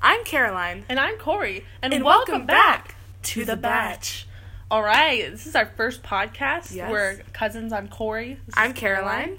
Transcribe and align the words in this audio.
I'm 0.00 0.24
Caroline. 0.24 0.84
And 0.88 0.98
I'm 1.00 1.16
Corey. 1.18 1.64
And, 1.82 1.92
And 1.92 2.04
welcome, 2.04 2.32
welcome 2.32 2.46
back, 2.46 2.88
back 2.88 2.94
to 3.24 3.44
the 3.44 3.56
batch. 3.56 4.26
All 4.70 4.82
right, 4.82 5.30
this 5.30 5.46
is 5.46 5.56
our 5.56 5.66
first 5.76 6.02
podcast. 6.02 6.74
Yes. 6.74 6.90
We're 6.90 7.20
cousins. 7.32 7.72
I'm 7.72 7.88
Corey. 7.88 8.38
This 8.46 8.54
I'm 8.56 8.74
Caroline. 8.74 9.38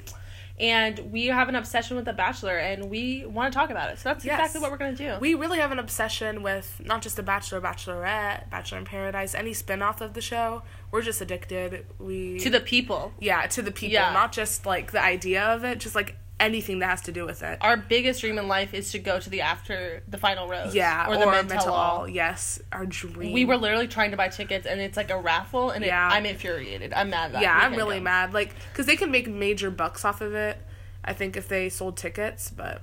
And 0.59 1.13
we 1.13 1.27
have 1.27 1.47
an 1.47 1.55
obsession 1.55 1.95
with 1.95 2.03
The 2.03 2.11
Bachelor, 2.11 2.57
and 2.57 2.89
we 2.89 3.25
want 3.25 3.53
to 3.53 3.57
talk 3.57 3.69
about 3.69 3.91
it. 3.91 3.99
So 3.99 4.09
that's 4.09 4.25
Yes. 4.25 4.37
exactly 4.39 4.59
what 4.59 4.71
we're 4.71 4.77
going 4.77 4.93
to 4.93 5.13
do. 5.13 5.17
We 5.21 5.33
really 5.35 5.59
have 5.59 5.71
an 5.71 5.79
obsession 5.79 6.43
with 6.43 6.81
not 6.83 7.01
just 7.01 7.15
The 7.15 7.23
Bachelor, 7.23 7.61
Bachelorette, 7.61 8.49
Bachelor 8.49 8.79
in 8.79 8.83
Paradise, 8.85 9.33
any 9.33 9.53
spin 9.53 9.81
off 9.81 10.01
of 10.01 10.15
the 10.15 10.21
show. 10.21 10.63
We're 10.91 11.01
just 11.03 11.21
addicted. 11.21 11.85
We 11.97 12.39
to 12.39 12.49
the 12.49 12.59
people. 12.59 13.13
Yeah, 13.19 13.43
to 13.47 13.61
the 13.61 13.71
people, 13.71 13.93
Yeah. 13.93 14.11
not 14.11 14.33
just 14.33 14.65
like 14.65 14.91
the 14.91 15.01
idea 15.01 15.41
of 15.45 15.63
it, 15.63 15.77
just 15.79 15.95
like 15.95 16.17
anything 16.39 16.79
that 16.79 16.87
has 16.89 17.01
to 17.03 17.11
do 17.11 17.25
with 17.25 17.43
it. 17.43 17.57
Our 17.61 17.75
biggest 17.77 18.21
dream 18.21 18.37
in 18.37 18.47
life 18.47 18.73
is 18.73 18.91
to 18.93 18.99
go 18.99 19.19
to 19.19 19.29
the 19.29 19.41
after, 19.41 20.01
the 20.07 20.17
final 20.17 20.47
rose. 20.47 20.73
yeah, 20.73 21.07
Or 21.09 21.17
the 21.17 21.25
or 21.25 21.31
Men 21.31 21.47
Tell 21.47 21.73
All. 21.73 21.99
all. 22.01 22.07
Yes, 22.07 22.61
our 22.71 22.85
dream. 22.85 23.33
We 23.33 23.43
were 23.45 23.57
literally 23.57 23.87
trying 23.87 24.11
to 24.11 24.17
buy 24.17 24.29
tickets, 24.29 24.65
and 24.65 24.79
it's 24.79 24.95
like 24.95 25.09
a 25.09 25.19
raffle, 25.19 25.71
and 25.71 25.83
it, 25.83 25.87
Yeah. 25.87 26.07
I'm 26.11 26.25
infuriated. 26.25 26.93
I'm 26.93 27.09
mad 27.09 27.33
that 27.33 27.41
Yeah, 27.41 27.57
I'm 27.57 27.75
really 27.75 27.97
go. 27.97 28.03
mad. 28.03 28.33
Like, 28.33 28.55
because 28.71 28.85
they 28.85 28.95
can 28.95 29.11
make 29.11 29.27
major 29.27 29.69
bucks 29.69 30.05
off 30.05 30.21
of 30.21 30.33
it. 30.33 30.57
I 31.03 31.13
think 31.13 31.35
if 31.35 31.47
they 31.47 31.69
sold 31.69 31.97
tickets, 31.97 32.49
but 32.49 32.81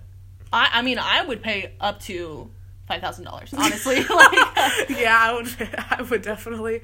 I, 0.53 0.69
I 0.75 0.83
mean, 0.83 0.99
I 0.99 1.25
would 1.25 1.43
pay 1.43 1.73
up 1.81 2.01
to 2.03 2.51
five 2.89 3.01
thousand 3.01 3.25
dollars. 3.25 3.53
Honestly, 3.57 3.97
like, 4.05 4.89
yeah, 4.91 5.17
I 5.19 5.33
would. 5.35 5.49
I 5.91 6.03
would 6.03 6.23
definitely, 6.23 6.81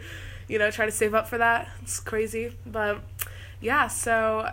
you 0.48 0.58
know, 0.58 0.70
try 0.70 0.86
to 0.86 0.92
save 0.92 1.14
up 1.14 1.28
for 1.28 1.38
that. 1.38 1.68
It's 1.82 2.00
crazy, 2.00 2.56
but 2.66 3.00
yeah. 3.62 3.86
So 3.88 4.50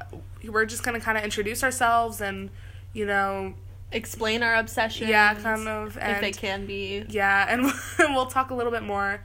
we're 0.48 0.66
just 0.66 0.84
gonna 0.84 1.00
kind 1.02 1.18
of 1.18 1.24
introduce 1.26 1.64
ourselves 1.64 2.22
and, 2.22 2.50
you 2.94 3.06
know, 3.06 3.54
explain 3.92 4.44
our 4.44 4.56
obsession. 4.56 5.08
yeah, 5.10 5.34
kind 5.34 5.68
of, 5.68 5.98
if 6.00 6.22
they 6.22 6.32
can 6.32 6.66
be. 6.66 7.04
yeah, 7.10 7.46
and 7.50 7.72
we'll 8.16 8.28
talk 8.28 8.52
a 8.52 8.54
little 8.56 8.72
bit 8.72 8.84
more 8.84 9.22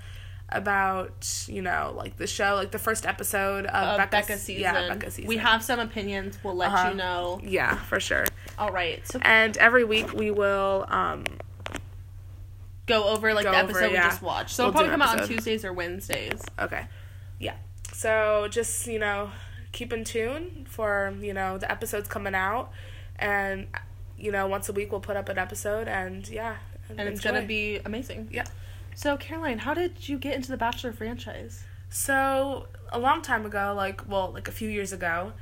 about 0.50 1.44
you 1.48 1.62
know 1.62 1.92
like 1.96 2.16
the 2.16 2.26
show, 2.26 2.54
like 2.54 2.70
the 2.70 2.78
first 2.78 3.06
episode 3.06 3.64
of 3.66 4.00
Uh, 4.00 4.06
Becca 4.06 4.36
season. 4.38 4.62
Yeah, 4.62 4.88
Becca 4.88 5.10
season. 5.10 5.28
We 5.28 5.38
have 5.38 5.62
some 5.62 5.80
opinions. 5.80 6.38
We'll 6.44 6.54
let 6.54 6.70
Uh-huh. 6.70 6.88
you 6.90 6.94
know. 6.96 7.40
Yeah, 7.42 7.74
for 7.76 7.98
sure. 8.00 8.26
All 8.58 8.70
right. 8.70 9.04
So 9.08 9.18
And 9.22 9.56
every 9.56 9.84
week 9.84 10.12
we 10.12 10.30
will 10.30 10.84
um 10.88 11.24
go 12.86 13.04
over 13.08 13.32
like 13.34 13.44
Go 13.44 13.52
the 13.52 13.58
over, 13.62 13.70
episode 13.70 13.92
yeah. 13.92 14.04
we 14.04 14.10
just 14.10 14.22
watched. 14.22 14.50
So 14.54 14.64
We'll 14.64 14.68
it'll 14.70 14.72
probably 14.88 14.90
come 14.90 15.02
an 15.02 15.08
out 15.08 15.20
on. 15.22 15.28
Tuesdays 15.28 15.64
or 15.64 15.72
Wednesdays. 15.72 16.40
Okay. 16.58 16.86
Yeah. 17.40 17.54
So 17.92 18.46
just, 18.50 18.86
you 18.86 18.98
know, 18.98 19.30
keep 19.74 19.92
in 19.92 20.04
tune 20.04 20.64
for, 20.68 21.12
you 21.20 21.34
know, 21.34 21.58
the 21.58 21.70
episodes 21.70 22.08
coming 22.08 22.34
out. 22.34 22.70
And, 23.16 23.66
you 24.16 24.32
know, 24.32 24.46
once 24.46 24.68
a 24.70 24.72
week 24.72 24.90
we'll 24.90 25.02
put 25.02 25.16
up 25.16 25.28
an 25.28 25.36
episode 25.36 25.88
and 25.88 26.26
yeah. 26.28 26.56
And 26.88 27.00
it's 27.00 27.20
gonna 27.20 27.42
be 27.42 27.80
amazing. 27.84 28.28
Yeah. 28.30 28.44
So 28.94 29.16
Caroline, 29.16 29.58
how 29.58 29.74
did 29.74 30.08
you 30.08 30.16
get 30.18 30.34
into 30.34 30.50
the 30.50 30.56
Bachelor 30.56 30.92
franchise? 30.92 31.64
So 31.90 32.66
a 32.90 32.98
long 32.98 33.20
time 33.20 33.44
ago, 33.44 33.74
like 33.76 34.08
well, 34.08 34.32
like 34.32 34.48
a 34.48 34.52
few 34.52 34.68
years 34.70 34.92
ago, 34.92 35.32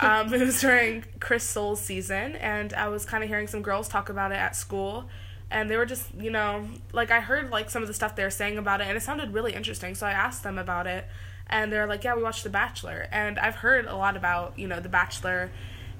um, 0.00 0.32
it 0.34 0.40
was 0.40 0.60
during 0.60 1.04
Chris 1.20 1.44
Soules' 1.44 1.80
season, 1.80 2.36
and 2.36 2.72
I 2.72 2.88
was 2.88 3.04
kind 3.04 3.22
of 3.22 3.28
hearing 3.28 3.46
some 3.46 3.62
girls 3.62 3.88
talk 3.88 4.08
about 4.08 4.32
it 4.32 4.36
at 4.36 4.56
school, 4.56 5.08
and 5.50 5.70
they 5.70 5.76
were 5.76 5.86
just, 5.86 6.14
you 6.14 6.30
know, 6.30 6.68
like 6.92 7.10
I 7.10 7.20
heard 7.20 7.50
like 7.50 7.70
some 7.70 7.82
of 7.82 7.88
the 7.88 7.94
stuff 7.94 8.16
they 8.16 8.24
were 8.24 8.30
saying 8.30 8.58
about 8.58 8.80
it, 8.80 8.86
and 8.88 8.96
it 8.96 9.02
sounded 9.02 9.32
really 9.32 9.52
interesting. 9.54 9.94
So 9.94 10.06
I 10.06 10.12
asked 10.12 10.42
them 10.42 10.58
about 10.58 10.86
it, 10.86 11.06
and 11.48 11.72
they're 11.72 11.86
like, 11.86 12.04
"Yeah, 12.04 12.14
we 12.16 12.22
watched 12.22 12.44
The 12.44 12.50
Bachelor," 12.50 13.08
and 13.12 13.38
I've 13.38 13.56
heard 13.56 13.86
a 13.86 13.96
lot 13.96 14.16
about 14.16 14.58
you 14.58 14.66
know 14.68 14.80
The 14.80 14.88
Bachelor, 14.88 15.50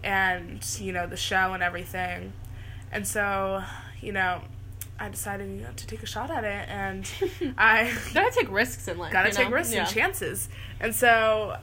and 0.03 0.65
you 0.81 0.93
know 0.93 1.07
the 1.07 1.17
show 1.17 1.53
and 1.55 1.63
everything, 1.63 2.33
and 2.93 3.07
so 3.07 3.63
you 4.01 4.13
know. 4.13 4.43
I 4.99 5.11
decided 5.11 5.51
you 5.51 5.61
know, 5.61 5.69
to 5.77 5.87
take 5.87 6.03
a 6.03 6.07
shot 6.07 6.31
at 6.31 6.43
it, 6.43 6.67
and 6.71 7.07
I 7.59 7.93
Gotta 8.15 8.31
take 8.35 8.51
risks 8.51 8.89
in 8.89 8.97
life. 8.97 9.13
gotta 9.13 9.31
take 9.31 9.51
know? 9.51 9.55
risks 9.57 9.75
Yeah. 9.75 9.81
and 9.81 9.89
chances. 9.91 10.49
And 10.81 10.95
so, 10.95 11.59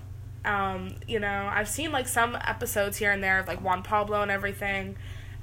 um, 0.46 0.94
you 1.08 1.20
know, 1.20 1.50
I've 1.52 1.68
seen 1.68 1.92
like 1.92 2.08
some 2.08 2.36
episodes 2.36 2.98
here 2.98 3.12
and 3.12 3.24
there 3.24 3.40
of 3.40 3.48
like 3.48 3.60
Juan 3.60 3.82
Pablo 3.82 4.22
and 4.22 4.30
everything. 4.30 4.98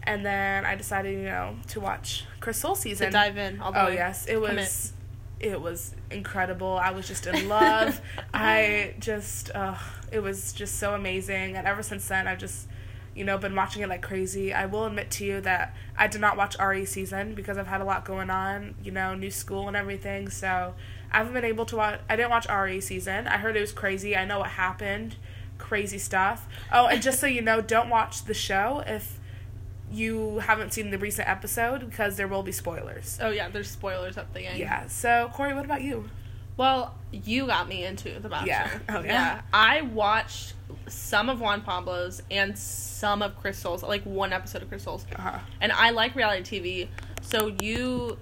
And 0.04 0.24
then 0.24 0.64
I 0.64 0.76
decided, 0.76 1.14
you 1.18 1.24
know, 1.24 1.56
to 1.66 1.80
watch 1.80 2.26
Chris 2.38 2.58
Soules 2.58 2.78
season. 2.78 3.06
To 3.06 3.12
dive 3.12 3.36
in. 3.36 3.60
Oh 3.60 3.72
way. 3.86 3.94
yes, 3.94 4.24
it 4.26 4.36
was 4.40 4.92
it 5.40 5.60
was 5.60 5.94
incredible. 6.10 6.78
I 6.80 6.90
was 6.90 7.08
just 7.08 7.26
in 7.26 7.48
love. 7.48 8.00
I 8.34 8.94
just 8.98 9.50
uh, 9.54 9.74
it 10.12 10.20
was 10.20 10.52
just 10.52 10.78
so 10.78 10.94
amazing. 10.94 11.56
And 11.56 11.66
ever 11.66 11.82
since 11.82 12.06
then, 12.06 12.28
I've 12.28 12.38
just 12.38 12.68
you 13.14 13.24
know 13.24 13.38
been 13.38 13.56
watching 13.56 13.82
it 13.82 13.88
like 13.88 14.02
crazy. 14.02 14.52
I 14.52 14.66
will 14.66 14.84
admit 14.84 15.10
to 15.12 15.24
you 15.24 15.40
that 15.40 15.74
I 15.96 16.06
did 16.06 16.20
not 16.20 16.36
watch 16.36 16.58
Ari 16.58 16.84
season 16.84 17.34
because 17.34 17.56
I've 17.56 17.66
had 17.66 17.80
a 17.80 17.84
lot 17.84 18.04
going 18.04 18.30
on. 18.30 18.74
You 18.82 18.92
know, 18.92 19.14
new 19.14 19.30
school 19.30 19.66
and 19.66 19.76
everything. 19.76 20.28
So 20.28 20.74
I 21.10 21.18
haven't 21.18 21.32
been 21.32 21.44
able 21.44 21.64
to 21.66 21.76
watch. 21.76 22.00
I 22.08 22.16
didn't 22.16 22.30
watch 22.30 22.46
Ari 22.46 22.80
season. 22.82 23.26
I 23.26 23.38
heard 23.38 23.56
it 23.56 23.60
was 23.60 23.72
crazy. 23.72 24.14
I 24.14 24.26
know 24.26 24.40
what 24.40 24.50
happened. 24.50 25.16
Crazy 25.56 25.98
stuff. 25.98 26.46
Oh, 26.72 26.86
and 26.86 27.02
just 27.02 27.18
so 27.18 27.26
you 27.26 27.42
know, 27.42 27.60
don't 27.60 27.88
watch 27.88 28.24
the 28.24 28.34
show 28.34 28.82
if 28.86 29.19
you 29.90 30.38
haven't 30.40 30.72
seen 30.72 30.90
the 30.90 30.98
recent 30.98 31.28
episode 31.28 31.88
because 31.88 32.16
there 32.16 32.28
will 32.28 32.42
be 32.42 32.52
spoilers. 32.52 33.18
Oh 33.20 33.30
yeah, 33.30 33.48
there's 33.48 33.70
spoilers 33.70 34.16
at 34.16 34.32
the 34.32 34.42
end. 34.42 34.58
Yeah. 34.58 34.86
So 34.86 35.30
Corey, 35.34 35.54
what 35.54 35.64
about 35.64 35.82
you? 35.82 36.08
Well, 36.56 36.94
you 37.10 37.46
got 37.46 37.68
me 37.68 37.84
into 37.84 38.20
The 38.20 38.28
Bachelor. 38.28 38.48
Yeah. 38.48 38.78
Oh, 38.90 39.00
yeah. 39.00 39.40
I 39.52 39.80
watched 39.80 40.52
some 40.88 41.30
of 41.30 41.40
Juan 41.40 41.62
Pablo's 41.62 42.22
and 42.30 42.58
some 42.58 43.22
of 43.22 43.40
Crystal's, 43.40 43.82
like 43.82 44.02
one 44.02 44.34
episode 44.34 44.62
of 44.62 44.68
Crystal's. 44.68 45.06
Uh-huh. 45.16 45.38
And 45.62 45.72
I 45.72 45.88
like 45.90 46.14
reality 46.14 46.60
TV. 46.60 46.88
So 47.22 47.56
you 47.62 48.18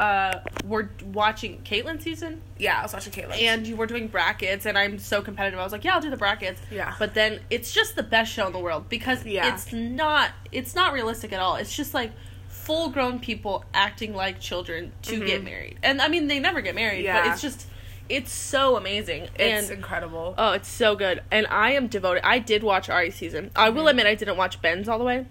uh, 0.00 0.40
were 0.64 0.90
watching 1.12 1.60
Kaitlyn 1.64 2.00
season 2.02 2.40
Yeah, 2.58 2.78
I 2.78 2.82
was 2.82 2.92
watching 2.92 3.12
Kaitlyn. 3.12 3.40
and 3.42 3.66
you 3.66 3.76
were 3.76 3.86
doing 3.86 4.06
brackets 4.08 4.64
and 4.66 4.78
I'm 4.78 4.98
so 4.98 5.22
competitive. 5.22 5.58
I 5.58 5.62
was 5.64 5.72
like, 5.72 5.84
yeah, 5.84 5.94
I'll 5.94 6.00
do 6.00 6.10
the 6.10 6.16
brackets. 6.16 6.60
Yeah. 6.70 6.94
But 6.98 7.14
then 7.14 7.40
it's 7.50 7.72
just 7.72 7.96
the 7.96 8.02
best 8.02 8.32
show 8.32 8.46
in 8.46 8.52
the 8.52 8.58
world 8.58 8.88
because 8.88 9.24
Yeah. 9.26 9.52
it's 9.52 9.72
not 9.72 10.30
it's 10.52 10.74
not 10.74 10.92
realistic 10.92 11.32
at 11.32 11.40
all. 11.40 11.56
It's 11.56 11.74
just 11.76 11.94
like 11.94 12.12
full 12.48 12.90
grown 12.90 13.18
people 13.18 13.64
acting 13.74 14.14
like 14.14 14.40
children 14.40 14.92
to 15.02 15.24
get 15.24 15.42
married. 15.42 15.78
And 15.82 16.00
I 16.02 16.08
mean 16.08 16.26
they 16.28 16.38
never 16.38 16.60
get 16.60 16.74
married, 16.74 17.04
yeah. 17.04 17.16
but 17.16 17.22
Mm-hmm. 17.24 17.32
It's 17.32 17.42
just 17.42 17.66
it's 18.08 18.32
so 18.32 18.76
amazing. 18.76 19.24
it's 19.38 19.68
and 19.68 19.78
incredible. 19.78 20.34
Oh, 20.38 20.52
it's 20.52 20.68
so 20.68 20.96
good. 20.96 21.22
And 21.30 21.46
I 21.48 21.72
am 21.72 21.88
devoted. 21.88 22.26
I 22.26 22.38
did 22.38 22.62
watch 22.62 22.88
Ari 22.88 23.10
season. 23.10 23.50
I 23.54 23.68
Mm-hmm. 23.68 23.76
will 23.76 23.88
admit 23.88 24.06
I 24.06 24.14
didn't 24.14 24.36
watch 24.38 24.62
Ben's 24.62 24.88
all 24.88 24.98
the 24.98 25.04
way. 25.04 25.26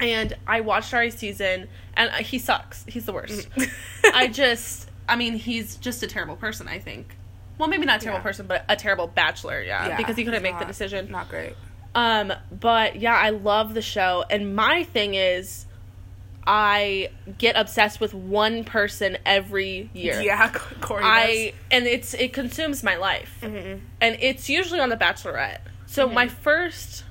And 0.00 0.36
I 0.46 0.60
watched 0.62 0.92
Ari 0.94 1.10
season, 1.10 1.68
and 1.94 2.10
he 2.24 2.38
sucks. 2.38 2.84
He's 2.88 3.06
the 3.06 3.12
worst. 3.12 3.48
Mm-hmm. 3.50 4.10
I 4.14 4.28
just, 4.28 4.88
I 5.08 5.16
mean, 5.16 5.34
he's 5.34 5.76
just 5.76 6.02
a 6.02 6.06
terrible 6.06 6.36
person. 6.36 6.68
I 6.68 6.78
think. 6.78 7.16
Well, 7.58 7.68
maybe 7.68 7.84
not 7.84 8.00
a 8.00 8.04
terrible 8.04 8.20
Yeah. 8.20 8.22
person, 8.22 8.46
but 8.46 8.64
a 8.68 8.76
terrible 8.76 9.06
bachelor. 9.06 9.60
Yeah, 9.62 9.88
Yeah, 9.88 9.96
because 9.98 10.16
he 10.16 10.24
couldn't 10.24 10.42
make 10.42 10.58
the 10.58 10.64
decision. 10.64 11.10
Not 11.10 11.28
great. 11.28 11.54
Um, 11.94 12.32
but 12.50 12.96
yeah, 12.96 13.14
I 13.16 13.30
love 13.30 13.74
the 13.74 13.82
show, 13.82 14.24
and 14.30 14.54
my 14.56 14.84
thing 14.84 15.14
is, 15.14 15.66
I 16.46 17.10
get 17.38 17.54
obsessed 17.56 18.00
with 18.00 18.14
one 18.14 18.64
person 18.64 19.18
every 19.26 19.90
year. 19.92 20.20
Yeah, 20.22 20.48
Corey. 20.80 21.02
I 21.04 21.52
and 21.70 21.86
it's 21.86 22.14
it 22.14 22.32
consumes 22.32 22.82
my 22.82 22.96
life. 22.96 23.38
Mhm. 23.42 23.80
and 24.00 24.16
it's 24.20 24.48
usually 24.48 24.80
on 24.80 24.88
The 24.88 24.96
Bachelorette. 24.96 25.58
So 25.86 26.06
Mm-hmm. 26.06 26.14
my 26.14 26.28
first 26.28 27.04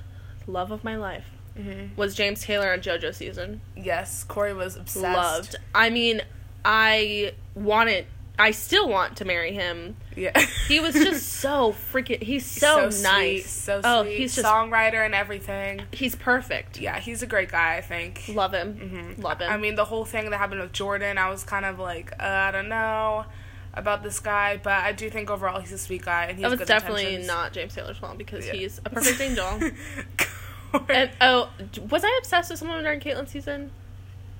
love 0.46 0.72
of 0.72 0.82
my 0.82 0.96
life 0.96 1.26
Mhm. 1.60 1.96
was 1.96 2.14
James 2.14 2.42
Taylor 2.42 2.72
on 2.72 2.80
JoJo 2.80 3.14
season. 3.14 3.60
Yes, 3.76 4.24
Corey 4.24 4.52
was 4.54 4.76
obsessed. 4.76 5.02
Loved. 5.02 5.56
I 5.74 5.90
mean, 5.90 6.22
I 6.64 7.32
wanted. 7.54 8.06
I 8.38 8.52
still 8.52 8.88
want 8.88 9.18
to 9.18 9.26
marry 9.26 9.52
him. 9.52 9.96
Yeah. 10.16 10.38
He 10.66 10.80
was 10.80 10.94
just 10.94 11.28
so 11.40 11.74
freaking. 11.92 12.22
He's 12.22 12.46
so, 12.46 12.88
sweet, 12.88 13.02
nice. 13.02 13.50
so 13.50 13.82
Oh, 13.84 14.02
sweet. 14.04 14.16
he's 14.16 14.34
just. 14.34 14.46
songwriter 14.46 15.04
and 15.04 15.14
everything. 15.14 15.82
he's 15.92 16.14
perfect. 16.14 16.80
Yeah, 16.80 16.98
he's 17.00 17.22
a 17.22 17.26
great 17.26 17.50
guy. 17.50 17.76
I 17.76 17.82
think. 17.82 18.22
Love 18.28 18.54
him. 18.54 19.14
Mhm. 19.18 19.22
Love 19.22 19.40
him. 19.42 19.50
I 19.52 19.58
mean, 19.58 19.74
the 19.74 19.84
whole 19.84 20.06
thing 20.06 20.30
that 20.30 20.38
happened 20.38 20.62
with 20.62 20.72
Jordan, 20.72 21.18
I 21.18 21.28
was 21.28 21.44
kind 21.44 21.66
of 21.66 21.78
like, 21.78 22.12
uh, 22.18 22.24
I 22.24 22.50
don't 22.50 22.70
know 22.70 23.26
about 23.74 24.02
this 24.02 24.18
guy, 24.20 24.56
but 24.62 24.72
I 24.84 24.92
do 24.92 25.10
think 25.10 25.28
overall 25.30 25.60
he's 25.60 25.72
a 25.72 25.78
sweet 25.78 26.02
guy 26.02 26.24
and 26.24 26.38
he's 26.38 26.42
that 26.48 26.58
was 26.58 26.66
definitely 26.66 27.02
intentions. 27.04 27.26
not 27.28 27.52
James 27.52 27.74
Taylor's 27.74 27.98
fault 27.98 28.16
because 28.18 28.46
Yeah. 28.46 28.54
he's 28.54 28.78
a 28.78 28.88
perfect 28.90 29.20
angel. 29.20 29.60
And 30.88 31.10
oh, 31.20 31.50
was 31.90 32.04
I 32.04 32.16
obsessed 32.18 32.50
with 32.50 32.58
someone 32.58 32.82
during 32.82 33.00
Kaitlyn 33.00 33.28
season? 33.28 33.70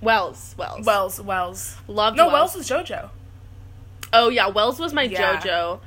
Wells, 0.01 0.55
Wells, 0.57 0.87
Wells, 0.87 1.21
Wells. 1.21 1.77
loved. 1.87 2.17
No, 2.17 2.29
Wells. 2.29 2.55
Wells 2.55 2.69
was 2.69 2.69
JoJo. 2.71 3.11
Oh 4.13 4.29
yeah, 4.29 4.49
Wells 4.49 4.79
was 4.79 4.93
my 4.93 5.03
Yeah. 5.03 5.41
JoJo. 5.41 5.81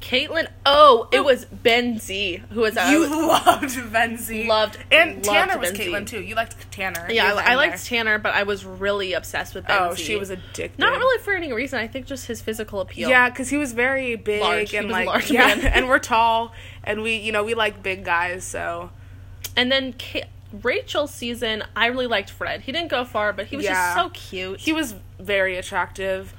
Kaitlyn. 0.00 0.46
Oh, 0.66 1.08
it 1.10 1.20
oh. 1.20 1.22
was 1.22 1.46
Ben 1.46 1.98
Z 1.98 2.42
who 2.50 2.60
was. 2.60 2.76
I 2.76 2.92
You 2.92 3.00
was- 3.00 3.10
loved 3.74 3.92
Ben 3.92 4.18
Z. 4.18 4.46
Loved- 4.46 4.78
and 4.92 5.14
loved 5.14 5.24
Tanner 5.24 5.58
was. 5.58 5.72
Kaitlyn 5.72 6.06
too. 6.06 6.20
You 6.20 6.34
liked 6.34 6.70
Tanner. 6.70 7.06
yeah, 7.10 7.32
I, 7.34 7.52
I 7.52 7.54
liked 7.56 7.72
there. 7.88 7.98
Tanner, 7.98 8.18
but 8.18 8.34
I 8.34 8.42
was 8.42 8.64
really 8.64 9.14
obsessed 9.14 9.54
with 9.54 9.66
Ben 9.66 9.78
Oh, 9.80 9.94
Z. 9.94 10.02
she 10.04 10.16
was 10.16 10.28
addicted. 10.30 10.78
not 10.78 10.96
really 10.98 11.22
for 11.22 11.32
any 11.32 11.52
reason. 11.52 11.78
I 11.78 11.88
think 11.88 12.06
just 12.06 12.26
his 12.26 12.42
physical 12.42 12.80
appeal. 12.80 13.08
Yeah, 13.08 13.30
because 13.30 13.48
he 13.48 13.56
was 13.56 13.72
very 13.72 14.16
big 14.16 14.42
Large. 14.42 14.74
And 14.74 14.86
was 14.88 14.92
like 14.92 15.06
large 15.06 15.30
yeah, 15.30 15.48
and 15.74 15.88
we're 15.88 15.98
tall 15.98 16.52
and 16.84 17.02
we 17.02 17.16
you 17.16 17.32
know 17.32 17.42
we 17.42 17.54
like 17.54 17.82
big 17.82 18.04
guys. 18.04 18.44
So 18.44 18.90
And 19.56 19.72
then 19.72 19.94
Ca- 19.98 20.24
Rachel's 20.62 21.12
season, 21.12 21.64
I 21.74 21.86
really 21.86 22.06
liked 22.06 22.30
Fred. 22.30 22.62
He 22.62 22.72
didn't 22.72 22.88
go 22.90 23.04
far, 23.04 23.32
but 23.32 23.46
he 23.46 23.56
was 23.56 23.64
Yeah. 23.64 23.72
just 23.72 23.96
so 23.96 24.10
cute. 24.10 24.60
He 24.60 24.72
was 24.72 24.94
very 25.18 25.56
attractive. 25.56 26.34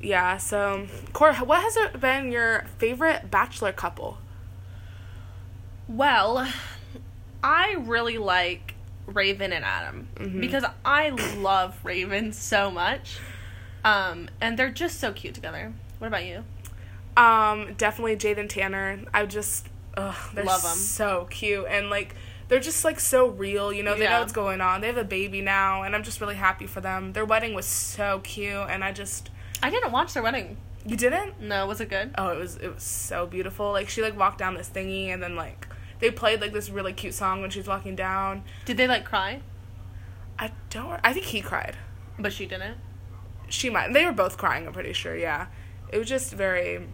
Yeah, 0.00 0.38
so 0.38 0.86
Cora, 1.12 1.34
what 1.36 1.60
has 1.62 1.76
it 1.76 2.00
been 2.00 2.32
your 2.32 2.64
favorite 2.78 3.30
bachelor 3.30 3.72
couple? 3.72 4.18
Well, 5.88 6.48
I 7.42 7.72
really 7.78 8.18
like 8.18 8.74
Raven 9.06 9.52
and 9.52 9.64
Adam 9.64 10.08
Mhm. 10.16 10.40
because 10.40 10.64
I 10.84 11.08
love 11.38 11.76
Raven 11.84 12.32
so 12.32 12.70
much. 12.70 13.18
Um, 13.84 14.28
and 14.40 14.58
they're 14.58 14.70
just 14.70 15.00
so 15.00 15.12
cute 15.12 15.34
together. 15.34 15.72
What 15.98 16.06
about 16.08 16.24
you? 16.24 16.44
Um, 17.16 17.74
definitely 17.74 18.16
Jade 18.16 18.38
and 18.38 18.48
Tanner. 18.48 19.00
I 19.12 19.26
just, 19.26 19.68
ugh, 19.96 20.14
they're 20.34 20.44
Love 20.44 20.64
'em. 20.64 20.70
so 20.76 21.26
cute 21.30 21.66
and 21.68 21.90
like 21.90 22.14
they're 22.50 22.60
just 22.60 22.84
like 22.84 23.00
so 23.00 23.28
real. 23.28 23.72
You 23.72 23.82
know, 23.82 23.94
they 23.94 24.02
Yeah. 24.02 24.10
know 24.10 24.20
what's 24.20 24.34
going 24.34 24.60
on. 24.60 24.82
They 24.82 24.88
have 24.88 24.98
a 24.98 25.04
baby 25.04 25.40
now, 25.40 25.82
and 25.84 25.94
I'm 25.96 26.02
just 26.02 26.20
really 26.20 26.34
happy 26.34 26.66
for 26.66 26.82
them. 26.82 27.14
Their 27.14 27.24
wedding 27.24 27.54
was 27.54 27.64
so 27.64 28.20
cute, 28.22 28.52
and 28.68 28.84
I 28.84 28.92
just, 28.92 29.30
I 29.62 29.70
didn't 29.70 29.92
watch 29.92 30.12
their 30.12 30.22
wedding. 30.22 30.58
you 30.84 30.96
didn't? 30.96 31.40
No, 31.40 31.64
was 31.66 31.80
it 31.80 31.88
good? 31.88 32.14
Oh, 32.18 32.28
it 32.28 32.38
was 32.38 32.56
it 32.56 32.74
was 32.74 32.82
so 32.82 33.26
beautiful. 33.26 33.72
Like 33.72 33.88
she 33.88 34.02
like 34.02 34.18
walked 34.18 34.38
down 34.38 34.52
this 34.54 34.68
thingy, 34.68 35.06
and 35.08 35.22
then 35.22 35.34
like 35.36 35.66
they 36.00 36.10
played 36.10 36.42
like 36.42 36.52
this 36.52 36.68
really 36.68 36.92
cute 36.92 37.14
song 37.14 37.40
when 37.40 37.48
she 37.50 37.58
was 37.60 37.68
walking 37.68 37.96
down. 37.96 38.42
Did 38.66 38.76
they 38.76 38.86
like 38.86 39.04
cry? 39.06 39.40
I 40.38 40.50
don't. 40.70 41.00
I 41.04 41.12
think 41.14 41.26
he 41.26 41.40
cried. 41.40 41.76
But 42.18 42.32
she 42.34 42.44
didn't. 42.46 42.76
she 43.48 43.68
might 43.70 43.92
they 43.92 44.04
were 44.04 44.12
both 44.12 44.36
crying 44.38 44.64
i'm 44.66 44.72
pretty 44.72 44.92
sure 44.92 45.16
yeah 45.16 45.46
it 45.92 45.98
was 45.98 46.08
just 46.08 46.32
very 46.32 46.86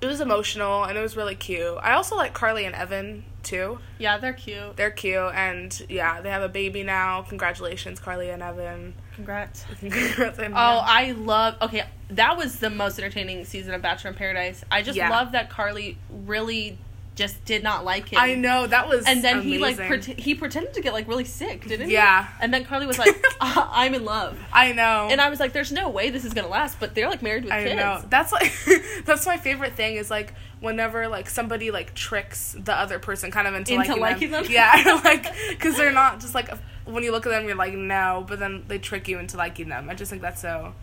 it 0.00 0.04
was 0.04 0.20
emotional 0.20 0.82
and 0.84 0.98
it 0.98 1.00
was 1.00 1.16
really 1.16 1.36
cute 1.36 1.78
i 1.80 1.92
also 1.92 2.16
like 2.16 2.32
carly 2.34 2.64
and 2.64 2.74
evan 2.74 3.24
too 3.42 3.78
Yeah, 3.98 4.18
they're 4.18 4.32
cute. 4.32 4.76
they're 4.76 4.90
cute 4.90 5.32
and 5.34 5.82
yeah 5.88 6.20
they 6.20 6.30
have 6.30 6.42
a 6.42 6.48
baby 6.48 6.82
now 6.82 7.22
congratulations 7.22 7.98
carly 8.00 8.30
and 8.30 8.42
evan 8.42 8.94
Congrats. 9.16 9.64
Congrats, 9.80 10.38
and, 10.38 10.54
Oh, 10.54 10.56
yeah. 10.56 10.82
I 10.86 11.12
love. 11.12 11.56
Okay, 11.60 11.84
that 12.08 12.38
was 12.38 12.58
the 12.58 12.70
most 12.70 12.98
entertaining 12.98 13.44
season 13.44 13.74
of 13.74 13.82
Bachelor 13.82 14.12
in 14.12 14.16
Paradise. 14.16 14.64
I 14.70 14.80
just 14.80 14.96
Yeah. 14.96 15.10
love 15.10 15.32
that 15.32 15.50
Carly 15.50 15.98
really 16.08 16.78
just 17.20 17.44
did 17.44 17.62
not 17.62 17.84
like 17.84 18.08
him. 18.08 18.18
I 18.18 18.34
know 18.34 18.66
that 18.66 18.88
was 18.88 19.06
And 19.06 19.22
then 19.22 19.42
he 19.42 19.58
like 19.58 19.76
amazing. 19.78 20.02
pret- 20.14 20.18
he 20.20 20.34
pretended 20.34 20.74
to 20.74 20.80
get 20.80 20.92
like 20.92 21.06
really 21.06 21.24
sick, 21.24 21.66
didn't 21.66 21.86
he? 21.88 21.92
Yeah. 21.94 22.26
And 22.40 22.52
then 22.52 22.64
Carly 22.64 22.86
was 22.86 22.98
like, 22.98 23.14
"Uh, 23.40 23.68
"I'm 23.70 23.94
in 23.94 24.04
love," 24.04 24.38
i 24.52 24.72
know 24.72 25.08
and 25.10 25.20
I 25.20 25.28
was 25.30 25.38
like, 25.38 25.52
"There's 25.52 25.70
no 25.72 25.88
way 25.88 26.10
this 26.10 26.24
is 26.24 26.34
gonna 26.34 26.48
last." 26.48 26.80
But 26.80 26.94
they're 26.94 27.08
like 27.08 27.22
married 27.22 27.44
with 27.44 27.52
I 27.52 27.64
kids. 27.64 27.76
know. 27.76 28.02
That's 28.08 28.32
like 28.32 28.52
that's 29.04 29.26
my 29.26 29.36
favorite 29.36 29.74
thing 29.74 29.96
is 29.96 30.10
like 30.10 30.34
whenever 30.60 31.08
like 31.08 31.30
somebody 31.30 31.70
like 31.70 31.94
tricks 31.94 32.54
the 32.58 32.74
other 32.74 32.98
person 32.98 33.30
kind 33.30 33.46
of 33.46 33.54
into, 33.54 33.72
Into 33.74 33.86
liking, 33.88 34.00
liking 34.00 34.30
them. 34.30 34.42
them? 34.44 34.52
Yeah, 34.52 35.00
like 35.04 35.26
because 35.50 35.76
they're 35.76 35.92
not 35.92 36.20
just 36.20 36.34
like 36.34 36.50
when 36.84 37.02
you 37.04 37.12
look 37.12 37.26
at 37.26 37.30
them 37.30 37.46
you're 37.46 37.54
like 37.56 37.74
no, 37.74 38.24
but 38.26 38.38
then 38.38 38.64
they 38.68 38.78
trick 38.78 39.08
you 39.08 39.18
into 39.18 39.36
liking 39.36 39.68
them. 39.68 39.88
I 39.90 39.94
just 39.94 40.10
think 40.10 40.22
that's 40.22 40.40
so. 40.40 40.74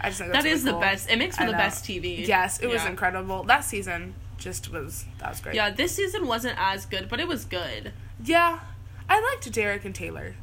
I 0.00 0.08
just 0.08 0.18
think 0.18 0.32
that's 0.32 0.44
That 0.44 0.50
is 0.50 0.60
really 0.60 0.64
the 0.64 0.70
cool. 0.72 0.80
best. 0.80 1.10
It 1.10 1.16
makes 1.18 1.36
for 1.36 1.44
I 1.44 1.46
the 1.46 1.52
know. 1.52 1.58
best 1.58 1.84
TV. 1.84 2.26
Yes, 2.26 2.58
it 2.60 2.66
was 2.66 2.84
incredible. 2.84 3.44
That 3.44 3.64
season 3.64 4.14
just 4.42 4.70
was 4.72 5.04
that 5.18 5.30
was 5.30 5.40
great. 5.40 5.54
Yeah, 5.54 5.70
this 5.70 5.92
season 5.94 6.26
wasn't 6.26 6.56
as 6.58 6.86
good, 6.86 7.08
but 7.08 7.20
it 7.20 7.28
was 7.28 7.44
good. 7.44 7.92
yeah. 8.22 8.60
I 9.08 9.20
liked 9.20 9.50
Derek 9.52 9.84
and 9.84 9.94
Taylor. 9.94 10.36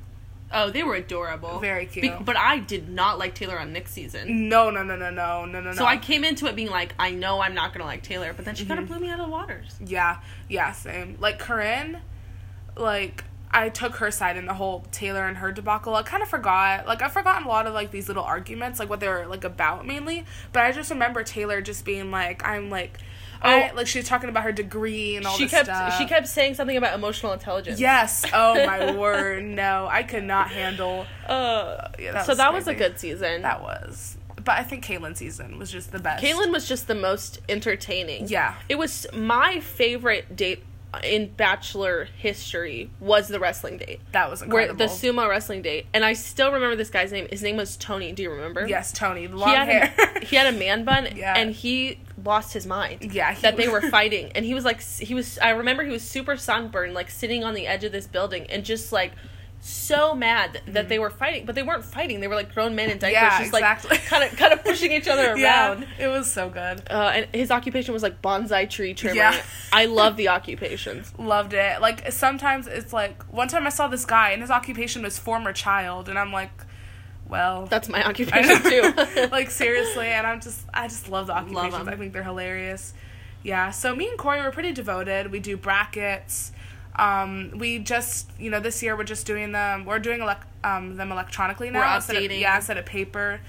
Oh, 0.52 0.70
they 0.70 0.84
were 0.84 0.96
adorable. 0.96 1.60
Very 1.60 1.86
cute. 1.86 2.26
but 2.26 2.36
I 2.38 2.60
did 2.60 2.90
not 2.90 3.18
like 3.18 3.34
Taylor 3.36 3.58
on 3.60 3.72
Nick's 3.72 3.92
season. 3.92 4.50
No, 4.50 4.70
no, 4.70 4.84
no, 4.84 4.96
no, 4.96 5.10
no, 5.10 5.46
no, 5.46 5.62
no. 5.62 5.72
So. 5.74 5.86
I 5.86 5.98
came 5.98 6.24
into 6.24 6.46
it 6.48 6.56
being 6.56 6.70
like, 6.70 6.94
I 7.00 7.12
know 7.12 7.40
I'm 7.42 7.54
not 7.54 7.72
gonna 7.74 7.86
like 7.86 8.04
Taylor, 8.04 8.34
but 8.34 8.46
then 8.46 8.56
she 8.56 8.64
Mm-hmm. 8.66 8.74
kind 8.74 8.80
of 8.84 8.88
blew 8.90 9.00
me 9.00 9.10
out 9.10 9.20
of 9.20 9.26
the 9.28 9.32
waters. 9.32 9.76
Yeah, 9.84 10.20
yeah, 10.50 10.72
same. 10.72 11.18
Like 11.20 11.40
Corinne, 11.40 12.00
like 12.76 13.24
I 13.52 13.70
took 13.70 13.96
her 13.96 14.12
side 14.12 14.38
in 14.38 14.46
the 14.46 14.54
whole 14.54 14.86
Taylor 14.92 15.26
and 15.26 15.38
her 15.38 15.52
debacle. 15.52 15.96
I 15.96 16.04
kind 16.04 16.22
of 16.22 16.30
forgot, 16.30 16.86
like 16.88 17.02
I've 17.02 17.12
forgotten 17.14 17.46
a 17.46 17.50
lot 17.50 17.66
of 17.66 17.74
like 17.74 17.92
these 17.92 18.08
little 18.08 18.24
arguments, 18.24 18.80
like 18.80 18.90
what 18.90 19.00
they 19.00 19.08
were 19.08 19.26
like 19.28 19.44
about 19.44 19.86
mainly. 19.88 20.26
But 20.52 20.66
I 20.66 20.72
just 20.72 20.90
remember 20.92 21.24
Taylor 21.24 21.62
just 21.62 21.86
being 21.86 22.12
like, 22.12 22.46
I'm 22.48 22.70
like, 22.70 23.00
I 23.42 23.70
Oh. 23.72 23.76
like 23.76 23.88
she 23.88 24.00
was 24.00 24.08
talking 24.08 24.30
about 24.30 24.44
her 24.44 24.52
degree 24.52 25.16
and 25.16 25.26
all 25.26 25.36
she 25.38 25.44
this 25.44 25.52
kept 25.52 25.66
stuff. 25.66 25.98
she 25.98 26.06
kept 26.06 26.28
saying 26.28 26.56
something 26.56 26.76
about 26.78 26.94
emotional 26.94 27.32
intelligence. 27.34 27.80
Yes. 27.80 28.26
Oh 28.34 28.54
my 28.66 28.92
word. 28.96 29.44
No, 29.44 29.88
I 29.90 30.04
could 30.04 30.24
not 30.24 30.50
handle. 30.50 31.06
Uh, 31.28 31.88
Yeah, 31.98 32.12
that 32.14 32.26
so 32.26 32.32
was 32.32 32.38
that 32.38 32.54
was 32.54 32.68
a 32.68 32.76
good 32.76 33.00
season. 33.00 33.42
That 33.44 33.62
was. 33.62 34.18
But 34.36 34.58
I 34.58 34.64
think 34.64 34.86
Kaitlyn's 34.86 35.18
season 35.20 35.58
was 35.60 35.70
just 35.72 35.92
the 35.92 36.00
best. 36.00 36.24
Kaitlyn 36.24 36.52
was 36.52 36.68
just 36.68 36.88
the 36.88 36.96
most 36.96 37.40
entertaining. 37.50 38.28
Yeah. 38.30 38.56
It 38.70 38.78
was 38.78 39.06
my 39.14 39.60
favorite 39.60 40.36
date 40.36 40.64
in 41.04 41.32
Bachelor 41.34 42.06
history 42.18 42.90
was 43.00 43.28
the 43.28 43.40
wrestling 43.40 43.78
date. 43.78 44.00
That 44.12 44.30
was 44.30 44.46
Where 44.46 44.74
the 44.74 44.86
sumo 44.86 45.30
wrestling 45.30 45.62
date. 45.62 45.86
And 45.94 46.04
I 46.04 46.14
still 46.14 46.52
remember 46.52 46.76
this 46.76 46.90
guy's 46.90 47.12
name. 47.12 47.28
His 47.30 47.44
name 47.44 47.58
was 47.58 47.78
Tony. 47.78 48.12
Do 48.12 48.24
you 48.24 48.32
remember? 48.32 48.68
Yes, 48.68 48.92
Tony, 48.92 49.28
the 49.28 49.34
He 49.34 49.40
long 49.40 49.50
had, 49.56 49.68
hair. 49.68 49.94
a, 50.16 50.20
he 50.26 50.36
had 50.36 50.54
a 50.54 50.58
man 50.58 50.86
bun 50.86 51.10
Yeah. 51.16 51.36
and 51.38 51.52
he 51.54 52.00
lost 52.24 52.54
his 52.54 52.66
mind. 52.66 53.14
Yeah, 53.14 53.34
that 53.42 53.56
they 53.56 53.68
were 53.70 53.82
fighting 53.82 54.32
and 54.34 54.44
he 54.46 54.54
was 54.54 54.66
like 54.66 54.82
he 54.82 55.14
was 55.14 55.38
I 55.40 55.52
remember 55.52 55.84
he 55.84 55.92
was 55.92 56.02
super 56.04 56.36
sunburned 56.36 56.94
like 56.94 57.10
sitting 57.10 57.44
on 57.44 57.54
the 57.54 57.68
edge 57.68 57.84
of 57.84 57.92
this 57.92 58.08
building 58.08 58.48
and 58.50 58.66
just 58.66 58.92
like 58.92 59.12
so 59.62 60.16
mad 60.16 60.62
that 60.68 60.88
they 60.88 61.00
were 61.00 61.10
fighting, 61.10 61.46
but 61.46 61.54
they 61.54 61.64
weren't 61.64 61.84
fighting. 61.84 62.22
They 62.22 62.28
were 62.28 62.36
like 62.36 62.54
grown 62.54 62.76
men 62.76 62.90
in 62.90 62.98
diapers, 62.98 63.14
Yeah, 63.14 63.40
just 63.40 63.54
exactly. 63.54 63.90
like 63.92 64.06
kind 64.06 64.24
of 64.24 64.38
kind 64.38 64.54
of 64.54 64.64
pushing 64.64 64.92
each 64.92 65.08
other 65.08 65.36
yeah, 65.38 65.74
around. 65.74 65.88
it 66.00 66.08
was 66.08 66.32
so 66.32 66.50
good. 66.50 66.82
Uh, 66.90 67.12
and 67.14 67.28
his 67.34 67.52
occupation 67.52 67.94
was 67.94 68.02
like 68.02 68.22
bonsai 68.22 68.70
tree 68.70 68.94
trimmer. 68.94 69.16
Yeah. 69.16 69.42
I 69.74 69.86
love 69.86 70.16
the 70.16 70.30
occupations. 70.30 71.12
Loved 71.20 71.54
it. 71.54 71.82
Like 71.82 72.12
sometimes 72.12 72.68
it's 72.68 72.94
like 72.94 73.22
one 73.34 73.48
time 73.50 73.68
I 73.68 73.70
saw 73.70 73.88
this 73.88 74.06
guy 74.06 74.32
and 74.32 74.42
his 74.42 74.50
occupation 74.52 75.04
was 75.04 75.20
former 75.20 75.52
child, 75.52 76.08
and 76.10 76.18
I'm 76.18 76.32
like, 76.32 76.52
well, 77.28 77.66
That's 77.68 77.90
my 77.90 78.04
occupation 78.08 78.62
too. 78.64 79.28
like 79.32 79.52
seriously, 79.52 80.08
and 80.08 80.26
I'm 80.26 80.40
just 80.42 80.62
I 80.74 80.88
just 80.88 81.10
love 81.10 81.28
the 81.28 81.34
occupations. 81.34 81.76
'em. 81.76 81.90
I 81.90 81.96
think 81.96 82.14
they're 82.14 82.24
hilarious. 82.24 82.94
Yeah. 83.44 83.72
So 83.72 83.94
me 83.96 84.08
and 84.10 84.18
Corey 84.18 84.42
were 84.42 84.52
pretty 84.52 84.72
devoted. 84.72 85.32
We 85.32 85.40
do 85.40 85.58
brackets. 85.58 86.52
Um, 87.00 87.54
we 87.58 87.80
just 87.80 88.30
you 88.40 88.50
know 88.50 88.60
this 88.60 88.84
year 88.84 88.98
we're 88.98 89.04
just 89.06 89.26
doing 89.26 89.52
them. 89.52 89.86
We're 89.86 90.00
doing 90.00 90.20
elec- 90.20 90.44
um, 90.64 90.98
them 90.98 91.12
electronically 91.12 91.70
now. 91.70 91.80
We're 91.90 91.96
instead 91.96 92.16
of- 92.18 92.24
updating. 92.24 92.40
yeah, 92.42 92.56
instead 92.58 92.78
of 92.78 92.86
paper. 92.86 93.40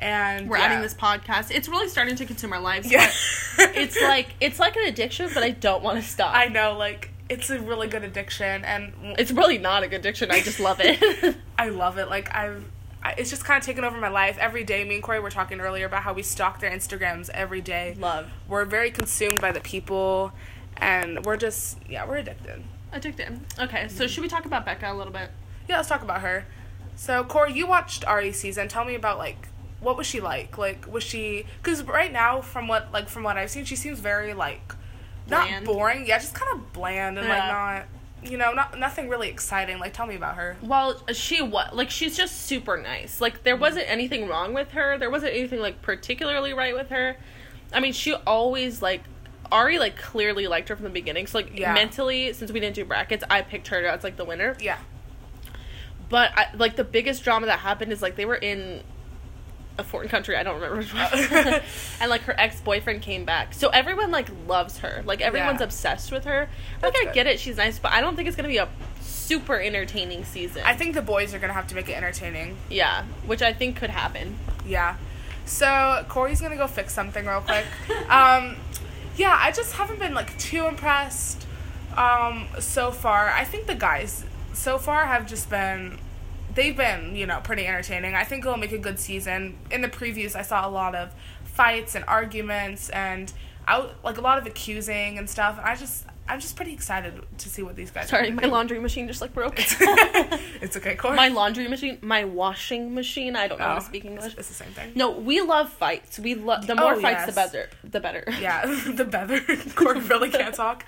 And 0.00 0.48
We're 0.48 0.58
yeah. 0.58 0.66
adding 0.66 0.80
this 0.80 0.94
podcast. 0.94 1.50
It's 1.50 1.68
really 1.68 1.88
starting 1.88 2.14
to 2.14 2.24
consume 2.24 2.52
our 2.52 2.60
lives. 2.60 2.88
Yeah. 2.88 3.10
it's 3.58 4.00
like 4.02 4.28
it's 4.40 4.60
like 4.60 4.76
an 4.76 4.84
addiction, 4.84 5.28
but 5.34 5.42
I 5.42 5.50
don't 5.50 5.82
want 5.82 5.98
to 6.00 6.08
stop. 6.08 6.32
I 6.36 6.46
know, 6.46 6.76
like 6.78 7.10
it's 7.28 7.50
a 7.50 7.58
really 7.58 7.88
good 7.88 8.04
addiction, 8.04 8.64
and 8.64 8.92
it's 9.18 9.32
really 9.32 9.58
not 9.58 9.82
a 9.82 9.88
good 9.88 9.98
addiction. 9.98 10.30
I 10.30 10.40
just 10.40 10.60
love 10.60 10.78
it. 10.80 11.36
I 11.58 11.70
love 11.70 11.98
it. 11.98 12.08
Like 12.08 12.32
I've, 12.32 12.64
it's 13.16 13.28
just 13.30 13.44
kind 13.44 13.58
of 13.60 13.66
taken 13.66 13.82
over 13.82 13.98
my 13.98 14.08
life 14.08 14.38
every 14.38 14.62
day. 14.62 14.84
Me 14.84 14.94
and 14.94 15.02
Corey 15.02 15.18
were 15.18 15.30
talking 15.30 15.58
earlier 15.60 15.86
about 15.86 16.04
how 16.04 16.12
we 16.12 16.22
stalk 16.22 16.60
their 16.60 16.70
Instagrams 16.70 17.28
every 17.30 17.60
day. 17.60 17.96
love. 17.98 18.28
We're 18.46 18.66
very 18.66 18.92
consumed 18.92 19.40
by 19.40 19.50
the 19.50 19.60
people, 19.60 20.30
and 20.76 21.24
we're 21.26 21.36
just 21.38 21.78
yeah, 21.88 22.06
we're 22.06 22.18
addicted. 22.18 22.62
Addicted. 22.92 23.40
Okay, 23.58 23.88
so 23.88 24.06
should 24.06 24.22
we 24.22 24.28
talk 24.28 24.44
about 24.44 24.64
Becca 24.64 24.90
a 24.90 24.94
little 24.94 25.12
bit? 25.12 25.30
Yeah, 25.68 25.76
let's 25.76 25.88
talk 25.88 26.02
about 26.02 26.22
her. 26.22 26.46
So 26.96 27.22
Corey, 27.24 27.52
you 27.52 27.66
watched 27.66 28.06
Ari's 28.06 28.38
season. 28.38 28.68
Tell 28.68 28.84
me 28.84 28.94
about 28.94 29.18
like 29.18 29.48
what 29.80 29.96
was 29.96 30.06
she 30.06 30.20
like? 30.20 30.58
Like 30.58 30.90
was 30.90 31.04
she? 31.04 31.46
Because 31.62 31.82
right 31.84 32.12
now, 32.12 32.40
from 32.40 32.68
what 32.68 32.90
like 32.92 33.08
from 33.08 33.22
what 33.22 33.36
I've 33.36 33.50
seen, 33.50 33.64
she 33.64 33.76
seems 33.76 34.00
very 34.00 34.34
like 34.34 34.74
Bland. 35.28 35.64
not 35.64 35.74
boring. 35.74 36.06
Yeah, 36.06 36.18
just 36.18 36.34
kind 36.34 36.52
of 36.52 36.72
bland 36.72 37.18
and 37.18 37.28
like 37.28 37.38
not. 37.38 37.86
You 38.20 38.36
know, 38.36 38.52
not 38.52 38.76
nothing 38.76 39.08
really 39.08 39.28
exciting. 39.28 39.78
Like, 39.78 39.92
tell 39.92 40.06
me 40.06 40.16
about 40.16 40.34
her. 40.34 40.56
Well, 40.60 41.00
she 41.12 41.40
what 41.40 41.76
like 41.76 41.90
she's 41.90 42.16
just 42.16 42.42
super 42.46 42.76
nice. 42.76 43.20
Like 43.20 43.44
there 43.44 43.56
wasn't 43.56 43.88
anything 43.88 44.26
wrong 44.26 44.54
with 44.54 44.72
her. 44.72 44.98
There 44.98 45.10
wasn't 45.10 45.34
anything 45.34 45.60
like 45.60 45.82
particularly 45.82 46.52
right 46.52 46.74
with 46.74 46.88
her. 46.90 47.16
I 47.72 47.80
mean, 47.80 47.92
she 47.92 48.14
always 48.14 48.82
like 48.82 49.04
Ari 49.50 49.78
like 49.78 49.96
clearly 49.96 50.46
liked 50.46 50.68
her 50.68 50.76
from 50.76 50.84
the 50.84 50.90
beginning. 50.90 51.26
So 51.26 51.38
like 51.38 51.58
Yeah. 51.58 51.72
mentally, 51.74 52.32
since 52.32 52.52
we 52.52 52.60
didn't 52.60 52.76
do 52.76 52.84
brackets, 52.84 53.24
I 53.30 53.42
picked 53.42 53.68
her 53.68 53.84
as 53.86 54.04
like 54.04 54.16
the 54.16 54.24
winner. 54.24 54.56
Yeah. 54.60 54.78
But 56.08 56.32
I, 56.36 56.46
like 56.54 56.76
the 56.76 56.84
biggest 56.84 57.22
drama 57.22 57.46
that 57.46 57.58
happened 57.60 57.92
is 57.92 58.00
like 58.00 58.16
they 58.16 58.24
were 58.24 58.34
in 58.36 58.82
a 59.78 59.84
foreign 59.84 60.08
country. 60.08 60.36
I 60.36 60.42
don't 60.42 60.54
remember 60.60 60.78
which 60.78 60.92
one. 60.94 61.60
and 62.00 62.10
like 62.10 62.22
her 62.22 62.34
ex 62.38 62.60
boyfriend 62.60 63.02
came 63.02 63.24
back, 63.24 63.52
so 63.54 63.68
everyone 63.68 64.10
like 64.10 64.28
loves 64.46 64.78
her. 64.78 65.02
Like 65.04 65.20
everyone's 65.20 65.60
Yeah. 65.60 65.64
obsessed 65.64 66.10
with 66.10 66.24
her. 66.24 66.48
Like 66.82 66.92
That's 66.94 66.96
I 67.00 67.04
good. 67.04 67.14
get 67.14 67.26
it, 67.26 67.38
she's 67.40 67.56
nice, 67.58 67.78
but 67.78 67.92
I 67.92 68.00
don't 68.00 68.16
think 68.16 68.26
it's 68.26 68.36
gonna 68.36 68.48
be 68.48 68.56
a 68.56 68.68
super 69.00 69.60
entertaining 69.60 70.24
season. 70.24 70.62
I 70.64 70.74
think 70.74 70.94
the 70.94 71.02
boys 71.02 71.34
are 71.34 71.38
gonna 71.38 71.52
have 71.52 71.66
to 71.68 71.74
make 71.74 71.88
it 71.88 71.92
entertaining. 71.96 72.56
yeah, 72.70 73.04
which 73.26 73.42
I 73.42 73.52
think 73.52 73.76
could 73.76 73.90
happen. 73.90 74.36
Yeah. 74.66 74.96
So 75.44 76.04
Corey's 76.08 76.40
gonna 76.40 76.56
go 76.56 76.66
fix 76.66 76.92
something 76.94 77.24
real 77.26 77.40
quick. 77.42 77.64
um, 78.10 78.56
yeah, 79.18 79.36
I 79.38 79.50
just 79.50 79.74
haven't 79.74 79.98
been 79.98 80.14
like 80.14 80.36
too 80.38 80.66
impressed 80.66 81.46
um, 81.96 82.46
so 82.60 82.92
far. 82.92 83.28
I 83.28 83.44
think 83.44 83.66
the 83.66 83.74
guys 83.74 84.24
so 84.52 84.78
far 84.78 85.06
have 85.06 85.26
just 85.26 85.50
been 85.50 85.98
they've 86.54 86.76
been 86.76 87.14
you 87.14 87.26
know 87.26 87.40
pretty 87.42 87.66
entertaining. 87.66 88.14
I 88.14 88.24
think 88.24 88.44
it'll 88.44 88.56
make 88.56 88.72
a 88.72 88.78
good 88.78 88.98
season. 88.98 89.58
In 89.70 89.82
the 89.82 89.88
previews, 89.88 90.36
I 90.36 90.42
saw 90.42 90.66
a 90.66 90.70
lot 90.70 90.94
of 90.94 91.12
fights 91.44 91.96
and 91.96 92.04
arguments 92.06 92.88
and 92.90 93.32
out 93.66 93.96
like 94.04 94.18
a 94.18 94.20
lot 94.20 94.38
of 94.38 94.46
accusing 94.46 95.18
and 95.18 95.28
stuff. 95.28 95.58
And 95.58 95.66
I 95.66 95.74
just 95.74 96.04
I'm 96.28 96.40
just 96.40 96.56
pretty 96.56 96.72
excited 96.74 97.20
to 97.38 97.48
see 97.48 97.62
what 97.62 97.74
these 97.74 97.90
guys. 97.90 98.08
Sorry, 98.08 98.30
my 98.30 98.44
laundry 98.44 98.78
machine 98.78 99.06
just 99.08 99.20
like 99.20 99.32
broke. 99.32 99.54
it's 99.58 100.76
okay, 100.76 100.94
Corey. 100.94 101.16
my 101.16 101.28
laundry 101.28 101.66
machine, 101.68 101.98
my 102.02 102.24
washing 102.24 102.94
machine. 102.94 103.34
I 103.34 103.48
don't 103.48 103.58
know 103.58 103.64
how 103.64 103.76
Oh, 103.76 103.78
to 103.78 103.84
speak 103.84 104.04
English. 104.04 104.32
It's, 104.32 104.40
it's 104.40 104.48
the 104.48 104.54
same 104.54 104.72
thing. 104.72 104.92
No, 104.94 105.10
we 105.10 105.40
love 105.40 105.70
fights. 105.72 106.18
We 106.18 106.34
love 106.34 106.66
the 106.66 106.74
more 106.74 106.94
Oh, 106.94 107.00
fights, 107.00 107.26
the 107.26 107.32
better. 107.32 107.70
The 107.82 108.00
better. 108.00 108.24
Yeah, 108.40 108.66
the 108.86 109.04
better. 109.04 109.40
Corey 109.74 110.00
really 110.00 110.30
can't 110.30 110.54
talk. 110.54 110.84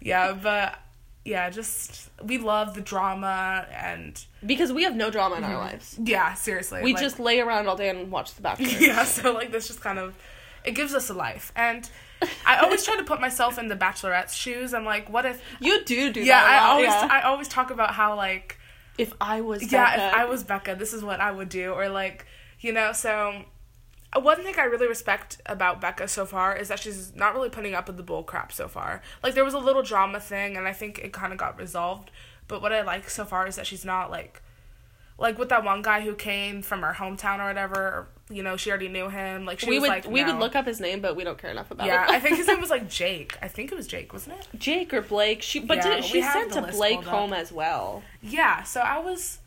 Yeah, 0.00 0.32
but 0.32 0.78
yeah, 1.24 1.50
just 1.50 2.08
we 2.22 2.38
love 2.38 2.74
the 2.74 2.80
drama 2.80 3.66
and 3.72 4.24
because 4.46 4.72
we 4.72 4.84
have 4.84 4.94
no 4.96 5.10
drama 5.10 5.36
in 5.36 5.44
our 5.44 5.50
mm-hmm. 5.50 5.60
lives. 5.60 5.98
yeah, 6.02 6.34
seriously. 6.34 6.82
We 6.82 6.94
like- 6.94 7.02
just 7.02 7.18
lay 7.20 7.40
around 7.40 7.66
all 7.68 7.76
day 7.76 7.88
and 7.90 8.10
watch 8.10 8.34
The 8.34 8.42
Bachelor. 8.42 8.66
yeah 8.80 9.04
so 9.04 9.32
like 9.32 9.52
this 9.52 9.66
just 9.66 9.80
kind 9.80 9.98
of 9.98 10.14
it 10.64 10.72
gives 10.72 10.94
us 10.94 11.10
a 11.10 11.14
life 11.14 11.52
and 11.54 11.88
i 12.46 12.58
always 12.58 12.84
try 12.84 12.96
to 12.96 13.04
put 13.04 13.20
myself 13.20 13.58
in 13.58 13.68
the 13.68 13.76
bachelorette's 13.76 14.34
shoes 14.34 14.74
i'm 14.74 14.84
like 14.84 15.08
what 15.08 15.24
if 15.24 15.42
You 15.60 15.84
do 15.84 16.12
do 16.12 16.22
yeah 16.22 16.42
i 16.44 16.60
lot, 16.60 16.70
always 16.70 16.88
yeah. 16.88 17.08
i 17.10 17.22
always 17.22 17.48
talk 17.48 17.70
about 17.70 17.94
how 17.94 18.16
like 18.16 18.58
if 18.96 19.12
I 19.20 19.42
was 19.42 19.70
yeah 19.70 19.96
Becca, 19.96 20.06
if 20.08 20.14
i 20.14 20.24
was 20.24 20.42
becca 20.42 20.74
this 20.74 20.92
is 20.92 21.04
what 21.04 21.20
i 21.20 21.30
would 21.30 21.48
do 21.48 21.70
or 21.70 21.88
like 21.88 22.26
you 22.60 22.72
know 22.72 22.92
so 22.92 23.44
one 24.16 24.42
thing 24.42 24.54
I 24.58 24.64
really 24.64 24.86
respect 24.86 25.40
about 25.44 25.80
Becca 25.80 26.08
so 26.08 26.24
far 26.24 26.56
is 26.56 26.68
that 26.68 26.80
she's 26.80 27.14
not 27.14 27.34
really 27.34 27.50
putting 27.50 27.74
up 27.74 27.88
with 27.88 27.96
the 27.96 28.02
bull 28.02 28.22
crap 28.22 28.52
so 28.52 28.66
far. 28.66 29.02
Like 29.22 29.34
there 29.34 29.44
was 29.44 29.54
a 29.54 29.58
little 29.58 29.82
drama 29.82 30.18
thing 30.18 30.56
and 30.56 30.66
I 30.66 30.72
think 30.72 30.98
it 30.98 31.12
kind 31.12 31.32
of 31.32 31.38
got 31.38 31.58
resolved, 31.58 32.10
but 32.46 32.62
what 32.62 32.72
I 32.72 32.82
like 32.82 33.10
so 33.10 33.24
far 33.24 33.46
is 33.46 33.56
that 33.56 33.66
she's 33.66 33.84
not 33.84 34.10
like 34.10 34.42
like 35.18 35.38
with 35.38 35.48
that 35.50 35.64
one 35.64 35.82
guy 35.82 36.00
who 36.00 36.14
came 36.14 36.62
from 36.62 36.80
her 36.82 36.94
hometown 36.94 37.40
or 37.40 37.48
whatever, 37.48 38.08
you 38.30 38.42
know, 38.42 38.56
she 38.56 38.70
already 38.70 38.88
knew 38.88 39.08
him. 39.08 39.44
Like 39.44 39.60
she 39.60 39.70
we 39.70 39.78
was 39.78 39.82
would 39.82 39.88
like 39.88 40.06
we 40.06 40.24
would 40.24 40.34
no. 40.34 40.38
look 40.38 40.54
up 40.54 40.66
his 40.66 40.80
name, 40.80 41.00
but 41.00 41.16
we 41.16 41.24
don't 41.24 41.38
care 41.38 41.50
enough 41.50 41.70
about 41.70 41.86
Yeah, 41.86 42.04
it. 42.04 42.10
I 42.10 42.20
think 42.20 42.36
his 42.36 42.46
name 42.46 42.60
was 42.60 42.70
like 42.70 42.88
Jake. 42.88 43.36
I 43.42 43.48
think 43.48 43.72
it 43.72 43.74
was 43.74 43.86
Jake, 43.86 44.12
wasn't 44.12 44.38
it? 44.38 44.48
Jake 44.56 44.92
or 44.92 45.02
Blake. 45.02 45.42
She 45.42 45.60
but 45.60 45.78
Yeah, 45.78 45.82
did 45.82 46.04
she 46.04 46.22
sent 46.22 46.52
to 46.52 46.62
Blake 46.62 47.04
home 47.04 47.32
as 47.32 47.52
well. 47.52 48.02
Yeah, 48.20 48.62
so 48.64 48.80
I 48.80 48.98
was, 48.98 49.38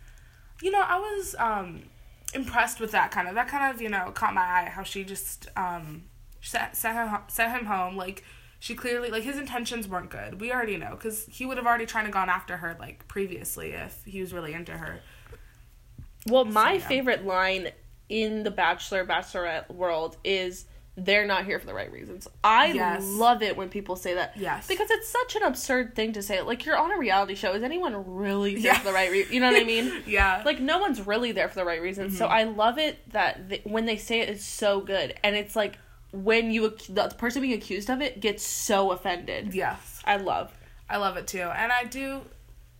you 0.62 0.72
know, 0.72 0.82
I 0.82 1.00
was 1.00 1.36
um 1.40 1.84
impressed 2.34 2.80
with 2.80 2.92
that 2.92 3.12
kind 3.12 3.28
of. 3.28 3.36
That 3.36 3.48
kind 3.48 3.74
of, 3.74 3.82
you 3.82 3.90
know, 3.90 4.12
caught 4.12 4.34
my 4.34 4.42
eye. 4.42 4.70
How 4.74 4.84
she 4.84 5.04
just 5.04 5.48
um 5.56 6.04
set 6.42 6.76
set 6.76 6.96
him 6.96 7.18
set 7.28 7.52
him 7.58 7.66
home. 7.66 7.98
Like 7.98 8.24
she 8.60 8.76
clearly 8.76 9.10
like 9.10 9.24
his 9.24 9.38
intentions 9.38 9.88
weren't 9.88 10.10
good. 10.10 10.40
We 10.42 10.52
already 10.52 10.78
know 10.78 10.92
because 10.92 11.26
he 11.28 11.46
would 11.46 11.58
have 11.58 11.68
already 11.68 11.86
tried 11.86 12.06
to 12.06 12.12
gone 12.12 12.30
after 12.30 12.58
her 12.58 12.76
like 12.80 13.08
previously 13.08 13.72
if 13.74 14.04
he 14.06 14.22
was 14.22 14.34
really 14.34 14.54
into 14.54 14.74
her. 14.74 15.02
Well, 16.26 16.46
my 16.46 16.74
yeah. 16.74 16.80
favorite 16.80 17.26
line 17.26 17.72
in 18.12 18.44
the 18.44 18.52
Bachelor 18.52 19.06
Bachelorette 19.06 19.70
world 19.72 20.18
is 20.24 20.66
they're 20.98 21.26
not 21.26 21.46
here 21.46 21.58
for 21.58 21.66
the 21.66 21.74
right 21.74 21.90
reasons. 21.92 22.28
I 22.44 22.68
Yes. 22.74 23.04
love 23.06 23.42
it 23.42 23.56
when 23.56 23.70
people 23.70 23.96
say 23.96 24.14
that. 24.16 24.36
Yes. 24.36 24.68
Because 24.68 24.92
it's 24.92 25.08
such 25.08 25.38
an 25.38 25.44
absurd 25.44 25.96
thing 25.96 26.12
to 26.14 26.22
say. 26.22 26.42
Like 26.42 26.66
you're 26.66 26.78
on 26.78 26.92
a 26.92 26.98
reality 26.98 27.34
show. 27.34 27.54
Is 27.54 27.64
anyone 27.64 28.14
really 28.14 28.56
there 28.56 28.74
Yeah. 28.74 28.78
for 28.80 28.84
the 28.90 28.94
right 28.94 29.10
reason? 29.10 29.34
You 29.34 29.40
know 29.40 29.52
what 29.52 29.62
I 29.62 29.64
mean? 29.64 30.04
Yeah. 30.06 30.44
Like 30.46 30.60
no 30.60 30.80
one's 30.80 31.00
really 31.08 31.32
there 31.32 31.48
for 31.48 31.56
the 31.56 31.66
right 31.66 31.82
reasons. 31.82 32.18
So 32.18 32.26
mm-hmm. 32.26 32.34
I 32.34 32.44
love 32.44 32.78
it 32.78 33.10
that 33.14 33.48
th- 33.50 33.62
when 33.64 33.86
they 33.86 33.96
say 33.96 34.20
it, 34.20 34.28
it 34.30 34.34
is 34.36 34.46
so 34.46 34.82
good, 34.82 35.16
and 35.24 35.36
it's 35.36 35.56
like 35.56 35.78
when 36.12 36.52
you 36.52 36.76
the 36.90 37.08
person 37.18 37.42
being 37.42 37.54
accused 37.54 37.90
of 37.90 38.02
it 38.02 38.20
gets 38.20 38.46
so 38.46 38.92
offended. 38.92 39.54
yes. 39.56 40.02
I 40.04 40.18
love. 40.18 40.52
I 40.90 40.98
love 40.98 41.16
it 41.16 41.26
too. 41.26 41.40
And 41.40 41.72
I 41.72 41.86
do, 41.86 42.22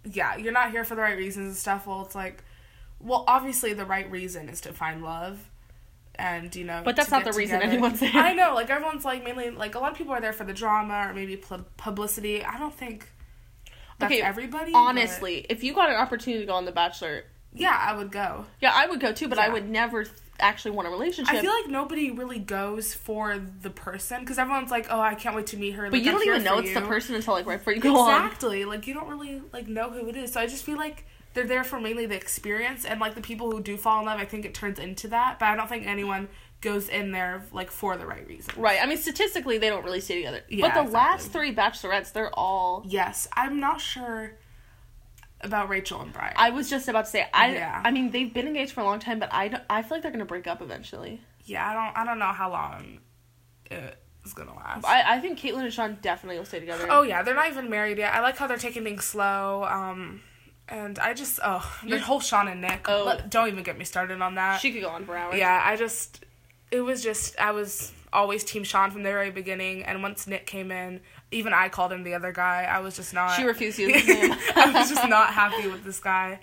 yeah, 0.04 0.36
you're 0.36 0.52
not 0.52 0.72
here 0.72 0.84
for 0.84 0.96
the 0.96 1.02
right 1.02 1.18
reasons 1.18 1.48
and 1.48 1.56
stuff. 1.56 1.88
Well, 1.88 2.02
it's 2.04 2.14
like, 2.16 2.44
well, 3.04 3.24
obviously 3.28 3.74
the 3.74 3.86
right 3.86 4.10
reason 4.12 4.50
is 4.50 4.62
to 4.62 4.74
find 4.74 5.04
love. 5.04 5.48
And, 6.16 6.54
you 6.56 6.66
know, 6.66 6.82
But 6.86 6.96
that's 6.96 7.10
not 7.10 7.24
the 7.24 7.32
reason 7.32 7.60
together. 7.60 7.74
anyone's 7.74 8.00
there. 8.00 8.12
I 8.14 8.34
know, 8.34 8.54
like, 8.54 8.70
everyone's 8.70 9.06
like, 9.06 9.24
mainly, 9.24 9.50
like, 9.50 9.76
a 9.76 9.80
lot 9.80 9.92
of 9.92 9.98
people 9.98 10.14
are 10.14 10.22
there 10.22 10.34
for 10.34 10.44
the 10.44 10.54
drama 10.54 11.08
or 11.10 11.14
maybe 11.14 11.36
pub- 11.38 11.66
publicity. 11.78 12.44
I 12.44 12.60
don't 12.60 12.74
think 12.74 13.10
that's 13.98 14.12
Okay, 14.14 14.22
everybody. 14.22 14.72
but- 14.74 14.78
Honestly, 14.78 15.46
if 15.50 15.64
you 15.64 15.74
got 15.74 15.90
an 15.90 15.96
opportunity 15.96 16.42
to 16.42 16.46
go 16.48 16.54
on 16.54 16.66
The 16.66 16.72
Bachelor, 16.72 17.24
yeah, 17.54 17.76
I 17.80 17.96
would 17.96 18.12
go. 18.12 18.46
yeah, 18.60 18.72
I 18.76 18.88
would 18.88 19.00
go 19.00 19.14
too. 19.14 19.28
But 19.30 19.40
I 19.40 19.50
would 19.50 19.68
never 19.70 20.04
th- 20.04 20.16
actually 20.40 20.72
want 20.72 20.88
a 20.88 20.92
relationship. 20.92 21.34
I 21.34 21.42
feel 21.42 21.52
like 21.54 21.68
nobody 21.70 22.12
really 22.12 22.40
goes 22.40 22.94
for 22.94 23.38
the 23.62 23.70
person 23.70 24.20
because 24.20 24.38
everyone's 24.38 24.70
like, 24.72 24.88
oh, 24.90 25.00
I 25.00 25.16
can't 25.16 25.36
wait 25.36 25.48
to 25.48 25.58
meet 25.58 25.72
her. 25.72 25.84
but 25.86 25.94
like, 25.94 26.04
you 26.04 26.12
I'm 26.12 26.18
don't 26.18 26.28
even 26.28 26.44
know 26.44 26.60
it's 26.60 26.74
the 26.74 26.82
person 26.82 27.16
until 27.16 27.34
like 27.34 27.46
right 27.46 27.58
before 27.58 27.74
you 27.74 27.80
go 27.82 27.98
on. 28.00 28.26
exactly 28.26 28.66
like 28.66 28.86
you 28.88 28.94
don't 28.94 29.08
really 29.10 29.42
like 29.54 29.68
know 29.68 29.90
who 29.92 30.08
it 30.08 30.16
is 30.16 30.32
so 30.34 30.40
i 30.42 30.48
just 30.48 30.64
feel 30.64 30.78
like 30.78 31.06
they're 31.34 31.48
there 31.48 31.64
for 31.64 31.80
mainly 31.80 32.06
the 32.06 32.16
experience 32.16 32.84
and 32.86 33.00
like 33.00 33.16
the 33.16 33.22
people 33.22 33.50
who 33.52 33.62
do 33.62 33.78
fall 33.78 34.00
in 34.00 34.06
love 34.06 34.20
i 34.20 34.26
think 34.26 34.46
it 34.46 34.54
turns 34.54 34.80
into 34.80 35.08
that 35.08 35.38
but 35.40 35.46
i 35.48 35.56
don't 35.56 35.68
think 35.70 35.86
anyone 35.88 36.28
goes 36.62 36.90
in 36.90 37.12
there 37.12 37.44
like 37.52 37.72
for 37.72 37.98
the 37.98 38.06
right 38.06 38.28
reason 38.28 38.54
Right. 38.56 38.78
I 38.80 38.86
mean, 38.86 39.00
statistically, 39.00 39.58
they 39.58 39.68
don't 39.70 39.84
really 39.84 40.00
stay 40.00 40.18
together. 40.18 40.42
Yeah, 40.48 40.68
but 40.68 40.74
the 40.76 40.82
exactly. 40.82 40.94
last 40.94 41.32
three 41.32 41.56
bachelorettes, 41.56 42.14
they're 42.14 42.30
all. 42.38 42.84
yes 42.88 43.28
i'm 43.36 43.60
not 43.60 43.82
sure 43.82 44.38
about 45.42 45.70
rachel 45.70 46.02
and 46.02 46.14
bryan 46.14 46.34
I 46.38 46.52
was 46.52 46.70
just 46.70 46.88
about 46.88 47.06
to 47.06 47.12
say, 47.12 47.28
I. 47.34 47.54
Yeah. 47.54 47.82
I 47.84 47.90
mean, 47.92 48.12
they've 48.12 48.32
been 48.32 48.48
engaged 48.48 48.74
for 48.74 48.82
a 48.82 48.84
long 48.84 49.00
time, 49.00 49.18
but 49.20 49.34
I, 49.34 49.48
don't- 49.48 49.64
I 49.70 49.82
feel 49.82 49.98
like 49.98 50.04
they're 50.04 50.12
gonna 50.12 50.26
break 50.26 50.46
up 50.46 50.62
eventually. 50.62 51.22
yeah 51.46 51.68
i 51.68 51.74
don't 51.74 51.98
i 51.98 52.06
don't 52.06 52.20
know 52.20 52.26
how 52.32 52.52
long 52.52 53.00
it 53.72 53.98
is 54.24 54.34
gonna 54.34 54.54
last 54.56 54.86
I, 54.86 55.16
I 55.16 55.20
think 55.20 55.40
Kaitlyn 55.40 55.64
and 55.64 55.74
Shawn 55.74 55.98
definitely 56.04 56.38
will 56.38 56.46
stay 56.46 56.60
together. 56.60 56.86
oh 56.92 57.02
yeah 57.02 57.24
they're 57.24 57.34
not 57.34 57.50
even 57.50 57.72
married 57.72 57.98
yet 57.98 58.14
i 58.14 58.20
like 58.22 58.38
how 58.38 58.46
they're 58.46 58.58
taking 58.58 58.84
things 58.84 59.04
slow 59.04 59.64
um 59.68 60.22
and 60.70 61.00
i 61.00 61.14
just 61.14 61.40
oh 61.44 61.80
the 61.88 62.00
whole 62.00 62.20
shawn 62.20 62.48
and 62.48 62.62
nick 62.62 62.88
Oh. 62.88 63.04
let- 63.06 63.30
don't 63.30 63.48
even 63.48 63.64
get 63.64 63.78
me 63.78 63.86
started 63.86 64.22
on 64.22 64.36
that 64.36 64.62
she 64.62 64.72
could 64.72 64.82
go 64.82 64.90
on 64.90 65.06
for 65.06 65.16
hours. 65.18 65.38
Yeah, 65.38 65.62
I 65.64 65.76
just 65.76 66.24
it 66.72 66.82
was 66.82 67.04
just 67.04 67.38
I 67.40 67.52
was 67.52 67.92
always 68.14 68.44
team 68.44 68.64
Shawn 68.64 68.92
from 68.92 69.04
the 69.04 69.10
very 69.10 69.32
beginning 69.32 69.84
and 69.84 70.02
once 70.04 70.28
Nick 70.28 70.46
came 70.46 70.70
in, 70.72 71.00
even 71.32 71.54
I 71.54 71.70
called 71.70 71.92
him 71.94 72.04
the 72.04 72.14
other 72.14 72.32
guy. 72.34 72.64
I 72.64 72.80
was 72.80 72.96
just 72.98 73.14
not 73.14 73.36
She 73.38 73.44
refused 73.44 73.78
to 73.78 73.84
use 73.84 74.02
his 74.06 74.08
name. 74.08 74.38
I 74.56 74.72
was 74.72 74.90
just 74.90 75.08
not 75.08 75.34
happy 75.34 75.68
with 75.70 75.84
this 75.86 76.00
guy 76.00 76.40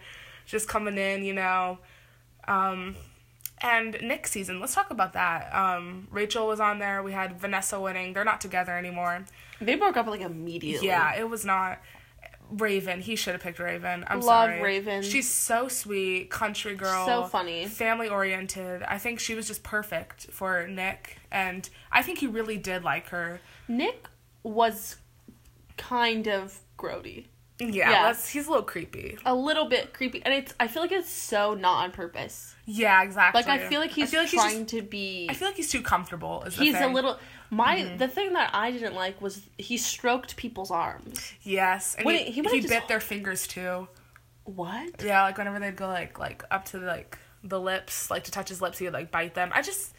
just 0.46 0.66
coming 0.68 0.96
in, 0.98 1.24
you 1.24 1.32
know. 1.34 1.78
Um 2.46 2.96
and 3.60 3.96
Nick 4.02 4.26
season, 4.26 4.60
let's 4.60 4.74
talk 4.74 4.90
about 4.90 5.12
that. 5.14 5.54
Um 5.54 6.08
Rachel 6.10 6.46
was 6.46 6.60
on 6.60 6.78
there. 6.78 7.02
We 7.02 7.12
had 7.12 7.38
Vanessa 7.40 7.80
winning. 7.80 8.12
They're 8.12 8.24
not 8.24 8.40
together 8.40 8.76
anymore. 8.76 9.24
They 9.60 9.74
broke 9.74 9.96
up 9.96 10.06
like 10.06 10.20
immediately. 10.20 10.88
Yeah, 10.88 11.14
it 11.18 11.28
was 11.28 11.44
not 11.44 11.78
Raven. 12.50 13.00
He 13.00 13.16
should 13.16 13.32
have 13.34 13.42
picked 13.42 13.58
Raven. 13.58 14.04
I'm 14.06 14.20
Love 14.20 14.26
sorry. 14.50 14.62
Raven. 14.62 15.02
She's 15.02 15.30
so 15.30 15.68
sweet, 15.68 16.30
country 16.30 16.74
girl. 16.74 17.06
So 17.06 17.24
funny. 17.24 17.66
Family 17.66 18.08
oriented. 18.08 18.82
I 18.82 18.98
think 18.98 19.20
she 19.20 19.34
was 19.34 19.46
just 19.46 19.62
perfect 19.62 20.30
for 20.30 20.66
Nick, 20.66 21.18
and 21.30 21.68
I 21.92 22.02
think 22.02 22.18
he 22.18 22.26
really 22.26 22.56
did 22.56 22.84
like 22.84 23.08
her. 23.08 23.40
Nick 23.68 24.06
was 24.42 24.96
kind 25.76 26.26
of 26.28 26.58
grody. 26.78 27.26
Yeah, 27.60 27.90
Yeah. 27.90 28.14
He's 28.14 28.46
a 28.46 28.50
little 28.50 28.64
creepy. 28.64 29.18
A 29.26 29.34
little 29.34 29.68
bit 29.68 29.92
creepy. 29.92 30.22
And 30.24 30.32
it's 30.32 30.54
I 30.60 30.68
feel 30.68 30.80
like 30.80 30.92
it's 30.92 31.10
so 31.10 31.54
not 31.54 31.82
on 31.84 31.90
purpose. 31.90 32.54
Yeah, 32.66 33.02
exactly. 33.02 33.42
Like 33.42 33.48
I 33.48 33.68
feel 33.68 33.80
like 33.80 33.90
he's 33.90 34.10
feel 34.12 34.20
like 34.20 34.28
he's 34.30 34.40
trying 34.40 34.58
just- 34.60 34.76
to 34.76 34.82
be 34.82 35.26
I 35.28 35.34
feel 35.34 35.48
like 35.48 35.56
he's 35.56 35.70
too 35.70 35.82
comfortable. 35.82 36.44
He's 36.52 36.76
a 36.76 36.86
little 36.86 37.18
my 37.50 37.78
Mm-hmm. 37.78 37.96
the 37.98 38.08
thing 38.08 38.32
that 38.34 38.50
I 38.54 38.70
didn't 38.70 38.94
like 38.94 39.20
was 39.22 39.40
he 39.56 39.76
stroked 39.76 40.36
people's 40.36 40.70
arms. 40.70 41.32
yes, 41.42 41.94
and 41.94 42.04
When 42.04 42.16
he, 42.16 42.24
he 42.24 42.30
he, 42.32 42.40
would've 42.42 42.60
just- 42.60 42.68
bit 42.68 42.88
their 42.88 43.00
fingers 43.00 43.46
too. 43.46 43.88
What? 44.44 45.02
Yeah, 45.04 45.22
like 45.24 45.36
whenever 45.36 45.58
they'd 45.58 45.76
go 45.76 45.86
like 45.88 46.18
like 46.18 46.42
up 46.50 46.64
to 46.66 46.78
like 46.78 47.18
the 47.44 47.60
lips, 47.60 48.10
like 48.10 48.24
to 48.24 48.30
touch 48.30 48.48
his 48.48 48.60
lips, 48.62 48.78
he 48.78 48.84
would 48.86 48.94
like 48.94 49.10
bite 49.10 49.34
them. 49.34 49.50
I 49.54 49.60
just, 49.62 49.92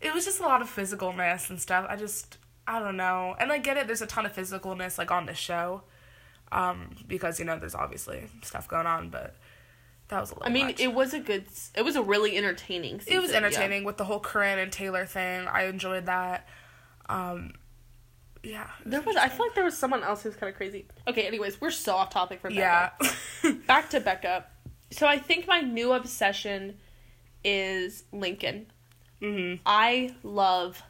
it 0.00 0.12
was 0.14 0.24
just 0.24 0.40
a 0.40 0.42
lot 0.42 0.62
of 0.62 0.68
physicalness 0.74 1.50
and 1.50 1.60
stuff. 1.60 1.86
I 1.88 1.96
just, 1.96 2.38
I 2.66 2.78
don't 2.78 2.96
know, 2.96 3.36
and 3.38 3.52
I 3.52 3.58
get 3.58 3.76
it. 3.76 3.86
There's 3.86 4.00
a 4.02 4.06
ton 4.06 4.24
of 4.24 4.34
physicalness 4.34 4.96
like 4.96 5.10
on 5.10 5.26
the 5.26 5.34
show, 5.34 5.82
um, 6.50 6.96
because 7.06 7.38
you 7.38 7.44
know 7.44 7.58
there's 7.58 7.74
obviously 7.74 8.26
stuff 8.42 8.66
going 8.68 8.86
on, 8.86 9.10
but 9.10 9.36
that 10.08 10.18
was 10.20 10.30
a 10.30 10.34
little. 10.34 10.48
I 10.48 10.52
mean, 10.52 10.66
much. 10.68 10.80
it 10.80 10.94
was 10.94 11.12
a 11.12 11.20
good 11.20 11.44
it 11.74 11.82
was 11.82 11.96
a 11.96 12.02
really 12.02 12.36
entertaining 12.38 13.00
season. 13.00 13.14
it 13.18 13.20
was 13.20 13.32
yeah. 13.32 13.36
entertaining 13.36 13.84
with 13.84 13.98
the 13.98 14.04
whole 14.04 14.20
Corinne 14.20 14.58
and 14.58 14.72
Taylor 14.72 15.04
thing. 15.04 15.46
I 15.46 15.64
enjoyed 15.64 16.06
that. 16.06 16.48
Um, 17.08 17.52
yeah. 18.42 18.68
There 18.84 19.00
was 19.00 19.16
I 19.16 19.28
feel 19.28 19.46
like 19.46 19.54
there 19.54 19.64
was 19.64 19.76
someone 19.76 20.02
else 20.02 20.22
who 20.22 20.28
was 20.28 20.36
kind 20.36 20.50
of 20.50 20.56
crazy. 20.56 20.86
Okay, 21.08 21.26
anyways, 21.26 21.60
we're 21.60 21.70
so 21.70 21.94
off 21.96 22.10
topic 22.10 22.40
from 22.40 22.52
Yeah. 22.54 22.90
Becca. 23.42 23.54
Back 23.66 23.90
to 23.90 24.00
Becca. 24.00 24.46
So 24.90 25.06
I 25.06 25.18
think 25.18 25.46
my 25.46 25.60
new 25.60 25.92
obsession 25.92 26.76
is 27.42 28.04
Lincoln. 28.12 28.66
mhm. 29.20 29.60
I 29.66 30.14
love 30.22 30.82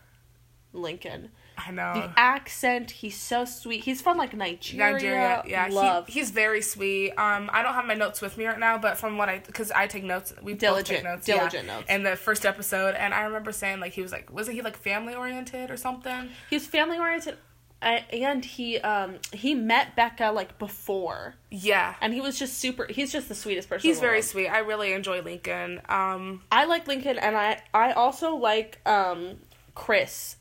Lincoln. 0.72 1.30
I 1.56 1.70
know. 1.70 1.94
The 1.94 2.12
accent, 2.16 2.90
he's 2.90 3.16
so 3.16 3.44
sweet. 3.44 3.84
He's 3.84 4.00
from 4.00 4.18
like 4.18 4.34
Nigeria. 4.34 4.92
Nigeria, 4.92 5.42
yeah, 5.46 5.68
love. 5.70 6.06
He, 6.06 6.14
he's 6.14 6.30
very 6.30 6.62
sweet. 6.62 7.12
Um, 7.12 7.50
I 7.52 7.62
don't 7.62 7.74
have 7.74 7.86
my 7.86 7.94
notes 7.94 8.20
with 8.20 8.36
me 8.36 8.46
right 8.46 8.58
now, 8.58 8.78
but 8.78 8.98
from 8.98 9.16
what 9.16 9.28
I, 9.28 9.38
because 9.38 9.70
I 9.70 9.86
take 9.86 10.04
notes, 10.04 10.32
we 10.42 10.54
both 10.54 10.84
take 10.84 11.04
notes, 11.04 11.26
diligent 11.26 11.66
yeah, 11.66 11.76
notes. 11.76 11.90
In 11.90 12.02
the 12.02 12.16
first 12.16 12.44
episode, 12.44 12.94
and 12.94 13.14
I 13.14 13.24
remember 13.24 13.52
saying 13.52 13.80
like 13.80 13.92
he 13.92 14.02
was 14.02 14.12
like, 14.12 14.32
wasn't 14.32 14.56
he 14.56 14.62
like 14.62 14.76
family 14.76 15.14
oriented 15.14 15.70
or 15.70 15.76
something? 15.76 16.30
He's 16.50 16.66
family 16.66 16.98
oriented, 16.98 17.36
and 17.82 18.44
he 18.44 18.78
um 18.78 19.16
he 19.32 19.54
met 19.54 19.94
Becca 19.96 20.32
like 20.32 20.58
before, 20.58 21.34
Yeah, 21.50 21.94
and 22.00 22.12
he 22.12 22.20
was 22.20 22.38
just 22.38 22.58
super. 22.58 22.86
He's 22.88 23.12
just 23.12 23.28
the 23.28 23.34
sweetest 23.34 23.68
person. 23.68 23.88
he's 23.88 24.00
very 24.00 24.22
sweet. 24.22 24.48
I 24.48 24.58
really 24.58 24.92
enjoy 24.92 25.20
Lincoln. 25.22 25.80
Um, 25.88 26.42
I 26.50 26.64
like 26.64 26.88
Lincoln, 26.88 27.18
and 27.18 27.36
I 27.36 27.62
I 27.72 27.92
also 27.92 28.36
like 28.36 28.80
um 28.86 29.36
Chris, 29.74 30.36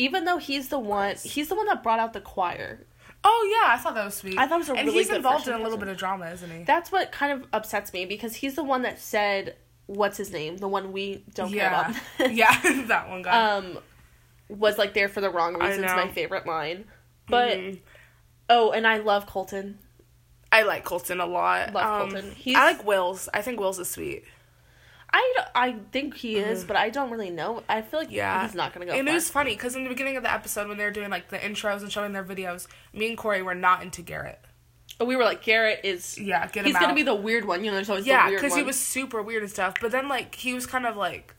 even 0.00 0.24
though 0.24 0.38
he's 0.38 0.68
the 0.68 0.78
one 0.78 1.16
he's 1.22 1.48
the 1.48 1.54
one 1.54 1.66
that 1.66 1.82
brought 1.82 1.98
out 2.00 2.12
the 2.12 2.20
choir. 2.20 2.86
Oh 3.22 3.48
yeah, 3.62 3.74
I 3.74 3.76
thought 3.78 3.94
that 3.94 4.04
was 4.04 4.14
sweet. 4.14 4.38
I 4.38 4.46
thought 4.46 4.56
it 4.56 4.58
was 4.60 4.68
a 4.70 4.74
and 4.74 4.86
really 4.88 4.98
he's 5.00 5.10
involved 5.10 5.46
in 5.46 5.54
a 5.54 5.58
little 5.62 5.76
bit 5.78 5.88
of 5.88 5.96
drama, 5.98 6.30
isn't 6.30 6.50
he? 6.50 6.64
That's 6.64 6.90
what 6.90 7.12
kind 7.12 7.32
of 7.32 7.46
upsets 7.52 7.92
me 7.92 8.06
because 8.06 8.34
he's 8.36 8.54
the 8.54 8.64
one 8.64 8.82
that 8.82 8.98
said, 8.98 9.56
"What's 9.86 10.16
his 10.16 10.32
name?" 10.32 10.56
The 10.56 10.68
one 10.68 10.90
we 10.92 11.22
don't 11.34 11.50
yeah, 11.52 11.68
care 11.68 11.90
about. 12.24 12.34
yeah, 12.34 12.82
that 12.86 13.10
one 13.10 13.20
guy. 13.22 13.56
um, 13.56 13.78
was 14.48 14.78
like 14.78 14.94
there 14.94 15.08
for 15.08 15.20
the 15.20 15.28
wrong 15.30 15.54
reasons. 15.58 15.84
My 15.84 16.08
favorite 16.08 16.46
line, 16.46 16.86
but 17.28 17.58
Mhm. 17.58 17.80
oh, 18.48 18.70
and 18.72 18.86
I 18.86 18.98
love 18.98 19.26
Colton. 19.26 19.78
I 20.50 20.62
like 20.62 20.84
Colton 20.84 21.20
a 21.20 21.26
lot. 21.26 21.72
Love 21.74 22.02
Um, 22.02 22.10
Colton. 22.10 22.32
He's- 22.32 22.56
I 22.58 22.72
like 22.72 22.84
Wills. 22.86 23.28
I 23.34 23.42
think 23.42 23.60
Wills 23.60 23.78
is 23.78 23.88
sweet. 23.90 24.24
I, 25.12 25.34
I 25.54 25.76
think 25.90 26.16
he 26.16 26.36
is, 26.36 26.64
mm. 26.64 26.68
but 26.68 26.76
I 26.76 26.90
don't 26.90 27.10
really 27.10 27.30
know. 27.30 27.62
I 27.68 27.82
feel 27.82 28.00
like. 28.00 28.10
Yeah, 28.10 28.44
he's 28.46 28.54
not 28.54 28.72
gonna 28.72 28.86
go. 28.86 28.92
And 28.92 29.08
it 29.08 29.12
was 29.12 29.28
funny 29.28 29.54
because 29.54 29.74
in 29.74 29.82
the 29.84 29.90
beginning 29.90 30.16
of 30.16 30.22
the 30.22 30.32
episode 30.32 30.68
when 30.68 30.78
they 30.78 30.84
were 30.84 30.90
doing 30.90 31.10
like 31.10 31.28
the 31.28 31.38
intros 31.38 31.80
and 31.80 31.90
showing 31.90 32.12
their 32.12 32.24
videos, 32.24 32.68
me 32.92 33.08
and 33.08 33.18
Corey 33.18 33.42
were 33.42 33.54
not 33.54 33.82
into 33.82 34.02
Garrett. 34.02 34.40
But 34.98 35.06
we 35.06 35.16
were 35.16 35.24
like, 35.24 35.42
Garrett 35.42 35.80
is. 35.82 36.18
Yeah, 36.18 36.46
get 36.46 36.60
him 36.60 36.66
he's 36.66 36.74
out. 36.76 36.82
gonna 36.82 36.94
be 36.94 37.02
the 37.02 37.14
weird 37.14 37.44
one. 37.44 37.64
You 37.64 37.70
know, 37.70 37.76
there's 37.76 37.90
always 37.90 38.06
yeah, 38.06 38.30
because 38.30 38.54
he 38.54 38.62
was 38.62 38.78
super 38.78 39.22
weird 39.22 39.42
and 39.42 39.50
stuff. 39.50 39.74
But 39.80 39.92
then 39.92 40.08
like 40.08 40.34
he 40.34 40.54
was 40.54 40.66
kind 40.66 40.86
of 40.86 40.96
like 40.96 41.34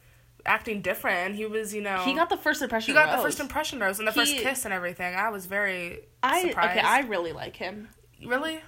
acting 0.45 0.81
different. 0.81 1.35
He 1.35 1.45
was 1.45 1.73
you 1.73 1.81
know 1.81 1.99
He 1.99 2.13
got 2.13 2.29
the 2.29 2.37
first 2.37 2.61
impression. 2.61 2.93
he 2.93 2.99
got 2.99 3.11
the 3.11 3.17
rose. 3.17 3.25
first 3.25 3.39
impression 3.39 3.79
rose 3.79 3.99
and 3.99 4.07
the 4.07 4.11
first 4.11 4.35
kiss 4.35 4.65
and 4.65 4.73
everything. 4.73 5.15
I 5.15 5.29
was 5.29 5.45
very 5.45 5.99
I 6.23 6.47
surprised. 6.47 6.77
okay. 6.77 6.87
I 6.87 7.01
really 7.01 7.33
like 7.33 7.55
him. 7.55 7.89
really. 8.25 8.61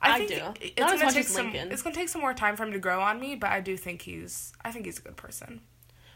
I 0.00 0.18
think 0.18 0.30
do. 0.30 0.64
It's 0.66 0.78
Not 0.80 0.90
gonna 0.90 1.04
much 1.04 1.14
take 1.14 1.24
as 1.24 1.28
some. 1.32 1.46
Lincoln. 1.46 1.72
It's 1.72 1.82
gonna 1.82 1.94
take 1.94 2.08
some 2.08 2.20
more 2.20 2.34
time 2.34 2.56
for 2.56 2.64
him 2.64 2.72
to 2.72 2.78
grow 2.78 3.00
on 3.00 3.18
me, 3.20 3.34
but 3.36 3.50
I 3.50 3.60
do 3.60 3.76
think 3.76 4.02
he's. 4.02 4.52
I 4.64 4.70
think 4.70 4.84
he's 4.86 4.98
a 4.98 5.02
good 5.02 5.16
person. 5.16 5.60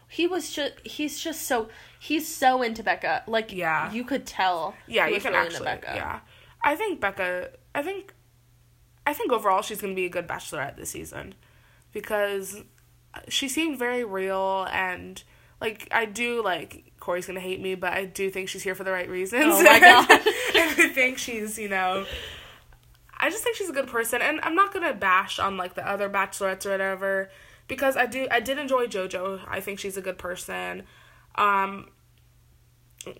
He 0.09 0.27
was 0.27 0.53
just. 0.53 0.75
He's 0.85 1.19
just 1.21 1.43
so. 1.43 1.69
He's 1.99 2.27
so 2.33 2.63
into 2.63 2.83
Becca. 2.83 3.25
Like 3.27 3.53
Yeah. 3.53 3.91
you 3.93 4.05
could 4.05 4.27
tell. 4.27 4.75
Yeah, 4.87 5.07
you 5.09 5.21
can 5.21 5.33
really 5.33 5.47
actually. 5.47 5.65
Becca. 5.65 5.93
Yeah, 5.95 6.21
I 6.63 6.77
think 6.77 7.01
Becca. 7.01 7.51
I 7.75 7.83
think. 7.83 8.13
I 9.07 9.15
think 9.15 9.33
overall 9.33 9.63
she's 9.63 9.81
gonna 9.81 9.95
be 9.95 10.07
a 10.07 10.11
good 10.11 10.29
bachelorette 10.29 10.77
this 10.77 10.91
season, 10.91 11.35
because 11.93 12.63
she 13.29 13.49
seemed 13.49 13.79
very 13.79 14.05
real 14.05 14.67
and 14.71 15.23
like 15.61 15.89
I 15.91 16.05
do 16.05 16.43
like 16.43 16.93
Corey's 17.01 17.27
gonna 17.27 17.41
hate 17.41 17.61
me, 17.61 17.75
but 17.75 17.93
I 17.93 18.05
do 18.05 18.31
think 18.31 18.49
she's 18.49 18.63
here 18.63 18.75
for 18.77 18.85
the 18.85 18.93
right 18.93 19.09
reasons. 19.09 19.45
Oh 19.47 19.63
my 19.63 19.81
God. 19.81 20.09
and 20.11 20.25
I 20.81 20.89
think 20.95 21.19
she's 21.19 21.59
you 21.59 21.69
know. 21.69 22.05
I 23.23 23.31
just 23.31 23.45
think 23.45 23.57
she's 23.57 23.71
a 23.71 23.73
good 23.73 23.87
person, 23.87 24.21
and 24.21 24.41
I'm 24.43 24.57
not 24.57 24.75
gonna 24.75 24.93
bash 24.93 25.39
on 25.39 25.57
like 25.57 25.75
the 25.75 25.89
other 25.89 26.11
bachelorettes 26.11 26.67
or 26.67 26.71
whatever, 26.71 27.31
because 27.69 27.97
I 27.97 28.07
do 28.07 28.27
I 28.31 28.41
did 28.41 28.59
enjoy 28.59 28.87
JoJo. 28.87 29.43
I 29.49 29.61
think 29.61 29.79
she's 29.79 29.97
a 29.97 30.03
good 30.03 30.19
person. 30.19 30.83
Um, 31.37 31.91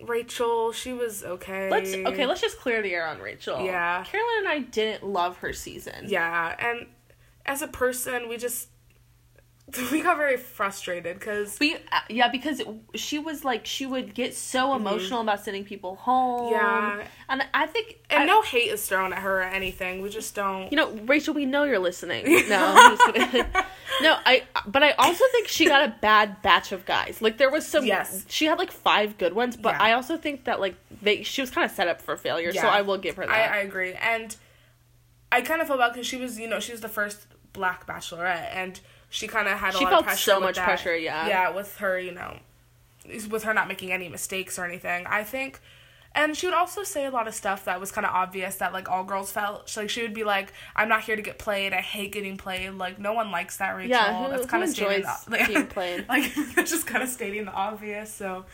Rachel, 0.03 0.73
she 0.73 0.91
was 0.91 1.23
okay. 1.23 1.69
Let's 1.69 1.93
okay. 1.93 2.25
Let's 2.25 2.41
just 2.41 2.59
clear 2.59 2.81
the 2.81 2.93
air 2.93 3.07
on 3.07 3.19
Rachel. 3.19 3.65
Yeah. 3.65 4.03
Carolyn 4.03 4.39
and 4.39 4.47
I 4.49 4.59
didn't 4.59 5.05
love 5.05 5.37
her 5.37 5.53
season. 5.53 6.05
Yeah, 6.07 6.55
and 6.59 6.87
as 7.45 7.61
a 7.61 7.67
person, 7.67 8.27
we 8.27 8.35
just 8.35 8.67
we 9.91 10.01
got 10.01 10.17
very 10.17 10.35
frustrated 10.35 11.17
because 11.17 11.57
We 11.57 11.75
uh, 11.75 11.99
yeah 12.09 12.27
because 12.27 12.61
she 12.95 13.17
was 13.17 13.45
like 13.45 13.65
she 13.65 13.85
would 13.85 14.13
get 14.13 14.35
so 14.35 14.75
emotional 14.75 15.21
about 15.21 15.43
sending 15.43 15.63
people 15.63 15.95
home. 15.95 16.53
Mm-hmm. 16.53 16.99
Yeah. 16.99 17.07
and 17.29 17.43
I 17.53 17.65
think 17.67 17.99
and 18.09 18.23
I- 18.23 18.25
no 18.25 18.41
hate 18.41 18.69
is 18.69 18.85
thrown 18.85 19.13
at 19.13 19.19
her 19.19 19.39
or 19.39 19.43
anything. 19.43 20.01
We 20.01 20.09
just 20.09 20.35
don't. 20.35 20.69
You 20.69 20.75
know, 20.75 20.91
Rachel, 21.05 21.33
we 21.33 21.45
know 21.45 21.63
you're 21.63 21.79
listening. 21.79 22.25
No, 22.49 22.73
I'm 22.75 22.97
just 22.97 23.13
kidding. 23.13 23.45
no, 24.01 24.17
I. 24.25 24.43
But 24.67 24.83
I 24.83 24.91
also 24.91 25.23
think 25.31 25.47
she 25.47 25.65
got 25.65 25.87
a 25.87 25.95
bad 26.01 26.41
batch 26.41 26.71
of 26.73 26.85
guys. 26.85 27.21
Like 27.21 27.37
there 27.37 27.49
was 27.49 27.65
some. 27.65 27.85
Yes. 27.85 28.25
She 28.27 28.45
had 28.45 28.59
like 28.59 28.71
five 28.71 29.17
good 29.17 29.33
ones, 29.33 29.55
but 29.55 29.75
Yeah. 29.75 29.81
I 29.83 29.91
also 29.93 30.17
think 30.17 30.43
that 30.43 30.59
like 30.59 30.75
they 31.01 31.23
she 31.23 31.39
was 31.41 31.49
kind 31.51 31.63
of 31.63 31.71
set 31.71 31.87
up 31.87 32.01
for 32.01 32.17
failure. 32.17 32.51
So 32.53 32.67
I 32.67 32.81
will 32.81 32.97
give 32.97 33.15
her 33.15 33.23
I, 33.23 33.27
that. 33.27 33.51
I 33.53 33.57
agree, 33.59 33.93
and 33.93 34.35
I 35.31 35.41
kind 35.41 35.61
of 35.61 35.67
feel 35.67 35.77
bad 35.77 35.93
because 35.93 36.05
she 36.05 36.17
was, 36.17 36.37
you 36.37 36.47
know, 36.49 36.59
she 36.59 36.73
was 36.73 36.81
the 36.81 36.89
first 36.89 37.27
black 37.53 37.87
bachelorette, 37.87 38.49
and 38.53 38.79
she 39.13 39.27
kind 39.27 39.47
of 39.47 39.57
had 39.59 39.75
a 39.75 39.77
She 39.77 39.83
lot 39.83 39.89
felt 39.91 40.01
of 40.01 40.07
pressure. 40.07 40.31
so 40.31 40.39
much 40.39 40.55
that. 40.55 40.65
pressure, 40.65 40.95
yeah. 40.97 41.27
yeah, 41.27 41.49
with 41.51 41.77
her, 41.77 41.99
you 41.99 42.11
know, 42.13 42.39
with 43.29 43.43
her 43.43 43.53
not 43.53 43.67
making 43.67 43.91
any 43.91 44.09
mistakes 44.09 44.57
or 44.57 44.65
anything. 44.65 45.05
I 45.07 45.23
think. 45.23 45.59
And 46.15 46.37
she 46.37 46.45
would 46.45 46.53
also 46.53 46.83
say 46.83 47.05
a 47.05 47.09
lot 47.11 47.27
of 47.27 47.33
stuff 47.33 47.65
that 47.65 47.79
was 47.79 47.91
kind 47.91 48.05
of 48.05 48.13
obvious 48.13 48.55
that 48.57 48.71
like 48.71 48.87
all 48.89 49.03
girls 49.03 49.31
felt. 49.31 49.67
She, 49.69 49.79
like 49.79 49.89
she 49.89 50.01
would 50.03 50.13
be 50.13 50.23
like, 50.23 50.53
"I'm 50.75 50.87
not 50.87 51.01
here 51.03 51.15
to 51.15 51.21
get 51.23 51.37
played. 51.39 51.73
I 51.73 51.81
hate 51.81 52.11
getting 52.11 52.37
played. 52.37 52.71
Like 52.71 52.99
no 52.99 53.13
one 53.13 53.31
likes 53.31 53.57
that, 53.57 53.71
Rachel." 53.75 53.89
Yeah, 53.91 54.23
who- 54.25 54.29
That's 54.31 54.45
kind 54.45 54.63
of 54.63 54.69
stating 54.69 55.03
the- 55.27 55.45
being 55.47 55.67
played? 55.67 56.05
like 56.07 56.33
that's 56.55 56.69
just 56.71 56.85
kind 56.87 57.03
of 57.03 57.09
stating 57.09 57.45
the 57.45 57.51
obvious. 57.51 58.13
So, 58.13 58.45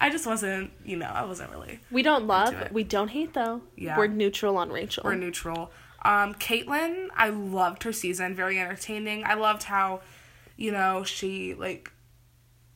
I 0.00 0.10
just 0.10 0.26
wasn't, 0.26 0.72
you 0.84 0.96
know, 0.96 1.06
I 1.06 1.24
wasn't 1.24 1.50
really. 1.52 1.78
we 1.92 2.02
don't 2.02 2.26
love. 2.26 2.52
We 2.72 2.82
don't 2.82 3.08
hate 3.08 3.32
though. 3.32 3.62
Yeah. 3.76 3.96
We're 3.96 4.08
neutral 4.08 4.56
on 4.58 4.70
Rachel. 4.70 5.02
We're 5.04 5.14
neutral. 5.14 5.70
Um, 6.04 6.34
Kaitlyn, 6.34 7.08
I 7.16 7.30
loved 7.30 7.82
her 7.84 7.92
season. 7.92 8.34
Very 8.34 8.58
entertaining. 8.60 9.24
I 9.24 9.34
loved 9.34 9.62
how, 9.64 10.00
you 10.56 10.70
know, 10.70 11.02
she 11.04 11.54
like, 11.54 11.90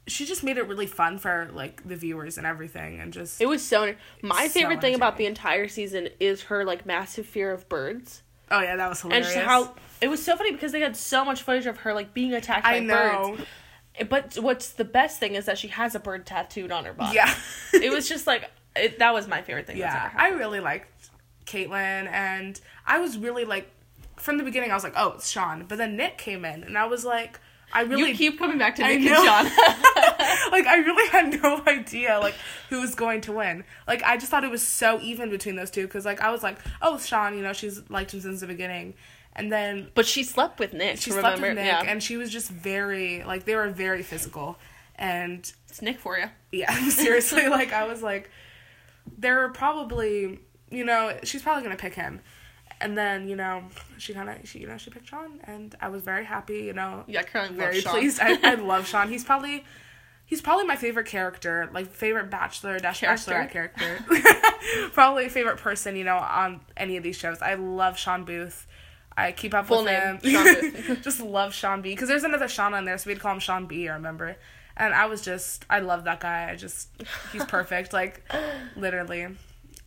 she 0.07 0.25
just 0.25 0.43
made 0.43 0.57
it 0.57 0.67
really 0.67 0.87
fun 0.87 1.19
for 1.19 1.51
like 1.53 1.87
the 1.87 1.95
viewers 1.97 2.39
and 2.39 2.47
everything, 2.47 2.99
and 3.01 3.13
just 3.13 3.41
it 3.41 3.47
was 3.47 3.63
so. 3.63 3.95
My 4.23 4.47
So 4.49 4.61
favorite 4.61 4.81
thing 4.81 4.95
about 4.95 5.19
the 5.19 5.27
entire 5.27 5.69
season 5.69 6.09
is 6.19 6.45
her 6.45 6.65
like 6.65 6.87
massive 6.87 7.27
fear 7.27 7.53
of 7.53 7.69
birds. 7.69 8.23
oh 8.51 8.61
yeah, 8.61 8.77
that 8.77 8.89
was 8.89 9.03
And 9.05 9.13
hilarious. 9.13 9.35
just 9.35 9.47
how 9.47 9.75
it 10.01 10.09
was 10.09 10.25
so 10.25 10.35
funny 10.37 10.53
because 10.53 10.73
they 10.73 10.81
had 10.81 10.97
so 10.97 11.25
much 11.27 11.43
footage 11.43 11.67
of 11.67 11.79
her 11.79 11.93
like 11.93 12.15
being 12.15 12.33
attacked 12.33 12.65
by 12.65 12.77
I 12.77 12.81
know. 12.81 13.37
birds. 13.37 13.49
But 14.09 14.37
what's 14.41 14.71
the 14.71 14.85
best 14.85 15.19
thing 15.19 15.35
is 15.35 15.45
that 15.47 15.59
she 15.59 15.69
has 15.69 15.95
a 15.95 15.99
bird 16.01 16.25
tattooed 16.25 16.71
on 16.73 16.85
her 16.87 16.93
body. 16.95 17.17
Yeah, 17.17 17.35
it 17.75 17.93
was 17.93 18.09
just 18.09 18.27
like 18.27 18.51
it, 18.77 19.01
that 19.01 19.13
was 19.13 19.29
my 19.29 19.43
favorite 19.43 19.67
thing. 19.67 19.77
yeah. 19.77 20.11
I 20.17 20.29
really 20.31 20.61
liked 20.61 21.11
Kaitlyn, 21.49 22.09
and 22.09 22.61
I 22.87 22.99
was 23.01 23.19
really 23.19 23.45
like, 23.45 23.71
from 24.17 24.39
the 24.39 24.45
beginning, 24.45 24.71
I 24.71 24.75
was 24.75 24.85
like, 24.85 24.95
oh, 24.97 25.13
it's 25.13 25.29
Shawn, 25.29 25.65
but 25.67 25.79
then 25.79 25.97
Nick 25.97 26.19
came 26.19 26.45
in, 26.45 26.63
and 26.63 26.77
I 26.77 26.87
was 26.87 27.05
like, 27.05 27.41
I 27.73 27.83
really 27.83 28.11
you 28.11 28.17
keep 28.17 28.39
coming 28.39 28.59
back 28.59 28.77
to 28.77 28.83
Nick 28.83 29.01
and. 29.01 29.09
Shawn. 29.09 29.45
like 30.53 30.67
I 30.67 30.77
really 30.79 31.09
had 31.11 31.43
no 31.43 31.63
idea 31.67 32.19
like 32.19 32.35
who 32.71 32.81
was 32.81 32.95
going 32.95 33.21
to 33.23 33.33
win. 33.33 33.65
Like 33.87 34.03
I 34.03 34.17
just 34.17 34.31
thought 34.31 34.45
it 34.45 34.51
was 34.51 34.67
so 34.67 35.01
even 35.01 35.31
between 35.31 35.57
those 35.57 35.71
two 35.71 35.87
because 35.87 36.05
like 36.05 36.21
I 36.21 36.31
was 36.31 36.43
like, 36.43 36.59
oh 36.81 36.99
Shawn, 36.99 37.37
you 37.37 37.43
know 37.43 37.53
she's 37.53 37.89
liked 37.91 38.15
him 38.15 38.21
since 38.21 38.41
the 38.41 38.47
beginning, 38.47 38.95
and 39.35 39.53
then 39.53 39.91
but 39.95 40.07
she 40.07 40.25
slept 40.25 40.59
with 40.59 40.73
Nick. 40.73 40.99
she 40.99 41.11
remember? 41.11 41.37
slept 41.37 41.43
with 41.43 41.57
Nick, 41.57 41.67
yeah. 41.67 41.83
and 41.87 42.03
she 42.03 42.17
was 42.17 42.31
just 42.31 42.51
very 42.51 43.23
like 43.25 43.45
they 43.45 43.55
were 43.55 43.69
very 43.69 44.03
physical, 44.03 44.59
and 44.97 45.53
it's 45.69 45.83
Nick 45.83 45.99
for 45.99 46.19
you. 46.19 46.27
yeah, 46.53 46.73
seriously, 46.89 47.49
like 47.49 47.73
I 47.73 47.87
was 47.87 48.03
like, 48.03 48.31
they're 49.19 49.51
probably 49.51 50.41
you 50.71 50.85
know 50.85 51.17
she's 51.25 51.43
probably 51.43 51.63
gonna 51.63 51.77
pick 51.77 51.95
him. 51.95 52.21
And 52.81 52.97
then 52.97 53.29
you 53.29 53.35
know 53.35 53.65
she 53.97 54.15
kind 54.15 54.29
of 54.31 54.49
she 54.49 54.61
you 54.61 54.67
know 54.69 54.77
she 54.79 54.91
picked 54.91 55.09
Shawn 55.09 55.41
and 55.45 55.75
I 55.81 55.89
was 55.89 56.03
very 56.03 56.25
happy 56.25 56.59
you 56.65 56.73
know 56.73 57.03
Yeah, 57.09 57.23
Caroline 57.23 57.57
very 57.57 57.81
pleased. 57.81 58.21
I, 58.21 58.39
I 58.43 58.55
love 58.73 58.87
Shawn. 58.87 59.09
He's 59.09 59.25
probably 59.25 59.65
he's 60.27 60.41
probably 60.41 60.65
my 60.67 60.77
favorite 60.77 61.07
character, 61.07 61.69
like 61.73 61.91
favorite 61.91 62.31
bachelor 62.31 62.79
dash 62.79 63.01
Character. 63.01 63.33
bachelorette 63.33 63.51
character. 63.51 63.99
probably 64.93 65.29
favorite 65.29 65.57
person, 65.59 65.97
you 65.97 66.05
know, 66.05 66.17
on 66.19 66.61
any 66.77 66.97
of 66.97 67.03
these 67.03 67.17
shows. 67.17 67.43
I 67.43 67.55
love 67.55 67.99
Shawn 67.99 68.25
Booth. 68.25 68.67
I 69.17 69.33
keep 69.33 69.55
up 69.55 69.67
Full 69.67 69.83
with 69.83 69.87
name, 69.87 70.19
him. 70.19 70.31
Shawn 70.31 70.71
Booth. 70.71 71.01
just 71.03 71.21
love 71.21 71.53
Shawn 71.55 71.83
B. 71.83 71.91
Because 71.91 72.09
there's 72.09 72.23
another 72.25 72.47
Shawn 72.47 72.75
on 72.75 72.85
there, 72.85 72.97
so 72.99 73.09
we'd 73.09 73.19
call 73.19 73.33
him 73.33 73.41
Shawn 73.41 73.67
B. 73.67 73.89
I 73.89 73.95
remember. 73.95 74.37
And 74.77 74.95
I 74.95 75.07
was 75.07 75.23
just, 75.23 75.65
I 75.69 75.81
love 75.81 76.05
that 76.05 76.21
guy. 76.21 76.49
I 76.49 76.55
just, 76.55 76.89
he's 77.33 77.45
perfect. 77.47 77.93
Like, 77.93 78.23
literally. 78.77 79.27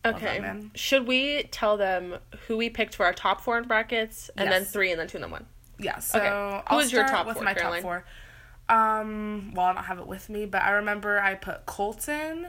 Okay. 0.06 0.54
Should 0.74 1.08
we 1.08 1.44
tell 1.52 1.78
them 1.78 2.16
who 2.48 2.58
we 2.58 2.70
picked 2.70 2.96
for 2.96 3.06
our 3.06 3.14
top 3.14 3.42
four 3.42 3.58
in 3.58 3.68
brackets, 3.68 4.30
and 4.36 4.52
then 4.52 4.66
three, 4.66 4.92
and 4.92 5.00
then 5.00 5.08
two, 5.08 5.18
and 5.18 5.24
then 5.26 5.32
one? 5.32 5.46
Yeah, 5.78 6.00
so 6.00 6.20
Okay. 6.20 6.30
Who 6.30 6.62
I'll 6.68 6.80
is 6.80 6.92
your 6.92 7.08
top 7.08 7.28
with 7.28 7.38
four, 7.38 7.44
my 7.44 7.54
Caroline? 7.54 7.82
top 7.82 8.04
four. 8.68 8.76
Um, 8.76 9.54
well, 9.54 9.68
I 9.68 9.74
don't 9.74 9.84
have 9.84 10.00
it 10.00 10.08
with 10.08 10.30
me, 10.30 10.46
but 10.46 10.62
I 10.62 10.72
remember 10.72 11.20
I 11.20 11.36
put 11.36 11.66
Colton, 11.66 12.48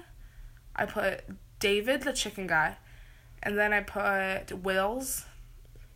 I 0.77 0.87
put 0.87 1.25
David, 1.59 2.03
the 2.03 2.13
chicken 2.13 2.47
guy, 2.47 2.77
and 3.43 3.59
then 3.59 3.73
I 3.73 3.81
put 3.81 4.53
Wills 4.63 5.27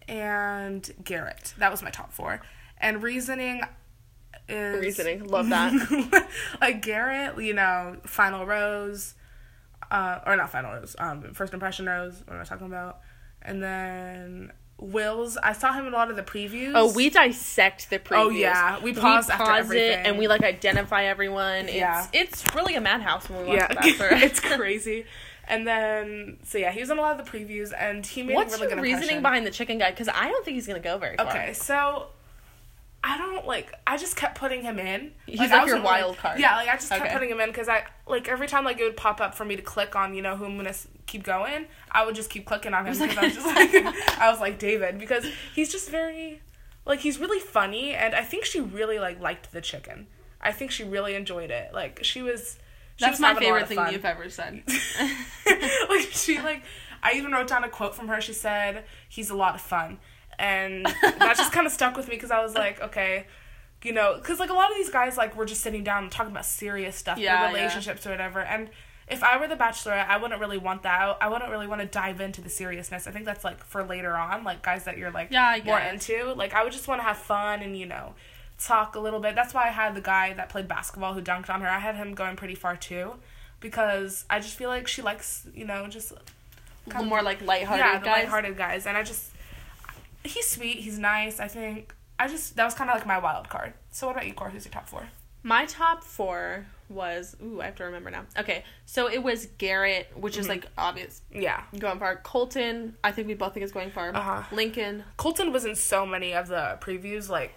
and 0.08 0.90
Garrett. 1.04 1.54
That 1.58 1.70
was 1.70 1.82
my 1.82 1.90
top 1.90 2.12
four. 2.12 2.40
And 2.78 3.02
reasoning 3.02 3.62
is 4.48 4.80
Reasoning, 4.80 5.24
love 5.24 5.48
that. 5.48 6.28
like 6.60 6.82
Garrett, 6.82 7.40
you 7.42 7.54
know, 7.54 7.96
final 8.04 8.46
rose, 8.46 9.14
uh, 9.90 10.20
or 10.26 10.36
not 10.36 10.50
final 10.50 10.72
rose, 10.72 10.96
um, 10.98 11.22
first 11.32 11.54
impression 11.54 11.86
rose. 11.86 12.22
What 12.26 12.34
am 12.34 12.40
I 12.40 12.44
talking 12.44 12.66
about? 12.66 13.00
And 13.42 13.62
then 13.62 14.52
Wills. 14.78 15.38
I 15.38 15.52
saw 15.52 15.72
him 15.72 15.86
in 15.86 15.92
a 15.94 15.96
lot 15.96 16.10
of 16.10 16.16
the 16.16 16.22
previews. 16.22 16.72
Oh, 16.74 16.92
we 16.92 17.08
dissect 17.08 17.88
the 17.88 17.98
previews. 17.98 18.16
Oh, 18.24 18.28
yeah. 18.28 18.78
We 18.80 18.92
pause 18.92 19.30
after 19.30 19.50
it 19.52 19.58
everything. 19.58 20.06
and 20.06 20.18
we 20.18 20.28
like 20.28 20.42
identify 20.42 21.04
everyone. 21.04 21.66
It's, 21.66 21.74
Yeah. 21.74 22.06
it's 22.12 22.44
really 22.54 22.74
a 22.74 22.80
madhouse 22.80 23.28
when 23.30 23.40
we 23.42 23.46
watch 23.48 23.56
yeah, 23.56 23.68
The 23.68 23.74
Bachelor. 23.76 24.08
it's 24.12 24.40
crazy. 24.40 25.06
And 25.48 25.66
then 25.66 26.38
so 26.42 26.58
yeah, 26.58 26.72
he 26.72 26.80
was 26.80 26.90
in 26.90 26.98
a 26.98 27.00
lot 27.00 27.18
of 27.18 27.24
the 27.24 27.30
previews, 27.30 27.72
and 27.78 28.04
he 28.04 28.22
made 28.22 28.34
What's 28.34 28.54
a 28.54 28.58
really 28.58 28.74
good 28.74 28.82
reasoning 28.82 29.02
impression. 29.02 29.22
behind 29.22 29.46
the 29.46 29.50
chicken 29.52 29.78
guy? 29.78 29.92
Because 29.92 30.08
I 30.08 30.28
don't 30.28 30.44
think 30.44 30.56
he's 30.56 30.66
gonna 30.66 30.80
go 30.80 30.98
very 30.98 31.16
far. 31.16 31.28
Okay, 31.28 31.52
so 31.52 32.08
I 33.08 33.16
don't 33.18 33.46
like. 33.46 33.72
I 33.86 33.96
just 33.96 34.16
kept 34.16 34.36
putting 34.36 34.62
him 34.62 34.80
in. 34.80 35.12
He's 35.26 35.40
I 35.40 35.46
like 35.58 35.68
your 35.68 35.80
wild 35.80 36.16
card. 36.18 36.40
Yeah, 36.40 36.56
like 36.56 36.68
I 36.68 36.74
just 36.74 36.88
kept 36.88 37.02
Okay. 37.02 37.12
putting 37.12 37.28
him 37.30 37.40
in 37.40 37.48
because 37.50 37.68
I 37.68 37.84
like 38.08 38.26
every 38.26 38.48
time 38.48 38.64
like 38.64 38.80
it 38.80 38.82
would 38.82 38.96
pop 38.96 39.20
up 39.20 39.34
for 39.36 39.44
me 39.44 39.54
to 39.54 39.62
click 39.62 39.94
on, 39.94 40.12
you 40.14 40.22
know, 40.22 40.36
who 40.36 40.44
I'm 40.44 40.56
gonna 40.56 40.70
s- 40.70 40.88
keep 41.06 41.22
going. 41.22 41.66
I 41.92 42.04
would 42.04 42.16
just 42.16 42.30
keep 42.30 42.46
clicking 42.46 42.74
on 42.74 42.84
him 42.84 42.94
because 42.98 43.16
like- 43.16 43.16
I 43.18 43.26
was 43.26 43.34
just 43.34 43.46
like, 43.46 44.18
I 44.18 44.28
was 44.30 44.40
like 44.40 44.58
David 44.58 44.98
because 44.98 45.24
he's 45.54 45.70
just 45.70 45.88
very, 45.88 46.42
like 46.84 46.98
he's 46.98 47.18
really 47.20 47.38
funny 47.38 47.94
and 47.94 48.12
I 48.12 48.22
think 48.22 48.44
she 48.44 48.60
really 48.60 48.98
like 48.98 49.20
liked 49.20 49.52
the 49.52 49.60
chicken. 49.60 50.08
I 50.40 50.50
think 50.50 50.72
she 50.72 50.82
really 50.82 51.14
enjoyed 51.14 51.52
it. 51.52 51.72
Like 51.72 52.02
she 52.02 52.22
was. 52.22 52.58
She 52.96 53.04
That's 53.04 53.12
was 53.14 53.20
my 53.20 53.28
having 53.28 53.44
a 53.48 53.52
lot 53.52 53.68
favorite 53.68 53.84
thing 53.84 53.92
you've 53.92 54.04
ever 54.04 54.28
said. 54.30 54.62
like 55.88 56.08
she 56.12 56.40
like 56.40 56.62
I 57.02 57.12
even 57.12 57.30
wrote 57.32 57.46
down 57.48 57.62
a 57.62 57.68
quote 57.68 57.94
from 57.94 58.08
her. 58.08 58.20
She 58.20 58.32
said, 58.32 58.84
"He's 59.08 59.30
a 59.30 59.36
lot 59.36 59.54
of 59.54 59.60
fun," 59.60 59.98
and 60.38 60.86
that 61.02 61.34
just 61.36 61.52
kind 61.52 61.66
of 61.66 61.72
stuck 61.72 61.96
with 61.96 62.08
me 62.08 62.14
because 62.16 62.30
I 62.30 62.40
was 62.42 62.54
like, 62.54 62.80
okay, 62.80 63.26
you 63.82 63.92
know, 63.92 64.14
because 64.16 64.38
like 64.40 64.50
a 64.50 64.54
lot 64.54 64.70
of 64.70 64.76
these 64.76 64.90
guys 64.90 65.16
like 65.16 65.36
were 65.36 65.44
just 65.46 65.60
sitting 65.60 65.84
down 65.84 66.04
and 66.04 66.12
talking 66.12 66.32
about 66.32 66.46
serious 66.46 66.96
stuff, 66.96 67.18
Yeah, 67.18 67.42
their 67.42 67.50
yeah. 67.50 67.56
relationships 67.62 68.06
or 68.06 68.10
whatever, 68.10 68.40
and. 68.40 68.70
If 69.08 69.22
I 69.22 69.36
were 69.38 69.46
the 69.46 69.54
Bachelorette, 69.54 70.08
I 70.08 70.16
wouldn't 70.16 70.40
really 70.40 70.58
want 70.58 70.82
that. 70.82 71.18
I 71.20 71.28
wouldn't 71.28 71.48
really 71.48 71.68
want 71.68 71.80
to 71.80 71.86
dive 71.86 72.20
into 72.20 72.40
the 72.40 72.48
seriousness. 72.50 73.06
I 73.06 73.12
think 73.12 73.24
that's 73.24 73.44
like 73.44 73.62
for 73.62 73.84
later 73.84 74.16
on, 74.16 74.42
like 74.42 74.62
guys 74.64 74.82
that 74.82 74.98
you're 74.98 75.12
like 75.12 75.28
Yeah, 75.30 75.56
more 75.64 75.78
into. 75.78 76.32
Like 76.34 76.54
I 76.54 76.64
would 76.64 76.72
just 76.72 76.88
want 76.88 76.98
to 77.00 77.04
have 77.04 77.16
fun 77.16 77.60
and 77.62 77.78
you 77.78 77.86
know 77.86 78.14
talk 78.58 78.96
a 78.96 78.98
little 78.98 79.20
bit. 79.20 79.36
That's 79.36 79.54
why 79.54 79.66
I 79.68 79.70
had 79.70 79.94
the 79.94 80.00
guy 80.00 80.32
that 80.32 80.48
played 80.48 80.66
basketball 80.66 81.14
who 81.14 81.22
dunked 81.22 81.48
on 81.48 81.60
her. 81.60 81.68
I 81.68 81.78
had 81.78 81.94
him 81.94 82.14
going 82.14 82.34
pretty 82.34 82.56
far 82.56 82.74
too, 82.74 83.12
because 83.60 84.24
I 84.28 84.40
just 84.40 84.56
feel 84.56 84.68
like 84.70 84.88
she 84.88 85.02
likes 85.02 85.46
you 85.54 85.64
know 85.64 85.86
just 85.86 86.10
A 86.10 86.16
little 86.88 87.04
more 87.04 87.22
like 87.22 87.40
lighthearted 87.42 87.86
yeah 87.86 87.98
the 88.00 88.04
guys. 88.06 88.24
lighthearted 88.24 88.56
guys, 88.56 88.86
and 88.88 88.96
I 88.96 89.04
just 89.04 89.30
he's 90.28 90.46
sweet, 90.48 90.78
he's 90.78 90.98
nice. 90.98 91.40
I 91.40 91.48
think 91.48 91.94
I 92.18 92.28
just 92.28 92.56
that 92.56 92.64
was 92.64 92.74
kind 92.74 92.90
of 92.90 92.96
like 92.96 93.06
my 93.06 93.18
wild 93.18 93.48
card. 93.48 93.74
So 93.90 94.06
what 94.06 94.16
about 94.16 94.26
you, 94.26 94.34
Cor? 94.34 94.50
Who's 94.50 94.64
your 94.64 94.72
top 94.72 94.88
four? 94.88 95.08
My 95.42 95.64
top 95.66 96.02
four 96.02 96.66
was 96.88 97.36
ooh, 97.42 97.60
I 97.60 97.66
have 97.66 97.76
to 97.76 97.84
remember 97.84 98.10
now. 98.10 98.22
Okay, 98.38 98.64
so 98.84 99.08
it 99.08 99.22
was 99.22 99.46
Garrett, 99.58 100.08
which 100.16 100.34
Mm-hmm. 100.34 100.40
is 100.40 100.48
like 100.48 100.66
obvious 100.76 101.22
Yeah, 101.32 101.62
going 101.78 101.98
far. 101.98 102.16
Colton, 102.16 102.96
I 103.04 103.12
think 103.12 103.28
we 103.28 103.34
both 103.34 103.54
think 103.54 103.64
is 103.64 103.72
going 103.72 103.90
far. 103.90 104.14
Uh-huh. 104.14 104.42
Lincoln, 104.52 105.04
Colton 105.16 105.52
was 105.52 105.64
in 105.64 105.74
so 105.76 106.04
many 106.06 106.32
of 106.34 106.48
the 106.48 106.78
previews. 106.80 107.28
Like, 107.28 107.52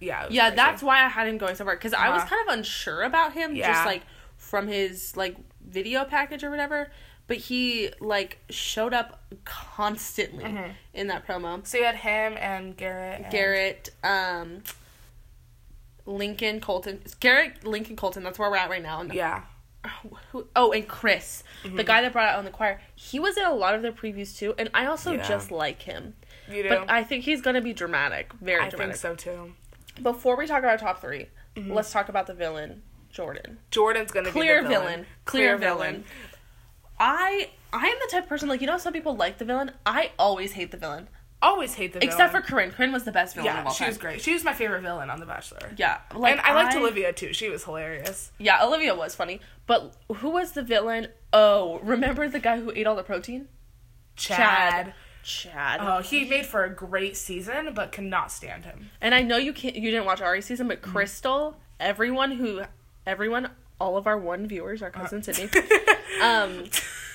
yeah, 0.00 0.26
yeah, 0.30 0.44
crazy. 0.48 0.56
that's 0.56 0.82
why 0.82 1.04
I 1.04 1.08
had 1.08 1.26
him 1.28 1.38
going 1.38 1.56
so 1.56 1.64
far 1.64 1.74
because 1.76 1.94
I 1.94 2.10
was 2.10 2.22
Uh-huh. 2.22 2.30
kind 2.36 2.48
of 2.48 2.54
unsure 2.58 3.02
about 3.02 3.32
him, 3.34 3.54
Yeah. 3.54 3.72
just 3.72 3.86
like 3.86 4.02
from 4.36 4.66
his 4.68 5.16
like 5.16 5.36
video 5.66 6.04
package 6.04 6.44
or 6.44 6.50
whatever. 6.50 6.90
But 7.26 7.38
he 7.38 7.90
like 8.00 8.38
showed 8.50 8.92
up 8.92 9.22
constantly 9.44 10.44
Mm-hmm. 10.44 10.70
in 10.92 11.06
that 11.08 11.26
promo. 11.26 11.66
So 11.66 11.78
you 11.78 11.84
had 11.84 11.96
him 11.96 12.36
and 12.38 12.76
Garrett. 12.76 13.22
And 13.22 13.30
Garrett, 13.32 13.90
um, 14.04 14.62
Lincoln, 16.06 16.60
Colton, 16.60 17.00
Garrett, 17.20 17.64
Lincoln, 17.66 17.96
Colton. 17.96 18.22
That's 18.22 18.38
where 18.38 18.50
we're 18.50 18.56
at 18.56 18.68
right 18.68 18.82
now. 18.82 19.00
And 19.00 19.12
Yeah, 19.12 19.42
who, 20.32 20.46
oh, 20.54 20.72
and 20.72 20.86
Chris, 20.86 21.42
Mm-hmm. 21.62 21.76
the 21.76 21.84
guy 21.84 22.02
that 22.02 22.12
brought 22.12 22.28
out 22.28 22.38
on 22.38 22.44
the 22.44 22.50
choir. 22.50 22.80
He 22.94 23.18
was 23.18 23.36
in 23.38 23.44
a 23.44 23.54
lot 23.54 23.74
of 23.74 23.80
their 23.82 23.92
previews 23.92 24.36
too, 24.36 24.54
and 24.58 24.68
I 24.74 24.84
also 24.86 25.12
Yeah. 25.12 25.26
just 25.26 25.50
like 25.50 25.80
him. 25.82 26.14
you 26.50 26.62
do. 26.62 26.68
But 26.68 26.90
I 26.90 27.04
think 27.04 27.24
he's 27.24 27.40
gonna 27.40 27.62
be 27.62 27.72
dramatic, 27.72 28.32
very 28.34 28.60
I 28.62 28.68
dramatic. 28.68 28.96
think 28.96 29.18
so 29.18 29.32
too. 29.32 29.54
Before 30.02 30.36
we 30.36 30.46
talk 30.46 30.58
about 30.58 30.78
top 30.78 31.00
3 31.00 31.28
Mm-hmm. 31.56 31.72
let's 31.72 31.90
talk 31.92 32.08
about 32.08 32.26
the 32.26 32.34
villain, 32.34 32.82
Jordan. 33.10 33.58
Jordan's 33.70 34.10
gonna 34.10 34.30
Clear 34.30 34.58
be 34.60 34.64
the 34.64 34.68
villain. 34.74 34.86
villain. 34.88 35.06
Clear 35.24 35.56
villain. 35.56 36.04
I 36.98 37.50
I 37.72 37.86
am 37.86 37.96
the 38.00 38.08
type 38.10 38.24
of 38.24 38.28
person 38.28 38.48
like 38.48 38.60
you 38.60 38.66
know 38.66 38.78
some 38.78 38.92
people 38.92 39.16
like 39.16 39.38
the 39.38 39.44
villain. 39.44 39.72
I 39.84 40.12
always 40.18 40.52
hate 40.52 40.70
the 40.70 40.76
villain, 40.76 41.08
Always 41.42 41.74
hate 41.74 41.92
the 41.92 41.98
villain. 41.98 42.10
except 42.12 42.32
for 42.32 42.40
Corinne. 42.40 42.70
Corinne 42.70 42.92
was 42.92 43.04
the 43.04 43.12
best 43.12 43.34
villain 43.34 43.50
of 43.56 43.64
yeah, 43.64 43.70
she 43.72 43.78
time. 43.80 43.88
was 43.88 43.98
great. 43.98 44.20
She 44.22 44.32
was 44.32 44.44
my 44.44 44.52
favorite 44.54 44.82
villain 44.82 45.10
on 45.10 45.20
The 45.20 45.26
Bachelor. 45.26 45.72
Yeah, 45.76 45.98
like 46.14 46.32
and 46.32 46.40
I 46.40 46.54
liked 46.54 46.74
Olivia 46.76 47.12
too. 47.12 47.32
She 47.32 47.48
was 47.50 47.64
hilarious. 47.64 48.32
Yeah, 48.38 48.64
Olivia 48.64 48.94
was 48.94 49.14
funny, 49.14 49.40
but 49.66 49.94
who 50.16 50.30
was 50.30 50.52
the 50.52 50.62
villain? 50.62 51.08
Oh, 51.32 51.80
remember 51.82 52.28
the 52.28 52.38
guy 52.38 52.60
who 52.60 52.70
ate 52.74 52.86
all 52.86 52.96
the 52.96 53.02
protein? 53.02 53.48
Chad. 54.16 54.94
Chad. 55.22 55.80
Oh, 55.82 56.00
he 56.02 56.24
made 56.28 56.46
for 56.46 56.64
a 56.64 56.70
great 56.70 57.16
season, 57.16 57.72
but 57.74 57.92
cannot 57.92 58.30
stand 58.30 58.64
him. 58.66 58.90
And 59.00 59.14
I 59.14 59.22
know 59.22 59.36
you 59.36 59.52
can't 59.52 59.74
you 59.74 59.90
didn't 59.90 60.06
watch 60.06 60.20
Ari's 60.20 60.44
season, 60.46 60.68
but 60.68 60.82
Krystal, 60.82 61.54
everyone 61.80 62.32
who 62.32 62.62
everyone 63.06 63.50
all 63.80 63.96
of 63.96 64.06
our 64.06 64.18
one 64.18 64.46
viewers, 64.46 64.82
our 64.82 64.90
cousin 64.90 65.22
Sydney, 65.22 65.48
um 66.22 66.64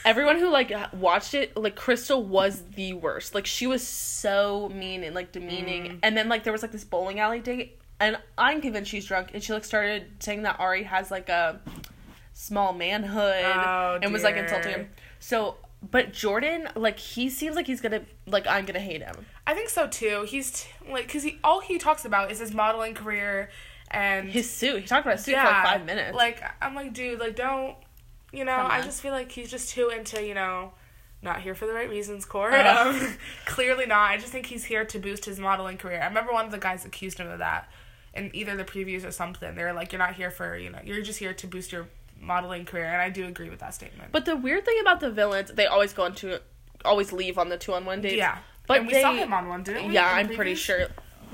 everyone 0.05 0.37
who 0.39 0.49
like 0.49 0.71
watched 0.93 1.33
it, 1.33 1.55
like 1.55 1.75
Krystal 1.75 2.23
was 2.23 2.63
the 2.75 2.93
worst. 2.93 3.35
Like 3.35 3.45
she 3.45 3.67
was 3.67 3.85
so 3.85 4.69
mean 4.69 5.03
and 5.03 5.15
like 5.15 5.31
demeaning. 5.31 5.99
And 6.03 6.15
then 6.15 6.29
like 6.29 6.43
there 6.43 6.53
was 6.53 6.61
like 6.61 6.71
this 6.71 6.83
bowling 6.83 7.19
alley 7.19 7.39
date 7.39 7.79
and 7.99 8.17
I'm 8.37 8.61
convinced 8.61 8.89
she's 8.91 9.05
drunk 9.05 9.31
and 9.33 9.43
she 9.43 9.53
like 9.53 9.65
started 9.65 10.07
saying 10.19 10.43
that 10.43 10.59
Ari 10.59 10.83
has 10.83 11.11
like 11.11 11.29
a 11.29 11.59
small 12.33 12.73
manhood 12.73 13.43
Oh, 13.43 13.99
and 14.01 14.13
was 14.13 14.23
like 14.23 14.35
insulting 14.37 14.71
him. 14.71 14.89
So 15.19 15.57
but 15.91 16.11
Jordan, 16.11 16.67
like 16.75 16.99
he 16.99 17.29
seems 17.29 17.55
like 17.55 17.67
he's 17.67 17.81
gonna 17.81 18.01
like 18.27 18.47
I'm 18.47 18.65
gonna 18.65 18.79
hate 18.79 19.01
him. 19.01 19.25
I 19.47 19.53
think 19.53 19.69
so 19.69 19.87
too. 19.87 20.25
He's 20.27 20.51
t- 20.51 20.69
like, 20.91 21.11
cause 21.11 21.23
he 21.23 21.39
all 21.43 21.61
he 21.61 21.77
talks 21.77 22.05
about 22.05 22.31
is 22.31 22.39
his 22.39 22.53
modeling 22.53 22.93
career 22.93 23.49
and 23.91 24.29
His 24.29 24.49
suit. 24.49 24.81
He 24.81 24.87
talked 24.87 25.05
about 25.05 25.17
his 25.17 25.25
suit 25.25 25.35
for 25.35 25.43
like 25.43 25.63
five 25.63 25.85
minutes. 25.85 26.15
Like 26.15 26.43
I'm 26.61 26.75
like, 26.75 26.93
dude, 26.93 27.19
like 27.19 27.35
don't, 27.35 27.75
you 28.31 28.45
know? 28.45 28.55
I 28.55 28.81
just 28.81 29.01
feel 29.01 29.11
like 29.11 29.31
he's 29.31 29.49
just 29.49 29.69
too 29.69 29.89
into, 29.89 30.25
you 30.25 30.33
know, 30.33 30.73
not 31.21 31.41
here 31.41 31.55
for 31.55 31.65
the 31.65 31.73
right 31.73 31.89
reasons, 31.89 32.25
Core. 32.25 32.51
Uh. 32.51 32.89
Um, 32.89 33.17
clearly 33.45 33.85
not. 33.85 34.11
I 34.11 34.17
just 34.17 34.31
think 34.31 34.45
he's 34.45 34.65
here 34.65 34.85
to 34.85 34.99
boost 34.99 35.25
his 35.25 35.39
modeling 35.39 35.77
career. 35.77 36.01
I 36.01 36.07
remember 36.07 36.31
one 36.31 36.45
of 36.45 36.51
the 36.51 36.59
guys 36.59 36.85
accused 36.85 37.17
him 37.19 37.27
of 37.29 37.39
that 37.39 37.69
in 38.13 38.31
either 38.33 38.55
the 38.55 38.63
previews 38.63 39.05
or 39.05 39.11
something. 39.11 39.55
They 39.55 39.63
were 39.63 39.73
like, 39.73 39.91
you're 39.91 39.99
not 39.99 40.15
here 40.15 40.31
for, 40.31 40.57
you 40.57 40.69
know, 40.69 40.79
you're 40.83 41.01
just 41.01 41.19
here 41.19 41.33
to 41.33 41.47
boost 41.47 41.71
your 41.71 41.87
modeling 42.21 42.65
career, 42.65 42.85
and 42.85 43.01
I 43.01 43.09
do 43.09 43.25
agree 43.25 43.49
with 43.49 43.59
that 43.59 43.73
statement. 43.73 44.11
But 44.11 44.25
the 44.25 44.35
weird 44.35 44.65
thing 44.65 44.77
about 44.81 44.99
the 44.99 45.11
villains, 45.11 45.51
they 45.53 45.65
always 45.65 45.93
go 45.93 46.05
into, 46.05 46.41
always 46.85 47.11
leave 47.11 47.37
on 47.37 47.49
the 47.49 47.57
two 47.57 47.73
on 47.73 47.85
one 47.85 48.01
dates. 48.01 48.15
yeah, 48.15 48.37
but 48.67 48.79
and 48.79 48.87
we 48.87 48.93
they, 48.93 49.01
saw 49.01 49.13
him 49.13 49.33
on 49.33 49.47
one, 49.47 49.63
didn't 49.63 49.87
we? 49.87 49.93
Yeah, 49.93 50.09
I'm 50.11 50.29
pretty 50.29 50.55
sure. 50.55 50.87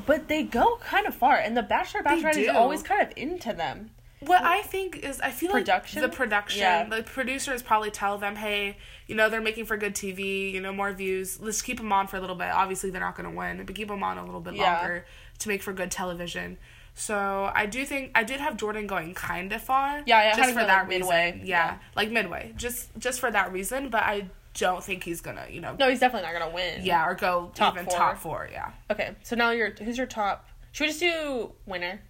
But 0.06 0.28
they 0.28 0.44
go 0.44 0.78
kind 0.78 1.08
of 1.08 1.16
far, 1.16 1.36
and 1.38 1.56
the 1.56 1.64
Bachelor 1.64 2.02
Bachelorette 2.04 2.38
is 2.38 2.50
always 2.50 2.84
kind 2.84 3.02
of 3.02 3.12
into 3.18 3.54
them. 3.54 3.92
What 4.22 4.44
I 4.44 4.62
think 4.64 4.98
is, 4.98 5.22
I 5.22 5.30
feel 5.30 5.52
Production? 5.52 6.02
like 6.02 6.10
the 6.12 6.16
production, 6.16 6.62
Yeah. 6.62 6.84
the 6.86 7.04
producers 7.04 7.62
probably 7.62 7.92
tell 7.92 8.18
them, 8.18 8.36
hey, 8.36 8.78
you 9.08 9.14
know, 9.14 9.30
they're 9.30 9.42
making 9.42 9.66
for 9.66 9.78
good 9.78 9.94
TV, 9.94 10.52
you 10.52 10.62
know, 10.62 10.72
more 10.74 10.92
views. 10.94 11.40
Let's 11.40 11.62
keep 11.62 11.78
them 11.78 11.92
on 11.94 12.08
for 12.08 12.18
a 12.18 12.20
little 12.22 12.36
bit. 12.36 12.48
Obviously, 12.50 12.90
they're 12.90 13.02
not 13.02 13.16
going 13.16 13.30
to 13.30 13.36
win, 13.36 13.64
but 13.66 13.76
keep 13.76 13.88
them 13.88 14.02
on 14.04 14.18
a 14.18 14.26
little 14.26 14.42
bit 14.42 14.56
Yeah. 14.56 14.78
longer 14.80 15.06
to 15.40 15.48
make 15.48 15.62
for 15.62 15.74
good 15.74 15.92
television. 15.92 16.58
So 16.96 17.52
I 17.54 17.66
do 17.66 17.86
think 17.86 18.12
I 18.16 18.24
did 18.24 18.40
have 18.40 18.58
Jordan 18.58 18.88
going 18.88 19.14
kind 19.14 19.52
of 19.52 19.62
far. 19.62 20.02
Yeah, 20.06 20.18
I 20.34 20.36
just 20.36 20.54
for 20.54 20.64
that 20.66 20.80
like, 20.84 20.88
midway. 20.88 21.32
reason. 21.34 21.46
Yeah, 21.48 21.66
Yeah. 21.66 21.78
like 21.96 22.10
midway, 22.10 22.54
just 22.56 22.90
just 22.98 23.20
for 23.20 23.30
that 23.30 23.52
reason. 23.52 23.90
But 23.90 24.04
I 24.04 24.30
don't 24.56 24.84
think 24.84 25.04
he's 25.04 25.22
gonna, 25.22 25.46
you 25.50 25.62
know, 25.62 25.76
No, 25.80 25.90
he's 25.90 26.00
definitely 26.00 26.28
not 26.32 26.40
gonna 26.40 26.54
win. 26.54 26.84
yeah, 26.84 27.06
or 27.08 27.14
go 27.16 27.52
Top 27.54 27.74
even 27.76 27.86
four. 27.86 27.98
top 27.98 28.18
four. 28.18 28.50
Yeah. 28.52 28.72
Okay, 28.92 29.16
so 29.24 29.36
now 29.36 29.52
you're 29.52 29.72
who's 29.72 29.98
your 29.98 30.08
top? 30.08 30.48
Should 30.72 30.86
we 30.86 30.88
just 30.88 31.00
do 31.00 31.54
winner? 31.66 32.02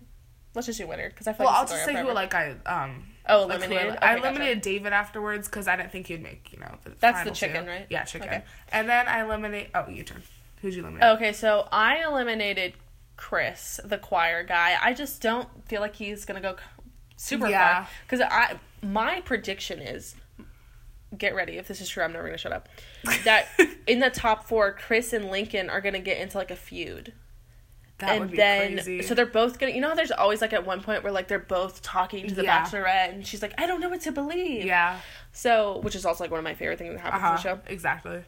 Let's 0.54 0.68
just 0.68 0.80
do 0.80 0.88
winner 0.88 1.10
because 1.10 1.28
I 1.28 1.34
feel 1.34 1.46
Well, 1.46 1.54
like 1.54 1.62
I'll 1.64 1.68
just 1.68 1.86
say 1.86 1.96
who 1.96 2.12
like 2.14 2.34
I 2.34 2.56
um 2.66 3.06
Oh, 3.28 3.46
like 3.48 3.58
eliminated. 3.58 3.84
I, 3.84 3.90
I 3.90 3.92
Okay, 3.92 4.00
gotcha. 4.00 4.18
eliminated 4.20 4.62
David 4.62 4.94
afterwards 4.94 5.48
because 5.48 5.68
I 5.68 5.76
didn't 5.76 5.92
think 5.92 6.08
he'd 6.08 6.22
make 6.24 6.54
you 6.54 6.60
know. 6.60 6.78
The 6.84 6.92
That's 7.00 7.24
the 7.24 7.32
chicken, 7.32 7.66
two. 7.66 7.70
right? 7.72 7.88
Yeah, 7.90 8.04
chicken. 8.04 8.28
Okay. 8.30 8.44
And 8.72 8.88
then 8.88 9.08
I 9.08 9.22
eliminate. 9.24 9.70
Oh, 9.76 9.90
you 9.90 10.04
turn. 10.04 10.22
Who'd 10.62 10.74
you 10.74 10.82
eliminate? 10.84 11.10
Okay, 11.18 11.34
so 11.34 11.68
I 11.72 12.04
eliminated 12.06 12.74
Chris, 13.18 13.80
the 13.84 13.98
choir 13.98 14.44
guy. 14.44 14.78
I 14.82 14.94
just 14.94 15.22
don't 15.22 15.50
feel 15.68 15.82
like 15.82 15.96
he's 15.96 16.26
gonna 16.26 16.42
go 16.42 16.56
super 17.18 17.48
Yeah. 17.50 17.84
far 17.84 17.88
because 18.06 18.22
I 18.22 18.58
my 18.82 19.22
prediction 19.22 19.80
is 19.82 20.16
get 21.18 21.36
ready 21.36 21.58
if 21.58 21.68
this 21.68 21.82
is 21.82 21.89
true. 21.89 22.04
I'm 22.04 22.12
never 22.13 22.26
gonna 22.26 22.38
shut 22.38 22.52
up. 22.54 22.70
That 23.24 23.48
in 23.88 24.00
the 24.00 24.10
top 24.10 24.46
four, 24.48 24.72
Chris 24.74 25.13
and 25.13 25.30
Lincoln 25.30 25.70
are 25.70 25.82
gonna 25.82 26.00
get 26.00 26.18
into 26.20 26.38
like 26.38 26.52
a 26.52 26.56
feud. 26.56 27.13
that 28.00 28.10
and 28.12 28.20
would 28.22 28.32
be 28.32 28.38
then 28.38 28.74
crazy. 28.74 29.02
so 29.04 29.13
they're 29.15 29.26
both 29.26 29.58
gonna 29.60 29.72
you 29.72 29.80
know 29.80 29.88
how 29.89 29.96
there's 29.96 30.12
always 30.12 30.41
like 30.41 30.52
at 30.52 30.65
one 30.65 30.82
point 30.82 31.02
where 31.04 31.13
like 31.13 31.28
they're 31.30 31.39
both 31.39 31.82
talking 31.82 32.28
to 32.28 32.36
the 32.36 32.44
Yeah. 32.44 32.65
bachelorette 32.65 33.13
and 33.13 33.26
she's 33.26 33.41
like 33.41 33.54
i 33.58 33.65
don't 33.65 33.80
know 33.80 33.88
what 33.88 34.02
to 34.02 34.12
believe 34.12 34.65
yeah. 34.65 35.00
so 35.32 35.80
which 35.80 35.96
is 35.96 36.06
also 36.06 36.26
like 36.26 36.30
one 36.32 36.39
of 36.39 36.44
my 36.44 36.56
favorite 36.56 36.78
things 36.78 36.94
that 36.96 37.00
happens 37.00 37.24
Uh 37.24 37.26
on 37.28 37.32
huh. 37.32 37.38
the 37.38 37.41
show 37.41 37.60
Exactly. 37.74 38.24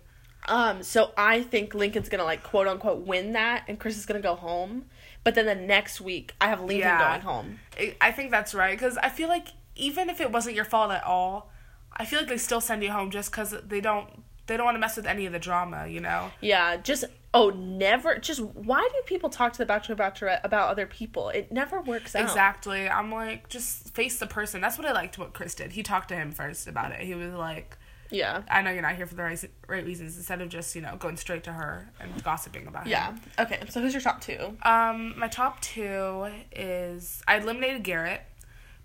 um 0.48 0.84
so 0.84 1.12
i 1.18 1.42
think 1.42 1.74
lincoln's 1.76 2.08
gonna 2.08 2.24
like 2.24 2.44
quote 2.44 2.66
unquote 2.68 3.06
win 3.06 3.34
that 3.34 3.66
and 3.68 3.78
chris 3.78 3.98
is 3.98 4.06
gonna 4.06 4.22
go 4.22 4.36
home 4.36 4.86
but 5.26 5.36
then 5.36 5.46
the 5.46 5.56
next 5.56 6.00
week 6.00 6.34
i 6.40 6.48
have 6.48 6.62
lincoln 6.62 6.88
Yeah. 6.88 7.10
going 7.10 7.22
home 7.22 7.60
I 8.00 8.13
think 8.13 8.32
that's 8.32 8.56
right 8.56 8.72
because 8.80 8.98
I 8.98 9.10
feel 9.10 9.28
like 9.28 9.50
even 9.76 10.10
if 10.10 10.22
it 10.22 10.32
wasn't 10.32 10.56
your 10.56 10.66
fault 10.66 10.92
at 10.92 11.04
all, 11.04 11.52
I 11.98 12.06
feel 12.06 12.20
like 12.20 12.30
they 12.30 12.38
still 12.38 12.62
send 12.62 12.84
you 12.84 12.92
home 12.92 13.12
just 13.12 13.32
because 13.32 13.56
they 13.68 13.82
don't 13.82 14.24
they 14.48 14.56
don't 14.56 14.66
want 14.66 14.76
to 14.76 14.80
mess 14.80 14.96
with 14.96 15.06
any 15.06 15.26
of 15.26 15.34
the 15.34 15.40
drama. 15.40 15.88
You 15.88 16.00
know. 16.00 16.32
yeah 16.42 16.78
just 16.78 17.04
oh 17.34 17.50
never 17.50 18.18
just 18.18 18.40
why 18.42 18.88
do 18.94 19.02
people 19.06 19.30
talk 19.30 19.52
to 19.52 19.58
the 19.58 19.66
bachelor 19.66 19.96
bachelorette 19.96 20.40
about 20.46 20.70
other 20.70 20.86
people 20.88 21.28
it 21.30 21.52
never 21.52 21.82
works 21.82 22.16
out 22.16 22.24
Exactly. 22.24 22.88
I'm 22.88 23.12
like, 23.12 23.50
just 23.50 23.94
face 23.94 24.18
the 24.20 24.28
person. 24.28 24.62
That's 24.62 24.78
what 24.78 24.88
I 24.88 24.94
liked 24.94 25.18
what 25.18 25.34
Chris 25.34 25.54
did. 25.54 25.74
He 25.74 25.84
talked 25.84 26.08
to 26.10 26.16
him 26.16 26.32
first 26.32 26.68
about 26.68 26.92
it. 26.94 27.02
He 27.02 27.14
was 27.16 27.34
like, 27.34 27.78
Yeah. 28.10 28.44
I 28.50 28.62
know 28.62 28.72
you're 28.72 28.82
not 28.82 28.96
here 28.96 29.06
for 29.06 29.16
the 29.16 29.24
right, 29.24 29.44
right 29.68 29.86
reasons. 29.86 30.16
Instead 30.16 30.42
of 30.42 30.48
just 30.50 30.74
you 30.76 30.82
know 30.82 30.96
going 30.98 31.18
straight 31.18 31.44
to 31.44 31.52
her 31.52 31.90
and 32.00 32.24
gossiping 32.24 32.68
about 32.68 32.88
it. 32.88 32.92
Yeah. 32.92 33.08
him. 33.12 33.22
Okay. 33.40 33.60
So 33.70 33.82
who's 33.82 33.94
your 33.94 34.02
top 34.02 34.22
two? 34.22 34.58
Um, 34.64 35.18
my 35.20 35.28
top 35.28 35.60
two 35.62 36.28
is 36.54 37.22
I 37.28 37.38
eliminated 37.38 37.84
Garrett 37.84 38.22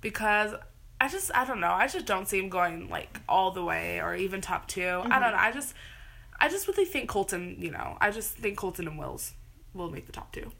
because 0.00 0.54
I 1.02 1.08
just 1.08 1.30
I 1.34 1.44
don't 1.44 1.60
know 1.60 1.72
I 1.72 1.88
just 1.88 2.06
don't 2.06 2.28
see 2.28 2.38
him 2.38 2.48
going 2.48 2.88
like 2.88 3.20
all 3.28 3.50
the 3.50 3.64
way 3.64 4.00
or 4.00 4.14
even 4.14 4.40
top 4.40 4.68
2 4.68 4.82
I 4.82 5.18
don't 5.18 5.32
know 5.32 5.38
I 5.38 5.50
just 5.50 5.74
I 6.38 6.48
just 6.48 6.68
really 6.68 6.84
think 6.84 7.08
Colton 7.08 7.56
you 7.58 7.70
know 7.70 7.96
I 8.00 8.10
just 8.10 8.36
think 8.36 8.56
Colton 8.56 8.86
and 8.86 8.98
Wills 8.98 9.32
will 9.74 9.90
make 9.90 10.06
the 10.06 10.12
top 10.12 10.32
two. 10.32 10.52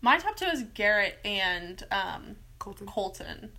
My 0.00 0.18
top 0.18 0.36
two 0.36 0.46
is 0.46 0.62
Garrett 0.74 1.18
and 1.24 1.82
um, 1.90 2.36
Colton 2.58 2.86
Colton. 2.86 3.52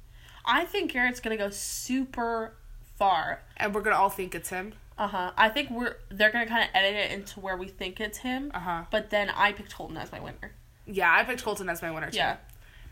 I 0.46 0.66
think 0.66 0.92
Garrett's 0.92 1.20
gonna 1.20 1.38
go 1.38 1.50
super 1.50 2.54
far. 2.98 3.42
and 3.58 3.74
we're 3.74 3.82
gonna 3.82 3.96
all 3.96 4.10
think 4.10 4.36
it's 4.36 4.50
him. 4.50 4.74
Uh 4.98 5.08
huh. 5.08 5.32
I 5.38 5.50
think 5.50 5.70
we're 5.72 5.98
they're 6.10 6.32
gonna 6.32 6.48
kind 6.48 6.64
of 6.64 6.70
edit 6.74 6.96
it 6.96 7.12
into 7.12 7.40
where 7.40 7.58
we 7.58 7.68
think 7.68 8.00
it's 8.00 8.20
him. 8.20 8.52
Uh 8.54 8.60
huh. 8.60 8.84
But 8.92 9.10
then 9.10 9.30
I 9.30 9.52
picked 9.52 9.76
Colton 9.76 9.98
as 9.98 10.12
my 10.12 10.20
winner. 10.20 10.54
Yeah, 10.86 11.12
I 11.14 11.24
picked 11.24 11.44
Colton 11.44 11.68
as 11.68 11.82
my 11.82 11.92
winner 11.92 12.12
too. 12.12 12.18
Yeah. 12.18 12.38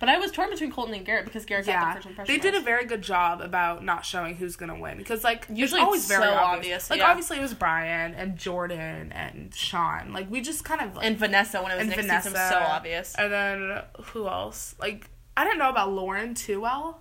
But 0.03 0.09
I 0.09 0.17
was 0.17 0.31
torn 0.31 0.49
between 0.49 0.69
Colton 0.69 0.93
and 0.95 1.05
Garrett 1.05 1.23
because 1.23 1.45
Garrett 1.45 1.65
got 1.65 1.71
Yeah, 1.71 1.87
the 1.87 1.95
first 1.95 2.07
impression. 2.07 2.35
they 2.35 2.41
did 2.41 2.55
a 2.55 2.59
very 2.59 2.83
good 2.83 3.01
job 3.01 3.39
about 3.39 3.85
not 3.85 4.03
showing 4.05 4.35
who's 4.35 4.57
gonna 4.57 4.77
win 4.77 4.97
because 4.97 5.23
like 5.23 5.45
Usually 5.49 5.79
it's 5.79 5.85
always 5.85 6.01
it's 6.01 6.09
very 6.09 6.23
so 6.23 6.33
obvious. 6.33 6.57
obvious, 6.57 6.89
Like 6.89 6.99
yeah. 6.99 7.09
obviously 7.09 7.37
it 7.37 7.41
was 7.41 7.53
Bryan 7.53 8.13
and 8.13 8.37
Jordan 8.37 9.13
and 9.13 9.55
Sean. 9.55 10.11
Like 10.11 10.29
we 10.29 10.41
just 10.41 10.65
kind 10.65 10.81
of 10.81 10.97
like, 10.97 11.05
and 11.05 11.17
Vanessa 11.17 11.61
when 11.63 11.71
it 11.71 11.75
was 11.75 11.83
and 11.83 11.95
Vanessa 11.95 12.23
season 12.27 12.33
was 12.33 12.49
so 12.49 12.57
obvious. 12.59 13.15
And 13.17 13.31
then 13.31 13.81
who 14.07 14.27
else? 14.27 14.75
Like 14.77 15.09
I 15.37 15.45
didn't 15.45 15.59
know 15.59 15.69
about 15.69 15.93
Lauren 15.93 16.33
too 16.33 16.59
well 16.59 16.99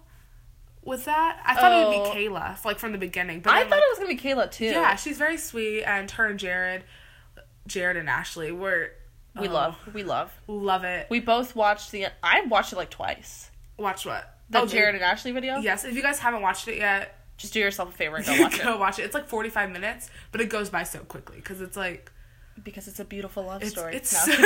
with 0.84 1.04
that. 1.06 1.42
I 1.44 1.56
thought 1.56 1.72
it 1.72 1.88
would 1.88 2.06
Oh. 2.06 2.14
be 2.14 2.20
Kayla, 2.28 2.64
like 2.64 2.78
from 2.78 2.92
the 2.92 2.98
beginning. 2.98 3.40
But 3.40 3.52
I 3.52 3.62
then, 3.62 3.70
thought 3.70 3.76
like, 3.78 3.82
it 3.82 3.90
was 3.90 3.98
gonna 3.98 4.14
be 4.14 4.16
Kayla 4.16 4.48
too. 4.52 4.66
yeah, 4.66 4.94
she's 4.94 5.18
very 5.18 5.38
sweet, 5.38 5.82
and 5.82 6.08
her 6.12 6.26
and 6.26 6.38
Jared, 6.38 6.84
Jared 7.66 7.96
and 7.96 8.08
Ashley 8.08 8.52
were. 8.52 8.92
We 9.38 9.48
oh, 9.48 9.52
love, 9.52 9.76
we 9.94 10.02
love. 10.02 10.32
love 10.46 10.84
it. 10.84 11.06
We 11.10 11.20
both 11.20 11.56
watched 11.56 11.90
the. 11.90 12.06
I 12.22 12.42
watched 12.42 12.72
it 12.72 12.76
like 12.76 12.90
twice. 12.90 13.50
Watch 13.78 14.04
what 14.04 14.38
The 14.50 14.60
Oh, 14.60 14.66
Jared 14.66 14.94
and 14.94 15.02
Ashley 15.02 15.32
video. 15.32 15.56
Yes, 15.58 15.84
if 15.84 15.94
you 15.94 16.02
guys 16.02 16.18
haven't 16.18 16.42
watched 16.42 16.68
it 16.68 16.76
yet, 16.76 17.18
Just 17.38 17.54
do 17.54 17.60
yourself 17.60 17.88
a 17.88 17.92
favor 17.92 18.16
and 18.16 18.26
go 18.26 18.32
watch 18.42 18.62
go 18.62 18.74
it 18.74 18.78
watch 18.78 18.98
it. 18.98 19.02
It's 19.02 19.14
like 19.14 19.28
forty 19.28 19.48
five 19.48 19.70
minutes, 19.70 20.10
but 20.30 20.40
it 20.40 20.50
goes 20.50 20.70
by 20.70 20.82
so 20.82 21.00
quickly 21.00 21.36
because 21.36 21.60
it's 21.60 21.76
like 21.76 22.12
because 22.62 22.86
it's 22.86 23.00
a 23.00 23.04
beautiful 23.04 23.44
love 23.44 23.62
it's 23.62 23.72
story. 23.72 23.96
it's 23.96 24.26
No. 24.26 24.34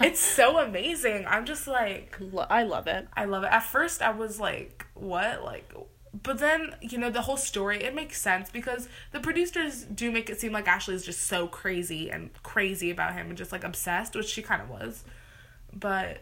it's 0.00 0.20
so 0.20 0.58
amazing. 0.58 1.24
I'm 1.26 1.44
just 1.46 1.66
like 1.68 2.18
I 2.50 2.64
love 2.64 2.88
it. 2.88 3.06
I 3.16 3.24
love 3.26 3.44
it. 3.44 3.52
At 3.52 3.62
first, 3.62 4.02
I 4.02 4.10
was 4.10 4.40
like, 4.40 4.86
what? 4.94 5.44
Like, 5.44 5.72
but 6.14 6.38
then, 6.38 6.74
you 6.80 6.98
know, 6.98 7.10
the 7.10 7.22
whole 7.22 7.38
story, 7.38 7.82
it 7.82 7.94
makes 7.94 8.20
sense 8.20 8.50
because 8.50 8.88
the 9.12 9.20
producers 9.20 9.84
do 9.84 10.10
make 10.10 10.28
it 10.28 10.38
seem 10.38 10.52
like 10.52 10.68
Ashley's 10.68 11.04
just 11.04 11.22
so 11.22 11.46
crazy 11.46 12.10
and 12.10 12.30
crazy 12.42 12.90
about 12.90 13.14
him 13.14 13.28
and 13.28 13.38
just 13.38 13.50
like 13.50 13.64
obsessed, 13.64 14.14
which 14.14 14.26
she 14.26 14.42
kind 14.42 14.60
of 14.60 14.68
was. 14.68 15.04
But 15.72 16.18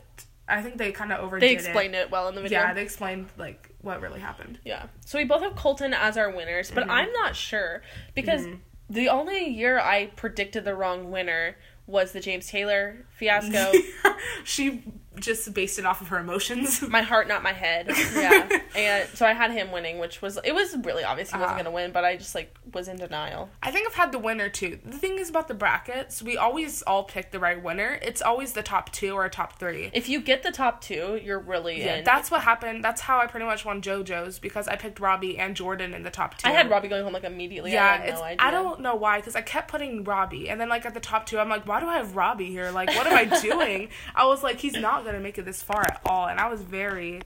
I 0.46 0.62
think 0.62 0.76
they 0.76 0.92
kind 0.92 1.12
of 1.12 1.20
overdid 1.20 1.48
They 1.48 1.54
explained 1.54 1.96
it 1.96 2.10
well 2.10 2.28
in 2.28 2.36
the 2.36 2.40
it. 2.40 2.44
video. 2.44 2.60
Yeah, 2.60 2.72
they 2.72 2.82
explained 2.82 3.28
like 3.36 3.70
what 3.80 4.00
really 4.00 4.20
happened. 4.20 4.60
Yeah. 4.64 4.86
So 5.04 5.18
we 5.18 5.24
both 5.24 5.42
have 5.42 5.56
Colton 5.56 5.92
as 5.92 6.16
our 6.16 6.30
winners, 6.30 6.70
but 6.70 6.82
mm-hmm. 6.82 6.90
I'm 6.92 7.12
not 7.12 7.34
sure 7.34 7.82
because 8.14 8.42
mm-hmm. 8.42 8.56
the 8.88 9.08
only 9.08 9.48
year 9.48 9.80
I 9.80 10.06
predicted 10.06 10.64
the 10.64 10.74
wrong 10.76 11.10
winner 11.10 11.56
was 11.86 12.12
the 12.12 12.20
James 12.20 12.46
Taylor 12.46 13.06
fiasco. 13.20 13.72
she 14.44 14.82
just 15.18 15.52
based 15.52 15.78
it 15.78 15.84
off 15.84 16.00
of 16.00 16.08
her 16.08 16.18
emotions. 16.18 16.80
my 16.88 17.02
heart, 17.02 17.28
not 17.28 17.42
my 17.42 17.52
head. 17.52 17.90
Yeah. 18.20 18.60
and 18.76 19.08
so 19.10 19.26
I 19.26 19.32
had 19.32 19.50
him 19.50 19.70
winning, 19.72 19.98
which 19.98 20.20
was 20.22 20.38
it 20.44 20.52
was 20.54 20.76
really 20.78 21.04
obvious 21.04 21.30
he 21.30 21.36
wasn't 21.36 21.50
Uh-huh. 21.52 21.62
gonna 21.64 21.74
win, 21.74 21.90
but 21.92 22.04
I 22.04 22.16
just 22.16 22.34
like 22.34 22.54
was 22.72 22.88
in 22.88 22.96
denial. 22.96 23.50
I 23.62 23.70
think 23.70 23.86
I've 23.88 23.94
had 23.94 24.12
the 24.12 24.18
winner 24.18 24.48
too. 24.48 24.78
The 24.84 24.96
thing 24.96 25.18
is 25.18 25.28
about 25.30 25.48
the 25.48 25.54
brackets, 25.54 26.22
we 26.22 26.36
always 26.36 26.82
all 26.82 27.04
pick 27.04 27.30
the 27.32 27.38
right 27.38 27.62
winner. 27.62 27.98
It's 28.02 28.22
always 28.22 28.52
the 28.52 28.62
top 28.62 28.92
two 28.92 29.12
or 29.14 29.28
top 29.28 29.58
three. 29.58 29.90
If 29.92 30.08
you 30.08 30.20
get 30.20 30.42
the 30.42 30.52
top 30.52 30.80
two, 30.80 31.20
you're 31.22 31.38
really 31.40 31.80
Yeah, 31.80 31.96
in. 31.96 32.04
that's 32.04 32.30
what 32.30 32.42
happened. 32.42 32.82
That's 32.84 33.00
how 33.02 33.18
I 33.18 33.26
pretty 33.26 33.46
much 33.46 33.64
won 33.64 33.82
JoJo's 33.82 34.38
because 34.38 34.68
I 34.68 34.76
picked 34.76 35.00
Robbie 35.00 35.38
and 35.38 35.54
Jordan 35.56 35.92
in 35.94 36.02
the 36.02 36.10
top 36.10 36.38
two. 36.38 36.48
I 36.48 36.52
had 36.52 36.70
Robbie 36.70 36.88
going 36.88 37.02
home 37.04 37.12
like 37.12 37.24
immediately. 37.24 37.72
Yeah, 37.72 38.00
I 38.04 38.10
no 38.10 38.22
idea. 38.22 38.36
I 38.46 38.50
don't 38.50 38.80
know 38.80 38.94
why 38.94 39.18
because 39.18 39.36
I 39.36 39.42
kept 39.42 39.68
putting 39.70 40.04
Robbie 40.04 40.48
and 40.48 40.60
then 40.60 40.68
like 40.68 40.86
at 40.86 40.94
the 40.94 41.00
top 41.00 41.26
two, 41.26 41.38
I'm 41.38 41.48
like, 41.48 41.66
why 41.66 41.80
do 41.80 41.86
I 41.86 41.96
have 41.96 42.16
Robbie 42.16 42.46
here? 42.46 42.70
Like, 42.70 42.88
what 42.90 43.06
am 43.10 43.30
I 43.32 43.40
doing? 43.40 43.88
I 44.14 44.26
was 44.26 44.42
like, 44.42 44.58
he's 44.60 44.74
not 44.76 45.04
gonna 45.04 45.20
make 45.20 45.38
it 45.38 45.44
this 45.44 45.62
far 45.62 45.82
at 45.82 46.00
all, 46.06 46.26
and 46.28 46.38
I 46.40 46.48
was 46.48 46.62
very, 46.62 47.22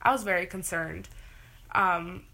I 0.00 0.12
was 0.12 0.22
very 0.22 0.46
concerned. 0.46 1.08
Um, 1.74 2.24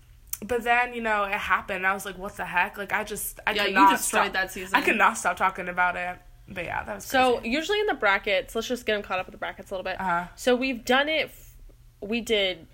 but 0.45 0.63
then 0.65 0.95
you 0.95 1.01
know 1.01 1.25
it 1.25 1.33
happened. 1.33 1.87
I 1.87 1.95
was 1.95 2.05
like, 2.05 2.19
what 2.19 2.37
the 2.37 2.45
heck? 2.45 2.77
Like 2.79 2.93
I 2.93 3.05
just, 3.05 3.41
I 3.47 3.53
Yeah, 3.53 3.63
could 3.65 3.69
you 3.71 3.75
not 3.75 3.97
destroyed 3.97 4.23
stop, 4.25 4.33
that 4.35 4.53
season. 4.53 4.75
I 4.75 4.83
could 4.83 4.97
not 4.97 5.17
stop 5.19 5.37
talking 5.37 5.69
about 5.69 5.97
it. 5.97 6.17
But 6.51 6.65
yeah, 6.65 6.83
that 6.85 6.95
was 6.97 7.05
So 7.05 7.39
crazy. 7.39 7.51
usually 7.51 7.81
in 7.81 7.87
the 7.87 7.95
brackets, 7.95 8.55
let's 8.55 8.67
just 8.69 8.87
get 8.87 8.95
them 8.95 9.03
caught 9.03 9.19
up 9.19 9.27
with 9.27 9.33
the 9.33 9.39
brackets 9.39 9.71
a 9.71 9.75
little 9.75 9.85
bit. 9.85 10.01
Uh-huh. 10.01 10.29
So 10.35 10.55
we've 10.57 10.83
done 10.85 11.09
it. 11.09 11.27
f- 11.27 11.55
We 12.01 12.21
did 12.23 12.67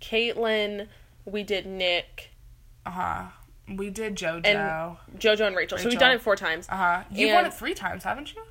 Kaitlyn. 0.00 0.88
We 1.26 1.42
did 1.42 1.66
Nick, 1.66 2.30
uh 2.86 2.90
huh. 2.90 3.22
We 3.68 3.88
did 3.88 4.14
JoJo. 4.16 4.44
And- 4.46 4.96
JoJo, 5.18 5.46
and 5.46 5.56
Rachel. 5.56 5.78
So 5.78 5.88
we've 5.88 5.98
done 5.98 6.12
it 6.12 6.20
four 6.20 6.36
times. 6.36 6.66
Uh 6.68 6.76
huh. 6.76 7.02
You 7.10 7.32
won 7.32 7.46
it 7.46 7.54
three 7.54 7.72
times, 7.74 8.04
haven't 8.04 8.34
you? 8.34 8.42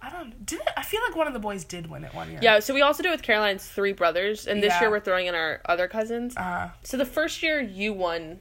I 0.00 0.10
don't. 0.10 0.46
Did 0.46 0.60
it? 0.60 0.68
I 0.76 0.82
feel 0.82 1.00
like 1.06 1.16
one 1.16 1.26
of 1.26 1.32
the 1.32 1.38
boys 1.40 1.64
did 1.64 1.88
win 1.90 2.04
it 2.04 2.14
one 2.14 2.30
year. 2.30 2.38
Yeah. 2.42 2.60
So 2.60 2.72
we 2.74 2.82
also 2.82 3.02
do 3.02 3.08
it 3.08 3.12
with 3.12 3.22
Caroline's 3.22 3.66
three 3.66 3.92
brothers, 3.92 4.46
and 4.46 4.62
this 4.62 4.72
Yeah. 4.74 4.80
year 4.82 4.90
we're 4.90 5.00
throwing 5.00 5.26
in 5.26 5.34
our 5.34 5.60
other 5.66 5.88
cousins. 5.88 6.36
Uh, 6.36 6.70
So 6.84 6.96
the 6.96 7.04
first 7.06 7.42
year 7.42 7.60
you 7.60 7.92
won, 7.92 8.40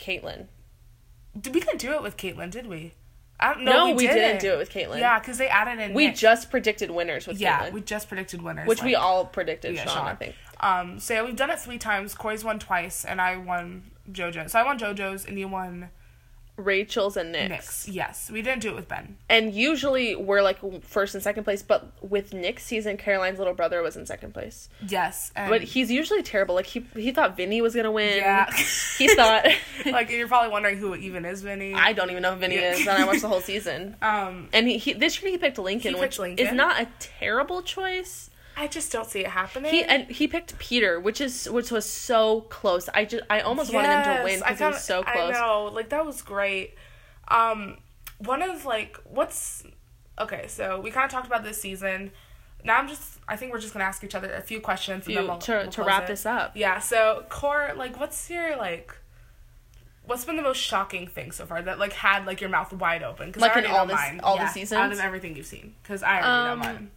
Kaitlyn. 0.00 0.46
did 1.38 1.54
we 1.54 1.60
didn't 1.60 1.78
do 1.78 1.92
it 1.92 2.02
with 2.02 2.16
Kaitlyn? 2.16 2.50
did 2.50 2.66
we? 2.66 2.94
I 3.38 3.52
don't, 3.52 3.64
No, 3.64 3.88
no, 3.88 3.94
we, 3.94 4.06
didn't 4.06 4.40
do 4.40 4.54
it 4.54 4.58
with 4.58 4.70
Kaitlyn. 4.70 4.98
Yeah, 4.98 5.18
because 5.18 5.36
they 5.36 5.48
added 5.48 5.78
in. 5.78 5.92
We 5.92 6.06
Nick. 6.06 6.16
just 6.16 6.50
predicted 6.50 6.90
winners 6.90 7.26
with 7.26 7.38
yeah, 7.38 7.68
we 7.70 7.82
just 7.82 8.08
predicted 8.08 8.40
winners, 8.40 8.66
which 8.66 8.82
we 8.82 8.94
all 8.94 9.26
predicted. 9.26 9.74
yeah, 9.74 9.84
Shawn, 9.84 10.06
I 10.06 10.14
think. 10.14 10.34
Um, 10.60 10.98
so 10.98 11.12
yeah, 11.14 11.22
we've 11.22 11.36
done 11.36 11.50
it 11.50 11.60
three 11.60 11.76
times. 11.76 12.14
Corey's 12.14 12.42
won 12.44 12.58
twice, 12.58 13.04
and 13.04 13.20
I 13.20 13.36
won 13.36 13.90
JoJo. 14.10 14.48
So 14.48 14.58
I 14.58 14.62
won 14.64 14.78
JoJo's, 14.78 15.26
and 15.26 15.38
you 15.38 15.48
won 15.48 15.90
Rachel's 16.56 17.16
and 17.16 17.32
Nick's. 17.32 17.48
Nick's. 17.50 17.88
Yes, 17.88 18.30
we 18.30 18.40
didn't 18.42 18.60
do 18.62 18.70
it 18.70 18.74
with 18.76 18.88
Ben. 18.88 19.16
And 19.28 19.52
usually 19.52 20.14
we're 20.16 20.42
like 20.42 20.58
first 20.82 21.14
and 21.14 21.22
second 21.22 21.44
place, 21.44 21.62
but 21.62 21.86
with 22.02 22.32
Nick's 22.32 22.64
season, 22.64 22.96
Caroline's 22.96 23.38
little 23.38 23.54
brother 23.54 23.82
was 23.82 23.96
in 23.96 24.06
second 24.06 24.32
place. 24.32 24.68
Yes, 24.86 25.32
and 25.36 25.50
But 25.50 25.62
he's 25.62 25.90
usually 25.90 26.22
terrible. 26.22 26.54
Like 26.54 26.66
he 26.66 26.86
he 26.94 27.12
thought 27.12 27.36
Vinny 27.36 27.60
was 27.60 27.74
gonna 27.74 27.90
win. 27.92 28.16
yeah, 28.18 28.50
He 28.98 29.08
thought 29.08 29.46
like 29.86 30.10
you're 30.10 30.28
probably 30.28 30.50
wondering 30.50 30.78
who 30.78 30.94
even 30.94 31.24
is 31.24 31.42
Vinny. 31.42 31.74
I 31.74 31.92
don't 31.92 32.10
even 32.10 32.22
know 32.22 32.32
who 32.34 32.40
Vinny 32.40 32.54
Yeah. 32.56 32.72
is, 32.72 32.80
and 32.80 32.90
I 32.90 33.04
watched 33.06 33.22
the 33.22 33.28
whole 33.28 33.40
season. 33.42 33.96
um, 34.02 34.48
And 34.52 34.66
he, 34.66 34.78
he 34.78 34.92
this 34.94 35.20
year 35.22 35.30
he 35.30 35.38
picked 35.38 35.58
Lincoln, 35.58 35.94
He 35.94 36.00
which 36.00 36.18
Lincoln. 36.18 36.46
is 36.46 36.52
not 36.54 36.80
a 36.80 36.88
terrible 36.98 37.62
choice. 37.62 38.30
I 38.58 38.66
just 38.68 38.90
don't 38.90 39.08
see 39.08 39.20
it 39.20 39.26
happening. 39.28 39.70
He 39.70 39.84
and 39.84 40.06
he 40.10 40.26
picked 40.26 40.58
Peter, 40.58 40.98
which 40.98 41.20
is 41.20 41.48
which 41.50 41.70
was 41.70 41.84
so 41.84 42.42
close. 42.42 42.88
I 42.94 43.04
just 43.04 43.22
I 43.28 43.40
almost 43.40 43.72
wanted 43.72 43.90
him 43.90 44.16
to 44.18 44.24
win 44.24 44.38
because 44.40 44.58
he 44.58 44.64
was 44.64 44.82
so 44.82 45.02
close. 45.02 45.34
I 45.36 45.38
know, 45.40 45.70
like 45.72 45.90
that 45.90 46.06
was 46.06 46.22
great. 46.22 46.74
Um, 47.28 47.76
one 48.18 48.40
of 48.42 48.64
like 48.64 48.98
what's 49.04 49.64
okay. 50.18 50.46
So 50.48 50.80
we 50.80 50.90
kind 50.90 51.04
of 51.04 51.10
talked 51.10 51.26
about 51.26 51.44
this 51.44 51.60
season. 51.60 52.12
Now 52.64 52.78
I'm 52.78 52.88
just. 52.88 53.18
I 53.28 53.36
think 53.36 53.52
we're 53.52 53.60
just 53.60 53.72
gonna 53.74 53.84
ask 53.84 54.02
each 54.02 54.14
other 54.14 54.32
a 54.32 54.40
few 54.40 54.60
questions 54.60 55.04
and 55.06 55.14
You- 55.14 55.20
then 55.20 55.28
we'll, 55.28 55.38
to 55.38 55.52
we'll 55.52 55.70
to 55.72 55.82
wrap 55.82 56.04
it. 56.04 56.06
this 56.08 56.24
up. 56.24 56.52
Yeah. 56.56 56.78
So 56.78 57.24
Core, 57.28 57.72
like, 57.76 58.00
what's 58.00 58.30
your 58.30 58.56
like? 58.56 58.96
What's 60.04 60.24
been 60.24 60.36
the 60.36 60.42
most 60.42 60.58
shocking 60.62 61.08
thing 61.08 61.32
so 61.32 61.44
far 61.46 61.60
that 61.62 61.78
like 61.80 61.92
had 61.92 62.26
like 62.26 62.40
your 62.40 62.48
mouth 62.48 62.72
wide 62.72 63.02
open? 63.02 63.32
Cause 63.32 63.40
Like 63.42 63.56
I 63.56 63.60
in 63.60 63.66
all 63.66 63.86
know 63.86 63.92
this- 63.92 64.00
mine. 64.00 64.20
all 64.22 64.36
the 64.36 64.44
Yeah, 64.44 64.48
seasons? 64.50 64.78
out 64.80 64.92
of 64.92 65.00
everything 65.00 65.36
you've 65.36 65.46
seen. 65.46 65.74
Because 65.82 66.02
I 66.04 66.20
already 66.22 66.26
Um, 66.28 66.58
know 66.60 66.64
mine. 66.64 66.90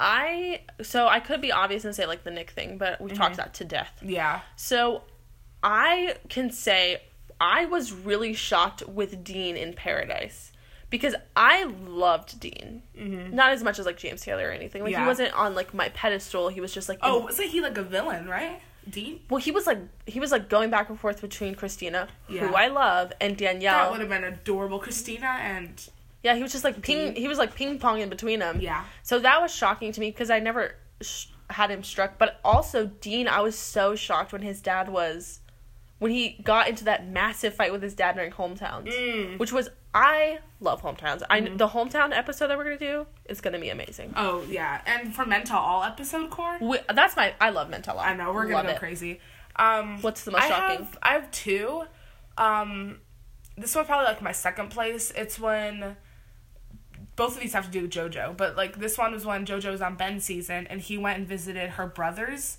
I 0.00 0.62
so 0.82 1.06
I 1.08 1.20
could 1.20 1.40
be 1.42 1.52
obvious 1.52 1.84
and 1.84 1.94
say 1.94 2.06
like 2.06 2.24
the 2.24 2.30
Nick 2.30 2.50
thing, 2.50 2.78
but 2.78 3.00
we've 3.00 3.12
Mm-hmm. 3.12 3.22
talked 3.22 3.36
that 3.36 3.54
to 3.54 3.64
death. 3.64 3.92
Yeah. 4.02 4.40
So 4.56 5.02
I 5.62 6.16
can 6.28 6.50
say 6.50 7.02
I 7.40 7.66
was 7.66 7.92
really 7.92 8.32
shocked 8.32 8.86
with 8.88 9.22
Dean 9.22 9.56
in 9.56 9.74
Paradise 9.74 10.52
because 10.88 11.14
I 11.36 11.64
loved 11.64 12.40
Dean. 12.40 12.82
Mm-hmm. 12.98 13.34
Not 13.36 13.52
as 13.52 13.62
much 13.62 13.78
as 13.78 13.84
like 13.86 13.98
James 13.98 14.22
Taylor 14.22 14.48
or 14.48 14.52
anything. 14.52 14.82
Like 14.82 14.96
he 14.96 15.04
wasn't 15.04 15.34
on 15.34 15.54
like 15.54 15.74
my 15.74 15.90
pedestal. 15.90 16.48
He 16.48 16.60
was 16.60 16.72
just 16.72 16.88
like 16.88 16.98
Oh, 17.02 17.18
wasn't 17.20 17.50
he 17.50 17.60
like 17.60 17.76
a 17.78 17.82
villain, 17.82 18.26
right? 18.26 18.60
Dean. 18.88 19.20
well 19.28 19.38
he 19.40 19.50
was 19.50 19.66
like 19.66 19.78
he 20.06 20.18
was 20.18 20.32
like 20.32 20.48
going 20.48 20.70
back 20.70 20.88
and 20.88 20.98
forth 20.98 21.20
between 21.20 21.54
Christina, 21.54 22.08
Yeah. 22.28 22.46
who 22.48 22.54
I 22.54 22.68
love, 22.68 23.12
and 23.20 23.36
Danielle. 23.36 23.74
That 23.76 23.90
would 23.90 24.00
have 24.00 24.08
been 24.08 24.24
adorable. 24.24 24.78
Christina 24.78 25.26
and 25.40 25.88
Yeah, 26.22 26.34
he 26.34 26.42
was 26.42 26.52
just 26.52 26.64
like 26.64 26.82
ping. 26.82 27.14
He 27.14 27.28
was 27.28 27.38
like 27.38 27.54
ping 27.54 27.78
pong 27.78 28.00
in 28.00 28.08
between 28.10 28.40
them. 28.40 28.60
yeah. 28.60 28.84
So 29.02 29.18
that 29.20 29.40
was 29.40 29.54
shocking 29.54 29.92
to 29.92 30.00
me 30.00 30.10
because 30.10 30.30
I 30.30 30.38
never 30.38 30.74
sh- 31.00 31.26
had 31.48 31.70
him 31.70 31.82
struck. 31.82 32.18
But 32.18 32.38
also 32.44 32.86
Dean, 32.86 33.26
I 33.28 33.40
was 33.40 33.58
so 33.58 33.94
shocked 33.94 34.32
when 34.32 34.42
his 34.42 34.60
dad 34.60 34.88
was, 34.90 35.40
when 35.98 36.10
he 36.10 36.38
got 36.44 36.68
into 36.68 36.84
that 36.84 37.08
massive 37.08 37.54
fight 37.54 37.72
with 37.72 37.82
his 37.82 37.94
dad 37.94 38.16
during 38.16 38.32
hometowns, 38.32 38.88
Mm. 38.92 39.38
which 39.38 39.50
was 39.52 39.70
I 39.92 40.38
love 40.60 40.82
hometowns. 40.82 41.22
I 41.28 41.40
the 41.40 41.68
hometown 41.68 42.16
episode 42.16 42.48
that 42.48 42.58
we're 42.58 42.64
gonna 42.64 42.78
do 42.78 43.06
is 43.24 43.40
gonna 43.40 43.58
be 43.58 43.70
amazing. 43.70 44.12
Oh 44.16 44.44
yeah, 44.48 44.82
and 44.86 45.14
for 45.14 45.24
Men 45.26 45.42
Tell 45.44 45.58
All 45.58 45.82
episode 45.82 46.30
core. 46.30 46.58
We, 46.60 46.78
that's 46.94 47.16
my 47.16 47.34
I 47.40 47.50
love 47.50 47.70
mental. 47.70 47.98
I 47.98 48.14
know 48.14 48.32
we're 48.32 48.42
gonna 48.44 48.56
Love 48.56 48.66
go 48.66 48.72
it. 48.72 48.78
crazy. 48.78 49.20
Um, 49.56 50.00
What's 50.02 50.24
the 50.24 50.30
most 50.30 50.42
I 50.42 50.48
shocking? 50.48 50.84
Have, 50.84 50.98
I 51.02 51.12
have 51.14 51.30
two. 51.32 51.82
Um, 52.38 52.98
this 53.56 53.74
one 53.74 53.84
probably 53.84 54.06
like 54.06 54.22
my 54.22 54.32
second 54.32 54.68
place. 54.70 55.10
It's 55.16 55.38
when 55.40 55.96
both 57.20 57.34
of 57.36 57.40
these 57.42 57.52
have 57.52 57.66
to 57.66 57.70
do 57.70 57.82
with 57.82 57.90
JoJo, 57.90 58.34
but 58.38 58.56
like 58.56 58.78
this 58.78 58.96
one 58.96 59.12
was 59.12 59.26
when 59.26 59.44
JoJo 59.44 59.70
was 59.70 59.82
on 59.82 59.94
Ben's 59.96 60.24
season 60.24 60.66
and 60.68 60.80
he 60.80 60.96
went 60.96 61.18
and 61.18 61.28
visited 61.28 61.70
her 61.70 61.86
brothers. 61.86 62.56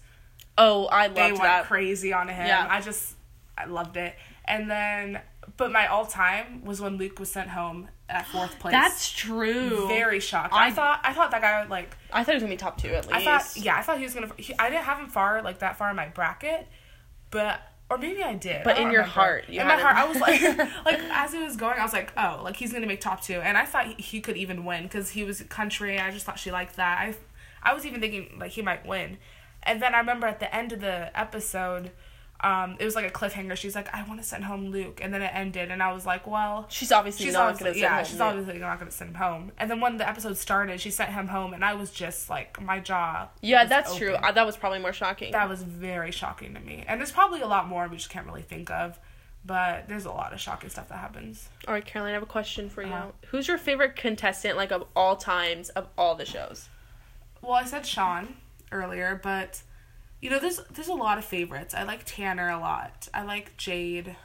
Oh, 0.56 0.86
I 0.86 1.08
loved 1.08 1.18
They 1.18 1.32
went 1.32 1.42
that. 1.44 1.66
crazy 1.66 2.14
on 2.14 2.28
him. 2.30 2.46
Yeah. 2.46 2.68
I 2.70 2.80
just 2.80 3.16
I 3.58 3.66
loved 3.66 3.98
it. 3.98 4.14
And 4.46 4.70
then, 4.70 5.22
but 5.58 5.72
my 5.72 5.88
all 5.88 6.06
time 6.06 6.64
was 6.64 6.80
when 6.80 6.98
Luke 6.98 7.20
was 7.20 7.32
sent 7.32 7.50
home 7.50 7.88
at 8.08 8.28
fourth 8.28 8.60
place. 8.60 8.74
That's 8.74 9.10
true. 9.12 9.88
very 9.88 10.20
shocked. 10.20 10.54
I, 10.54 10.68
I- 10.68 10.72
thought 10.72 11.00
I 11.04 11.14
thought 11.14 11.32
that 11.32 11.42
guy 11.42 11.62
would 11.62 11.70
like 11.72 11.96
I 12.14 12.24
thought 12.24 12.34
he 12.34 12.36
was 12.36 12.44
gonna 12.44 12.54
be 12.54 12.58
top 12.58 12.78
two 12.80 12.90
at 12.90 13.08
least. 13.08 13.16
I 13.16 13.24
thought, 13.40 13.58
yeah, 13.58 13.78
I 13.78 13.82
thought 13.82 13.98
he 13.98 14.04
was 14.04 14.14
gonna. 14.14 14.30
He, 14.38 14.54
I 14.60 14.70
didn't 14.70 14.84
have 14.84 15.00
him 15.00 15.08
far, 15.08 15.42
like 15.42 15.60
that 15.60 15.78
far 15.78 15.90
in 15.90 15.96
my 15.96 16.10
bracket, 16.10 16.68
but 17.32 17.60
or 17.92 17.98
maybe 17.98 18.24
I 18.24 18.36
did. 18.36 18.64
But 18.64 18.78
I 18.78 18.84
in 18.84 18.84
your 18.84 19.02
remember. 19.02 19.10
heart, 19.10 19.46
you 19.50 19.60
in 19.60 19.68
my 19.68 19.76
heart. 19.76 19.98
I 19.98 20.08
was 20.08 20.18
like, 20.18 20.42
like 20.86 21.00
as 21.12 21.34
it 21.34 21.44
was 21.44 21.58
going, 21.58 21.78
I 21.78 21.84
was 21.84 21.92
like, 21.92 22.14
oh, 22.16 22.40
like 22.42 22.56
he's 22.56 22.72
gonna 22.72 22.88
make 22.88 23.02
top 23.02 23.22
two, 23.22 23.42
and 23.42 23.58
I 23.58 23.66
thought 23.66 23.86
he, 23.88 24.02
he 24.02 24.22
could 24.22 24.38
even 24.38 24.64
win 24.64 24.84
because 24.84 25.10
he 25.10 25.26
was 25.26 25.42
country. 25.42 25.98
and 25.98 26.08
I 26.08 26.12
just 26.12 26.26
thought 26.26 26.40
she 26.40 26.52
liked 26.52 26.78
that. 26.78 27.00
I, 27.00 27.16
I 27.70 27.74
was 27.74 27.86
even 27.86 28.00
thinking 28.00 28.40
like 28.40 28.52
he 28.52 28.62
might 28.62 28.88
win, 28.88 29.18
and 29.64 29.82
then 29.82 29.94
I 29.94 29.98
remember 30.00 30.26
at 30.26 30.40
the 30.40 30.54
end 30.56 30.72
of 30.72 30.80
the 30.80 31.12
episode. 31.20 31.92
Um, 32.44 32.76
it 32.80 32.86
was 32.86 32.96
like 32.96 33.06
a 33.06 33.12
cliffhanger. 33.12 33.56
She's 33.56 33.76
like, 33.76 33.94
"I 33.94 34.04
want 34.08 34.20
to 34.20 34.28
send 34.28 34.44
home 34.46 34.70
Luke," 34.70 35.00
and 35.02 35.14
then 35.14 35.22
it 35.22 35.32
ended, 35.34 35.70
and 35.70 35.82
I 35.82 35.94
was 35.94 36.06
like, 36.06 36.26
"Well, 36.26 36.66
She's 36.70 36.92
obviously 36.92 37.26
she's 37.26 37.34
not 37.34 37.50
obviously 37.50 37.66
gonna 37.66 37.74
send 37.76 37.82
yeah, 37.82 37.96
home 37.98 38.06
she's 38.06 38.14
Luke. 38.16 38.28
obviously 38.28 38.60
not 38.60 38.80
gonna 38.80 38.92
send 38.92 39.10
him 39.12 39.16
home." 39.16 39.52
And 39.60 39.70
then 39.70 39.80
when 39.80 39.98
the 39.98 40.10
episode 40.10 40.38
started, 40.38 40.82
she 40.82 40.90
sent 40.90 41.12
him 41.12 41.28
home, 41.28 41.54
and 41.54 41.64
I 41.64 41.76
was 41.76 41.92
just 41.92 42.30
like, 42.30 42.60
my 42.60 42.80
jaw. 42.80 43.28
Yeah, 43.42 43.66
that's 43.66 43.96
true. 43.96 44.16
I, 44.22 44.32
that 44.32 44.46
was 44.46 44.58
probably 44.58 44.80
more 44.80 44.94
shocking. 44.94 45.32
That 45.34 45.50
was 45.50 45.62
very 45.62 46.12
shocking 46.12 46.56
to 46.56 46.60
me, 46.60 46.84
and 46.88 47.00
there's 47.00 47.12
probably 47.12 47.42
a 47.42 47.48
lot 47.48 47.68
more 47.68 47.88
we 47.88 47.98
just 47.98 48.10
can't 48.10 48.26
really 48.26 48.42
think 48.42 48.72
of, 48.72 48.98
but 49.46 49.88
there's 49.88 50.06
a 50.06 50.12
lot 50.12 50.34
of 50.34 50.40
shocking 50.40 50.70
stuff 50.70 50.90
that 50.90 50.98
happens. 50.98 51.48
All 51.68 51.74
right, 51.76 51.86
Caroline, 51.86 52.12
I 52.12 52.14
have 52.16 52.24
a 52.24 52.28
question 52.28 52.70
for 52.70 52.82
you. 52.82 52.92
Uh-huh. 52.92 53.12
Who's 53.28 53.48
your 53.48 53.58
favorite 53.60 53.96
contestant, 53.96 54.58
like 54.58 54.72
of 54.72 54.86
all 54.96 55.16
times, 55.16 55.70
of 55.70 55.88
all 55.98 56.16
the 56.16 56.26
shows? 56.26 56.70
Well, 57.42 57.54
I 57.54 57.66
said 57.66 57.86
Shawn 57.86 58.36
earlier, 58.72 59.20
but 59.22 59.62
you 60.22 60.30
know, 60.30 60.40
there's 60.40 60.60
there's 60.72 60.88
a 60.88 60.94
lot 60.94 61.18
of 61.18 61.26
favorites. 61.26 61.74
I 61.74 61.84
like 61.84 62.02
Tanner 62.06 62.50
a 62.50 62.60
lot. 62.60 63.08
I 63.14 63.24
like 63.24 63.58
Jade. 63.58 64.16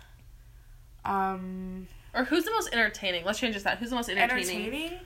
Um, 1.04 1.88
Or 2.14 2.24
who's 2.24 2.44
the 2.44 2.50
most 2.50 2.72
entertaining? 2.72 3.24
Let's 3.24 3.38
change 3.38 3.54
this. 3.54 3.62
That 3.62 3.78
who's 3.78 3.90
the 3.90 3.96
most 3.96 4.08
entertaining? 4.10 4.60
entertaining. 4.66 4.98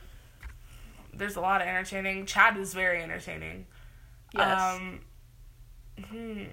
There's 1.12 1.36
a 1.36 1.40
lot 1.40 1.60
of 1.60 1.66
entertaining. 1.68 2.26
Chad 2.26 2.56
is 2.56 2.72
very 2.72 3.02
entertaining. 3.02 3.66
Yes. 4.34 4.76
Um, 4.76 5.00
hmm, 6.08 6.44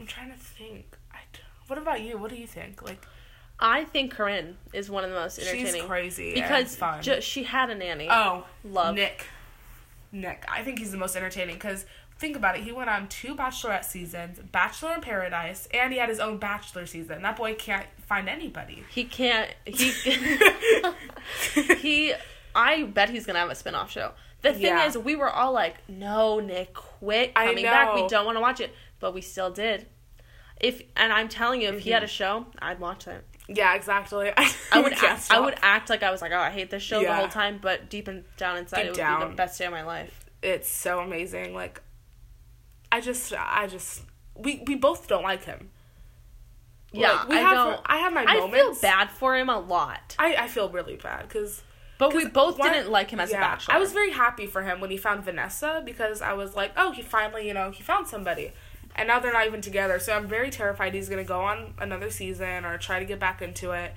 I'm 0.00 0.06
trying 0.06 0.30
to 0.32 0.38
think. 0.38 0.96
I 1.12 1.18
what 1.66 1.78
about 1.78 2.00
you? 2.00 2.16
What 2.18 2.30
do 2.30 2.36
you 2.36 2.46
think? 2.46 2.82
Like, 2.82 3.04
I 3.60 3.84
think 3.84 4.12
Corinne 4.12 4.56
is 4.72 4.90
one 4.90 5.04
of 5.04 5.10
the 5.10 5.16
most 5.16 5.38
entertaining. 5.38 5.74
she's 5.74 5.82
crazy 5.82 6.34
because 6.34 6.78
ju- 7.02 7.20
she 7.20 7.42
had 7.44 7.70
a 7.70 7.74
nanny. 7.74 8.08
oh, 8.10 8.46
Love. 8.64 8.94
Nick. 8.94 9.26
Nick, 10.12 10.44
I 10.48 10.62
think 10.62 10.78
he's 10.78 10.92
the 10.92 10.96
most 10.96 11.16
entertaining 11.16 11.56
because 11.56 11.84
think 12.24 12.36
about 12.36 12.56
it. 12.56 12.64
He 12.64 12.72
went 12.72 12.88
on 12.88 13.06
two 13.08 13.34
Bachelorette 13.34 13.84
seasons, 13.84 14.38
Bachelor 14.50 14.94
in 14.94 15.02
Paradise, 15.02 15.68
and 15.74 15.92
he 15.92 15.98
had 15.98 16.08
his 16.08 16.20
own 16.20 16.38
Bachelor 16.38 16.86
season. 16.86 17.20
That 17.20 17.36
boy 17.36 17.54
can't 17.54 17.86
find 18.06 18.30
anybody. 18.30 18.82
He 18.90 19.04
can't. 19.04 19.50
He 19.66 19.90
he. 21.80 22.14
I 22.54 22.84
bet 22.84 23.10
he's 23.10 23.26
gonna 23.26 23.40
have 23.40 23.50
a 23.50 23.54
spin-off 23.54 23.90
show. 23.90 24.12
The 24.40 24.52
thing 24.52 24.62
Yeah. 24.62 24.86
is, 24.86 24.96
we 24.96 25.16
were 25.16 25.28
all 25.28 25.52
like, 25.52 25.76
"No, 25.88 26.40
Nick, 26.40 26.72
quit 26.72 27.32
I 27.36 27.46
coming 27.46 27.64
back. 27.64 27.94
We 27.94 28.08
don't 28.08 28.24
want 28.24 28.36
to 28.36 28.40
watch 28.40 28.60
it," 28.60 28.74
but 29.00 29.12
we 29.12 29.20
still 29.20 29.50
did. 29.50 29.86
If 30.60 30.82
and 30.96 31.12
I'm 31.12 31.28
telling 31.28 31.60
you, 31.60 31.68
if 31.70 31.80
he 31.80 31.90
had 31.90 32.02
a 32.02 32.06
mm-hmm. 32.06 32.12
show, 32.12 32.46
I'd 32.58 32.80
watch 32.80 33.06
it. 33.06 33.22
Yeah, 33.48 33.74
exactly. 33.74 34.32
I 34.72 34.80
would 34.80 34.94
act, 34.94 35.30
I 35.30 35.40
would 35.40 35.56
act 35.60 35.90
like 35.90 36.02
I 36.02 36.10
was 36.10 36.22
like, 36.22 36.32
"Oh, 36.32 36.38
I 36.38 36.50
hate 36.50 36.70
this 36.70 36.82
show 36.82 37.02
the 37.02 37.14
whole 37.14 37.28
time," 37.28 37.58
but 37.60 37.90
deep 37.90 38.08
in, 38.08 38.24
down 38.38 38.56
inside, 38.56 38.86
it 38.86 38.96
would 38.96 38.96
be 38.96 39.30
the 39.30 39.34
best 39.36 39.58
day 39.58 39.66
of 39.66 39.72
my 39.72 39.82
life. 39.82 40.24
It's 40.42 40.68
so 40.68 41.00
amazing. 41.00 41.54
Like, 41.54 41.80
I 42.96 43.00
just, 43.00 43.32
I 43.36 43.66
just, 43.66 44.02
we 44.36 44.62
we 44.66 44.74
both 44.74 45.08
don't 45.08 45.22
like 45.24 45.44
him. 45.44 45.70
Yeah, 46.92 47.12
Like, 47.12 47.28
we 47.28 47.36
I 47.36 47.40
have, 47.40 47.54
don't. 47.56 47.80
I 47.86 47.96
have 47.98 48.12
my 48.12 48.24
I 48.26 48.38
moments. 48.38 48.80
feel 48.80 48.90
bad 48.90 49.10
for 49.10 49.36
him 49.36 49.48
a 49.48 49.58
lot, 49.58 50.14
I, 50.18 50.36
I 50.36 50.48
feel 50.48 50.68
really 50.68 50.96
bad 50.96 51.22
because 51.28 51.62
but 51.98 52.14
we 52.14 52.26
both 52.26 52.58
one- 52.58 52.72
didn't 52.72 52.90
like 52.90 53.10
him 53.10 53.18
as 53.20 53.30
yeah, 53.32 53.38
a 53.38 53.40
bachelor. 53.40 53.74
I 53.74 53.78
was 53.78 53.92
very 53.92 54.12
happy 54.12 54.46
for 54.46 54.62
him 54.62 54.80
when 54.80 54.90
he 54.90 54.96
found 54.96 55.24
Vanessa 55.24 55.82
because 55.84 56.22
I 56.22 56.34
was 56.34 56.54
like, 56.54 56.72
oh, 56.76 56.92
he 56.92 57.02
finally, 57.02 57.48
you 57.48 57.54
know, 57.54 57.70
he 57.72 57.82
found 57.82 58.06
somebody. 58.06 58.52
And 58.96 59.08
now 59.08 59.18
they're 59.18 59.32
not 59.32 59.46
even 59.46 59.60
together. 59.60 59.98
So 59.98 60.12
I'm 60.16 60.28
very 60.28 60.50
terrified 60.50 60.94
he's 60.94 61.08
going 61.08 61.22
to 61.22 61.26
go 61.28 61.40
on 61.40 61.74
another 61.78 62.10
season 62.10 62.64
or 62.64 62.78
try 62.78 63.00
to 63.00 63.04
get 63.04 63.18
back 63.18 63.42
into 63.42 63.72
it. 63.72 63.92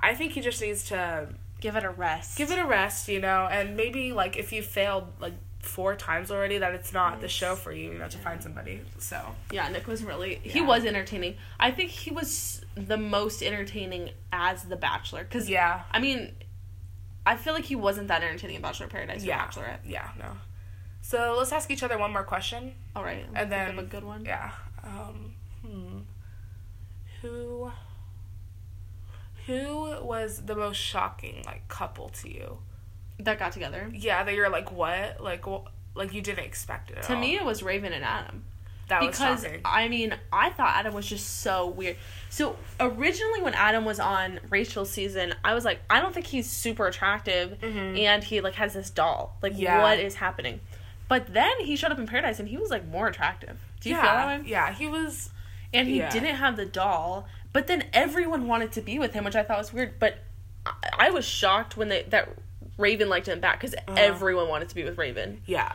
I 0.00 0.14
think 0.14 0.32
he 0.32 0.40
just 0.40 0.62
needs 0.62 0.84
to 0.84 1.28
give 1.60 1.76
it 1.76 1.84
a 1.84 1.90
rest. 1.90 2.38
give 2.38 2.50
it 2.50 2.58
a 2.58 2.64
rest, 2.64 3.08
you 3.08 3.20
know, 3.20 3.46
and 3.50 3.76
maybe 3.76 4.12
like 4.12 4.38
if 4.38 4.52
you 4.52 4.62
failed 4.62 5.12
like 5.20 5.34
four 5.60 5.96
times 5.96 6.30
already 6.30 6.58
that 6.58 6.72
it's 6.74 6.92
not 6.92 7.20
the 7.20 7.28
show 7.28 7.54
for 7.56 7.72
you, 7.72 7.92
you 7.92 7.98
know, 7.98 8.08
to 8.08 8.18
find 8.18 8.42
somebody. 8.42 8.80
So, 8.98 9.20
Yeah, 9.50 9.68
Nick 9.68 9.86
was 9.86 10.02
really 10.04 10.36
he 10.42 10.60
was 10.60 10.84
entertaining. 10.84 11.36
I 11.58 11.70
think 11.72 11.90
he 11.90 12.10
was 12.10 12.64
the 12.74 12.96
most 12.96 13.42
entertaining 13.42 14.10
as 14.32 14.62
the 14.64 14.76
Bachelor 14.76 15.24
because 15.24 15.48
yeah. 15.50 15.82
I 15.90 15.98
mean, 15.98 16.32
I 17.26 17.36
feel 17.36 17.52
like 17.54 17.64
he 17.64 17.74
wasn't 17.76 18.08
that 18.08 18.22
entertaining 18.22 18.56
in 18.56 18.62
Bachelor 18.62 18.86
Paradise 18.86 19.24
Yeah. 19.24 19.46
Bachelorette. 19.46 19.78
Yeah, 19.84 20.08
no. 20.18 20.32
So 21.02 21.34
let's 21.38 21.52
ask 21.52 21.70
each 21.70 21.82
other 21.82 21.98
one 21.98 22.12
more 22.12 22.22
question. 22.24 22.74
All 22.94 23.02
right, 23.02 23.26
And 23.34 23.50
then- 23.50 23.78
a 23.78 23.82
good 23.82 24.04
one. 24.04 24.24
Yeah. 24.24 24.52
Um, 24.84 25.34
hmm. 25.62 25.98
Who 27.22 27.72
who 29.46 29.96
was 30.02 30.42
the 30.44 30.54
most 30.54 30.76
shocking 30.76 31.42
like 31.46 31.66
couple 31.68 32.10
to 32.10 32.28
you? 32.32 32.58
That 33.20 33.38
got 33.38 33.52
together. 33.52 33.90
Yeah, 33.92 34.22
that 34.24 34.34
you're 34.34 34.50
like 34.50 34.72
what? 34.72 35.20
Like 35.20 35.44
like 35.94 36.12
you 36.12 36.22
didn't 36.22 36.44
expect 36.44 36.90
it. 36.90 37.02
To 37.04 37.14
all. 37.14 37.20
me, 37.20 37.36
it 37.36 37.44
was 37.44 37.62
Raven 37.62 37.92
and 37.92 38.04
Adam. 38.04 38.44
that 38.88 39.02
was 39.02 39.10
because 39.10 39.42
shocking. 39.42 39.60
I 39.64 39.88
mean, 39.88 40.14
I 40.32 40.50
thought 40.50 40.76
Adam 40.76 40.94
was 40.94 41.06
just 41.06 41.40
so 41.40 41.66
weird. 41.66 41.96
So 42.30 42.56
originally, 42.78 43.42
when 43.42 43.54
Adam 43.54 43.84
was 43.84 43.98
on 44.00 44.40
Rachel's 44.48 44.90
season, 44.90 45.34
I 45.44 45.54
was 45.54 45.64
like, 45.64 45.80
I 45.90 46.00
don't 46.00 46.14
think 46.14 46.26
he's 46.26 46.48
super 46.48 46.86
attractive, 46.86 47.58
mm-hmm. 47.60 47.96
and 47.96 48.22
he 48.22 48.40
like 48.40 48.54
has 48.54 48.74
this 48.74 48.90
doll. 48.90 49.36
Like. 49.42 49.54
Yeah. 49.56 49.82
what 49.82 49.98
is 49.98 50.14
happening? 50.14 50.60
But 51.08 51.32
then 51.32 51.60
he 51.60 51.74
showed 51.76 51.90
up 51.90 51.98
in 51.98 52.06
Paradise, 52.06 52.38
and 52.38 52.48
he 52.48 52.58
was 52.58 52.70
like 52.70 52.86
more 52.86 53.08
attractive. 53.08 53.58
Do 53.80 53.88
you 53.88 53.96
yeah, 53.96 54.02
feel 54.02 54.12
that 54.12 54.42
way? 54.42 54.48
Yeah, 54.48 54.72
he 54.72 54.86
was. 54.86 55.30
And 55.72 55.88
he 55.88 55.98
Yeah. 55.98 56.10
didn't 56.10 56.36
have 56.36 56.56
the 56.56 56.64
doll, 56.64 57.26
but 57.52 57.66
then 57.66 57.84
everyone 57.92 58.46
wanted 58.46 58.72
to 58.72 58.80
be 58.80 58.98
with 58.98 59.12
him, 59.12 59.24
which 59.24 59.36
I 59.36 59.42
thought 59.42 59.58
was 59.58 59.72
weird. 59.72 59.98
But 59.98 60.18
I, 60.64 60.72
I 60.98 61.10
was 61.10 61.24
shocked 61.24 61.76
when 61.76 61.88
they 61.88 62.04
that 62.04 62.30
Raven 62.78 63.08
liked 63.10 63.28
him 63.28 63.40
back 63.40 63.60
because 63.60 63.74
Uh-huh. 63.74 63.94
everyone 63.98 64.48
wanted 64.48 64.68
to 64.70 64.74
be 64.74 64.84
with 64.84 64.96
Raven. 64.96 65.42
Yeah. 65.44 65.72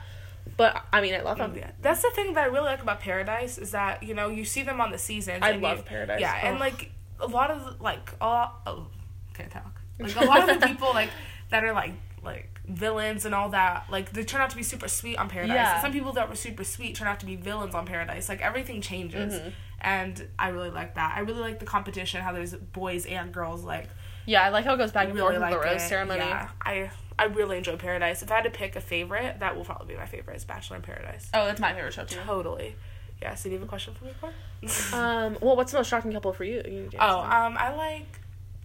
But 0.58 0.84
I 0.92 1.02
mean, 1.02 1.14
I 1.14 1.22
love 1.22 1.38
him. 1.38 1.54
Yeah. 1.56 1.72
That's 1.82 2.02
the 2.02 2.10
thing 2.12 2.34
that 2.34 2.44
I 2.44 2.48
really 2.48 2.66
like 2.66 2.82
about 2.82 3.00
Paradise 3.00 3.58
is 3.58 3.72
that 3.72 4.02
you 4.04 4.14
know 4.14 4.30
you 4.30 4.44
see 4.46 4.64
them 4.64 4.82
on 4.82 4.92
the 4.92 4.98
seasons. 4.98 5.40
I 5.42 5.52
love 5.52 5.78
you- 5.80 5.84
Paradise. 5.84 6.20
Yeah, 6.22 6.34
and 6.48 6.60
like 6.60 6.92
a 7.20 7.28
lot 7.28 7.52
of 7.52 7.80
like 7.80 8.12
all 8.20 8.62
oh, 8.66 8.88
can't 9.34 9.52
talk. 9.52 9.82
Like 10.00 10.16
a 10.16 10.26
lot 10.26 10.50
of 10.50 10.60
the 10.60 10.68
people 10.68 10.90
like 10.94 11.10
that 11.50 11.64
are 11.64 11.74
like 11.74 11.94
like 12.24 12.50
villains 12.68 13.26
and 13.26 13.36
all 13.36 13.50
that 13.50 13.86
like 13.92 14.12
they 14.14 14.24
turn 14.24 14.40
out 14.42 14.50
to 14.50 14.56
be 14.56 14.64
super 14.64 14.88
sweet 14.88 15.18
on 15.18 15.30
Paradise. 15.30 15.56
Yeah. 15.56 15.82
Some 15.82 15.92
people 15.92 16.14
that 16.14 16.30
were 16.30 16.36
super 16.36 16.64
sweet 16.64 16.96
turn 16.96 17.08
out 17.08 17.20
to 17.22 17.26
be 17.26 17.36
villains 17.36 17.74
on 17.76 17.86
Paradise. 17.86 18.28
Like 18.30 18.42
everything 18.42 18.82
changes, 18.82 19.34
Mm-hmm. 19.34 19.50
and 19.82 20.28
I 20.38 20.50
really 20.50 20.70
like 20.72 20.96
that. 20.96 21.14
I 21.16 21.22
really 21.22 21.42
like 21.42 21.60
the 21.60 21.66
competition. 21.66 22.22
How 22.22 22.32
there's 22.34 22.54
boys 22.54 23.06
and 23.06 23.34
girls 23.34 23.64
like 23.64 23.88
Yeah, 24.26 24.44
I 24.44 24.50
like 24.50 24.66
how 24.66 24.74
it 24.74 24.78
goes 24.78 24.92
back 24.92 25.08
and 25.08 25.16
really 25.16 25.36
forth 25.36 25.36
with 25.36 25.42
like 25.42 25.52
the 25.52 25.60
rose 25.60 25.82
it. 25.82 25.88
ceremony. 25.88 26.20
Yeah, 26.20 26.50
I 26.62 26.92
I 27.18 27.26
really 27.26 27.58
enjoy 27.58 27.78
Paradise. 27.78 28.22
If 28.24 28.32
I 28.32 28.36
had 28.36 28.44
to 28.44 28.50
pick 28.50 28.76
a 28.76 28.82
favorite, 28.82 29.40
that 29.40 29.56
will 29.56 29.66
probably 29.66 29.94
be 29.94 30.00
my 30.00 30.06
favorite. 30.06 30.38
Is 30.38 30.46
Bachelor 30.46 30.78
in 30.78 30.82
Paradise. 30.82 31.30
Oh, 31.34 31.46
that's 31.46 31.60
my 31.60 31.74
favorite 31.74 31.94
show 31.94 32.06
too. 32.06 32.20
Totally. 32.26 32.76
Yeah, 33.22 33.36
so 33.36 33.44
do 33.44 33.52
you 33.52 33.60
have 33.60 33.68
a 33.68 33.70
question 33.70 33.94
for 33.94 34.06
me, 34.06 34.12
Cor? 34.20 34.32
Um, 34.94 35.38
well, 35.42 35.56
what's 35.56 35.72
the 35.72 35.78
most 35.78 35.90
shocking 35.90 36.12
couple 36.12 36.34
for 36.34 36.44
you? 36.44 36.62
you 36.66 36.90
oh, 37.00 37.20
um, 37.20 37.56
I 37.58 37.74
like, 37.76 38.20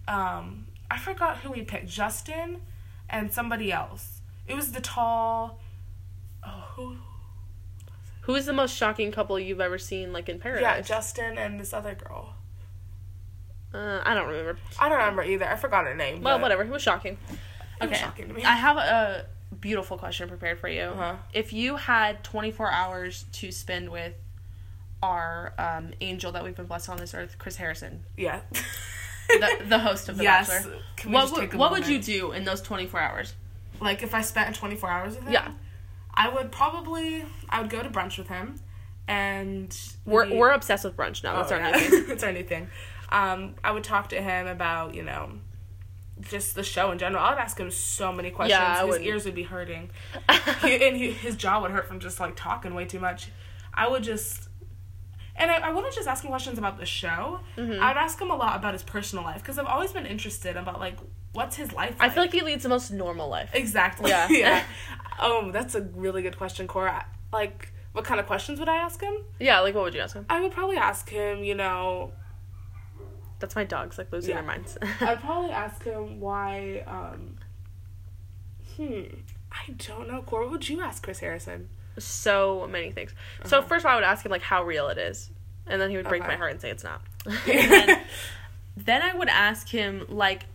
um, 0.07 0.65
I 0.89 0.97
forgot 0.97 1.37
who 1.37 1.51
we 1.51 1.61
picked. 1.61 1.87
Justin 1.87 2.61
and 3.09 3.31
somebody 3.31 3.71
else. 3.71 4.21
It 4.47 4.55
was 4.55 4.71
the 4.71 4.81
tall, 4.81 5.59
oh, 6.45 6.63
who? 6.75 6.97
who 8.21 8.35
is 8.35 8.45
the 8.45 8.53
most 8.53 8.75
shocking 8.75 9.11
couple 9.11 9.39
you've 9.39 9.61
ever 9.61 9.77
seen, 9.77 10.13
like 10.13 10.29
in 10.29 10.39
Paradise? 10.39 10.61
Yeah? 10.61 10.81
Justin 10.81 11.37
and 11.37 11.59
this 11.59 11.73
other 11.73 11.95
girl. 11.95 12.35
Uh, 13.73 14.01
I 14.03 14.13
don't 14.13 14.27
remember. 14.27 14.57
I 14.79 14.89
don't 14.89 14.97
remember 14.97 15.23
either. 15.23 15.45
I 15.47 15.55
forgot 15.55 15.85
her 15.85 15.95
name. 15.95 16.21
Well, 16.21 16.37
but 16.37 16.41
whatever. 16.43 16.63
It 16.63 16.69
was 16.69 16.81
shocking. 16.81 17.17
It 17.29 17.37
was 17.81 17.89
Okay, 17.91 17.99
shocking 17.99 18.27
to 18.27 18.33
me. 18.33 18.43
I 18.43 18.55
have 18.55 18.77
a 18.77 19.25
beautiful 19.59 19.97
question 19.97 20.27
prepared 20.27 20.59
for 20.59 20.67
you. 20.67 20.81
Uh-huh. 20.83 21.15
If 21.33 21.53
you 21.53 21.75
had 21.77 22.23
24 22.23 22.71
hours 22.71 23.25
to 23.33 23.51
spend 23.51 23.89
with 23.89 24.13
our 25.01 25.53
um, 25.57 25.91
angel 26.01 26.31
that 26.33 26.43
we've 26.43 26.55
been 26.55 26.65
blessed 26.65 26.89
on 26.89 26.97
this 26.97 27.13
earth, 27.13 27.35
Chris 27.37 27.55
Harrison, 27.55 28.03
yeah. 28.17 28.41
the, 29.29 29.57
the 29.67 29.79
host 29.79 30.09
of 30.09 30.17
The 30.17 30.23
yes. 30.23 30.49
Bachelor, 30.49 30.73
we 31.05 31.11
what 31.11 31.31
would 31.31 31.53
what 31.53 31.71
would 31.71 31.87
you 31.87 31.99
do 32.01 32.31
in 32.33 32.43
those 32.43 32.61
24 32.61 32.99
hours? 32.99 33.33
Like 33.79 34.03
if 34.03 34.13
I 34.13 34.21
spent 34.21 34.55
24 34.55 34.89
hours 34.89 35.15
with 35.15 35.23
him? 35.25 35.31
Yeah. 35.33 35.51
I 36.13 36.27
would 36.27 36.51
probably 36.51 37.23
I 37.49 37.61
would 37.61 37.69
go 37.69 37.81
to 37.81 37.89
brunch 37.89 38.17
with 38.17 38.27
him 38.27 38.59
and 39.07 39.75
We're 40.05 40.25
maybe- 40.25 40.37
we're 40.37 40.51
obsessed 40.51 40.83
with 40.83 40.97
brunch 40.97 41.23
now. 41.23 41.37
That's 41.37 41.51
Oh, 41.51 41.55
our 41.55 41.61
yeah. 41.61 41.71
new 41.71 41.79
thing. 41.89 42.05
That's 42.07 42.23
our 42.23 42.31
new 42.33 42.43
thing. 42.43 42.67
Um, 43.11 43.55
I 43.63 43.71
would 43.71 43.83
talk 43.83 44.09
to 44.09 44.21
him 44.21 44.47
about 44.47 44.93
you 44.95 45.03
know 45.03 45.31
just 46.21 46.55
the 46.55 46.63
show 46.63 46.91
in 46.91 46.97
general. 46.97 47.23
I 47.23 47.31
would 47.31 47.39
ask 47.39 47.59
him 47.59 47.71
so 47.71 48.11
many 48.11 48.31
questions. 48.31 48.59
Yeah, 48.59 48.85
his 48.85 48.99
ears 48.99 49.25
would 49.25 49.35
be 49.35 49.43
hurting, 49.43 49.89
he, 50.61 50.87
and 50.87 50.95
he, 50.95 51.11
his 51.11 51.35
jaw 51.35 51.61
would 51.61 51.71
hurt 51.71 51.87
from 51.87 51.99
just 51.99 52.19
like 52.19 52.35
talking 52.35 52.73
way 52.73 52.85
too 52.85 52.99
much. 52.99 53.29
I 53.73 53.87
would 53.87 54.03
just, 54.03 54.49
and 55.35 55.49
I, 55.49 55.69
I 55.69 55.71
wouldn't 55.71 55.93
just 55.93 56.07
ask 56.07 56.23
him 56.23 56.29
questions 56.29 56.57
about 56.57 56.77
the 56.77 56.85
show. 56.85 57.39
Mm-hmm. 57.57 57.81
I 57.81 57.89
would 57.89 57.97
ask 57.97 58.19
him 58.19 58.31
a 58.31 58.35
lot 58.35 58.57
about 58.57 58.73
his 58.73 58.83
personal 58.83 59.23
life 59.23 59.41
because 59.41 59.57
I've 59.57 59.67
always 59.67 59.91
been 59.91 60.05
interested 60.05 60.57
about 60.57 60.79
like 60.79 60.97
what's 61.33 61.55
his 61.55 61.71
life. 61.73 61.95
I 61.99 62.09
feel 62.09 62.23
like 62.23 62.33
he 62.33 62.41
leads 62.41 62.63
the 62.63 62.69
most 62.69 62.91
normal 62.91 63.29
life. 63.29 63.51
exactly. 63.53 64.09
Yeah. 64.09 64.27
yeah. 64.29 64.63
Um, 65.19 65.51
that's 65.51 65.75
a 65.75 65.81
really 65.81 66.21
good 66.21 66.37
question, 66.37 66.67
Cora. 66.67 67.05
Like, 67.31 67.71
what 67.91 68.05
kind 68.05 68.19
of 68.19 68.25
questions 68.25 68.59
would 68.59 68.69
I 68.69 68.77
ask 68.77 69.01
him? 69.01 69.15
Yeah, 69.39 69.59
like 69.59 69.75
what 69.75 69.83
would 69.83 69.93
you 69.93 70.01
ask 70.01 70.15
him? 70.15 70.25
I 70.29 70.41
would 70.41 70.51
probably 70.51 70.77
ask 70.77 71.09
him, 71.09 71.43
you 71.43 71.55
know, 71.55 72.11
That's 73.39 73.55
my 73.55 73.63
dogs 73.63 73.97
like 73.97 74.11
losing 74.11 74.31
Yeah. 74.31 74.35
their 74.37 74.43
minds. 74.47 74.77
I'd 75.01 75.21
probably 75.21 75.51
ask 75.51 75.83
him 75.83 76.19
why. 76.19 76.83
Um, 76.87 77.37
hmm, 78.75 79.01
I 79.51 79.71
don't 79.77 80.07
know. 80.09 80.21
Cora, 80.21 80.43
what 80.45 80.51
would 80.51 80.69
you 80.69 80.81
ask 80.81 81.03
Chris 81.03 81.19
Harrison? 81.19 81.69
so 81.97 82.65
many 82.71 82.91
things. 82.91 83.13
So 83.45 83.57
Uh-huh. 83.57 83.67
first 83.67 83.83
of 83.83 83.87
all, 83.89 83.93
I 83.93 83.95
would 83.95 84.05
ask 84.05 84.25
him 84.25 84.31
like 84.31 84.41
how 84.41 84.63
real 84.63 84.87
it 84.87 84.97
is, 84.97 85.29
and 85.67 85.81
then 85.81 85.89
he 85.89 85.97
would 85.97 86.07
break 86.07 86.21
Okay. 86.21 86.31
my 86.31 86.37
heart 86.37 86.51
and 86.51 86.61
say 86.61 86.69
it's 86.69 86.83
not. 86.83 87.01
then, 87.45 88.01
then 88.77 89.01
I 89.01 89.13
would 89.15 89.27
ask 89.27 89.67
him 89.67 90.05
like, 90.07 90.45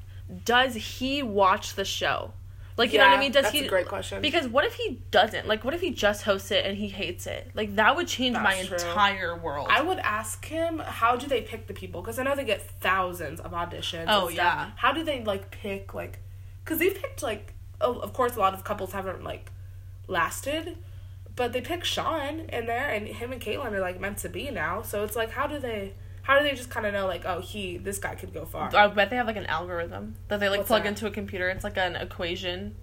does 0.46 0.74
he 0.74 1.22
watch 1.22 1.74
the 1.74 1.84
show? 1.84 2.32
Like 2.76 2.92
you 2.92 2.98
know 2.98 3.06
what 3.06 3.16
I 3.16 3.20
mean? 3.20 3.30
Does 3.30 3.44
that's 3.44 3.54
he? 3.54 3.66
a 3.66 3.68
great 3.68 3.86
question. 3.86 4.20
Because 4.20 4.48
what 4.48 4.64
if 4.64 4.74
he 4.74 5.00
doesn't? 5.12 5.46
Like 5.46 5.64
what 5.64 5.74
if 5.74 5.80
he 5.80 5.90
just 5.90 6.24
hosts 6.24 6.50
it 6.50 6.66
and 6.66 6.76
he 6.76 6.88
hates 6.88 7.26
it? 7.26 7.50
Like 7.54 7.76
that 7.76 7.94
would 7.94 8.08
change 8.08 8.36
my 8.36 8.62
true. 8.64 8.76
entire 8.76 9.36
world. 9.36 9.68
I 9.70 9.80
would 9.80 9.98
ask 9.98 10.44
him 10.44 10.78
how 10.78 11.14
do 11.14 11.28
they 11.28 11.42
pick 11.42 11.68
the 11.68 11.74
people 11.74 12.02
because 12.02 12.18
I 12.18 12.24
know 12.24 12.34
they 12.34 12.44
get 12.44 12.68
thousands 12.80 13.38
of 13.40 13.52
auditions. 13.52 14.06
Oh, 14.08 14.26
and 14.26 14.34
stuff. 14.34 14.36
yeah. 14.36 14.70
How 14.76 14.92
do 14.92 15.04
they 15.04 15.22
like 15.22 15.52
pick 15.52 15.94
like? 15.94 16.18
Because 16.64 16.78
they 16.78 16.90
picked 16.90 17.22
like, 17.22 17.54
oh, 17.80 17.98
of 17.98 18.12
course, 18.12 18.34
a 18.34 18.40
lot 18.40 18.54
of 18.54 18.64
couples 18.64 18.92
haven't 18.92 19.22
like 19.22 19.52
lasted, 20.08 20.76
but 21.36 21.52
they 21.52 21.60
picked 21.60 21.86
Shawn 21.86 22.40
in 22.48 22.66
there, 22.66 22.88
and 22.90 23.06
him 23.06 23.32
and 23.32 23.40
Kaitlyn 23.40 23.72
are 23.72 23.80
like 23.80 24.00
meant 24.00 24.18
to 24.18 24.28
be 24.28 24.50
now. 24.50 24.82
So 24.82 25.04
it's 25.04 25.14
like, 25.14 25.30
how 25.30 25.46
do 25.46 25.60
they? 25.60 25.94
How 26.24 26.38
do 26.38 26.44
they 26.44 26.54
just 26.54 26.70
kind 26.70 26.86
of 26.86 26.94
know 26.94 27.06
like, 27.06 27.24
oh, 27.26 27.40
he 27.40 27.76
this 27.76 27.98
guy 27.98 28.14
could 28.14 28.32
go 28.32 28.46
far? 28.46 28.74
I 28.74 28.86
bet 28.88 29.10
they 29.10 29.16
have 29.16 29.26
like 29.26 29.36
an 29.36 29.44
algorithm 29.46 30.16
that 30.28 30.40
they 30.40 30.48
like 30.48 30.60
What's 30.60 30.68
plug 30.68 30.82
that? 30.84 30.88
into 30.88 31.06
a 31.06 31.10
computer. 31.10 31.50
It's 31.50 31.64
like 31.64 31.76
an 31.76 31.96
equation. 31.96 32.74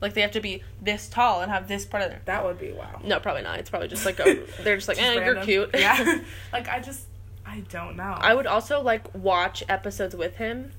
Like 0.00 0.14
they 0.14 0.20
have 0.20 0.30
to 0.32 0.40
be 0.40 0.62
this 0.80 1.08
tall 1.08 1.40
and 1.40 1.50
have 1.50 1.66
this 1.66 1.84
part 1.84 2.04
of 2.04 2.10
their. 2.10 2.22
that 2.26 2.44
would 2.44 2.60
be 2.60 2.70
wow. 2.70 3.00
No, 3.02 3.18
probably 3.18 3.42
not. 3.42 3.58
It's 3.58 3.70
probably 3.70 3.88
just 3.88 4.06
like 4.06 4.20
a, 4.20 4.44
they're 4.62 4.76
just 4.76 4.86
like, 4.86 4.98
Just 4.98 5.16
eh, 5.16 5.24
you're 5.24 5.42
cute. 5.42 5.70
Yeah. 5.74 6.20
like 6.52 6.68
I 6.68 6.78
just, 6.78 7.06
I 7.44 7.60
don't 7.70 7.96
know. 7.96 8.14
I 8.16 8.34
would 8.34 8.46
also 8.46 8.80
like 8.82 9.12
watch 9.14 9.64
episodes 9.68 10.14
with 10.14 10.36
him, 10.36 10.70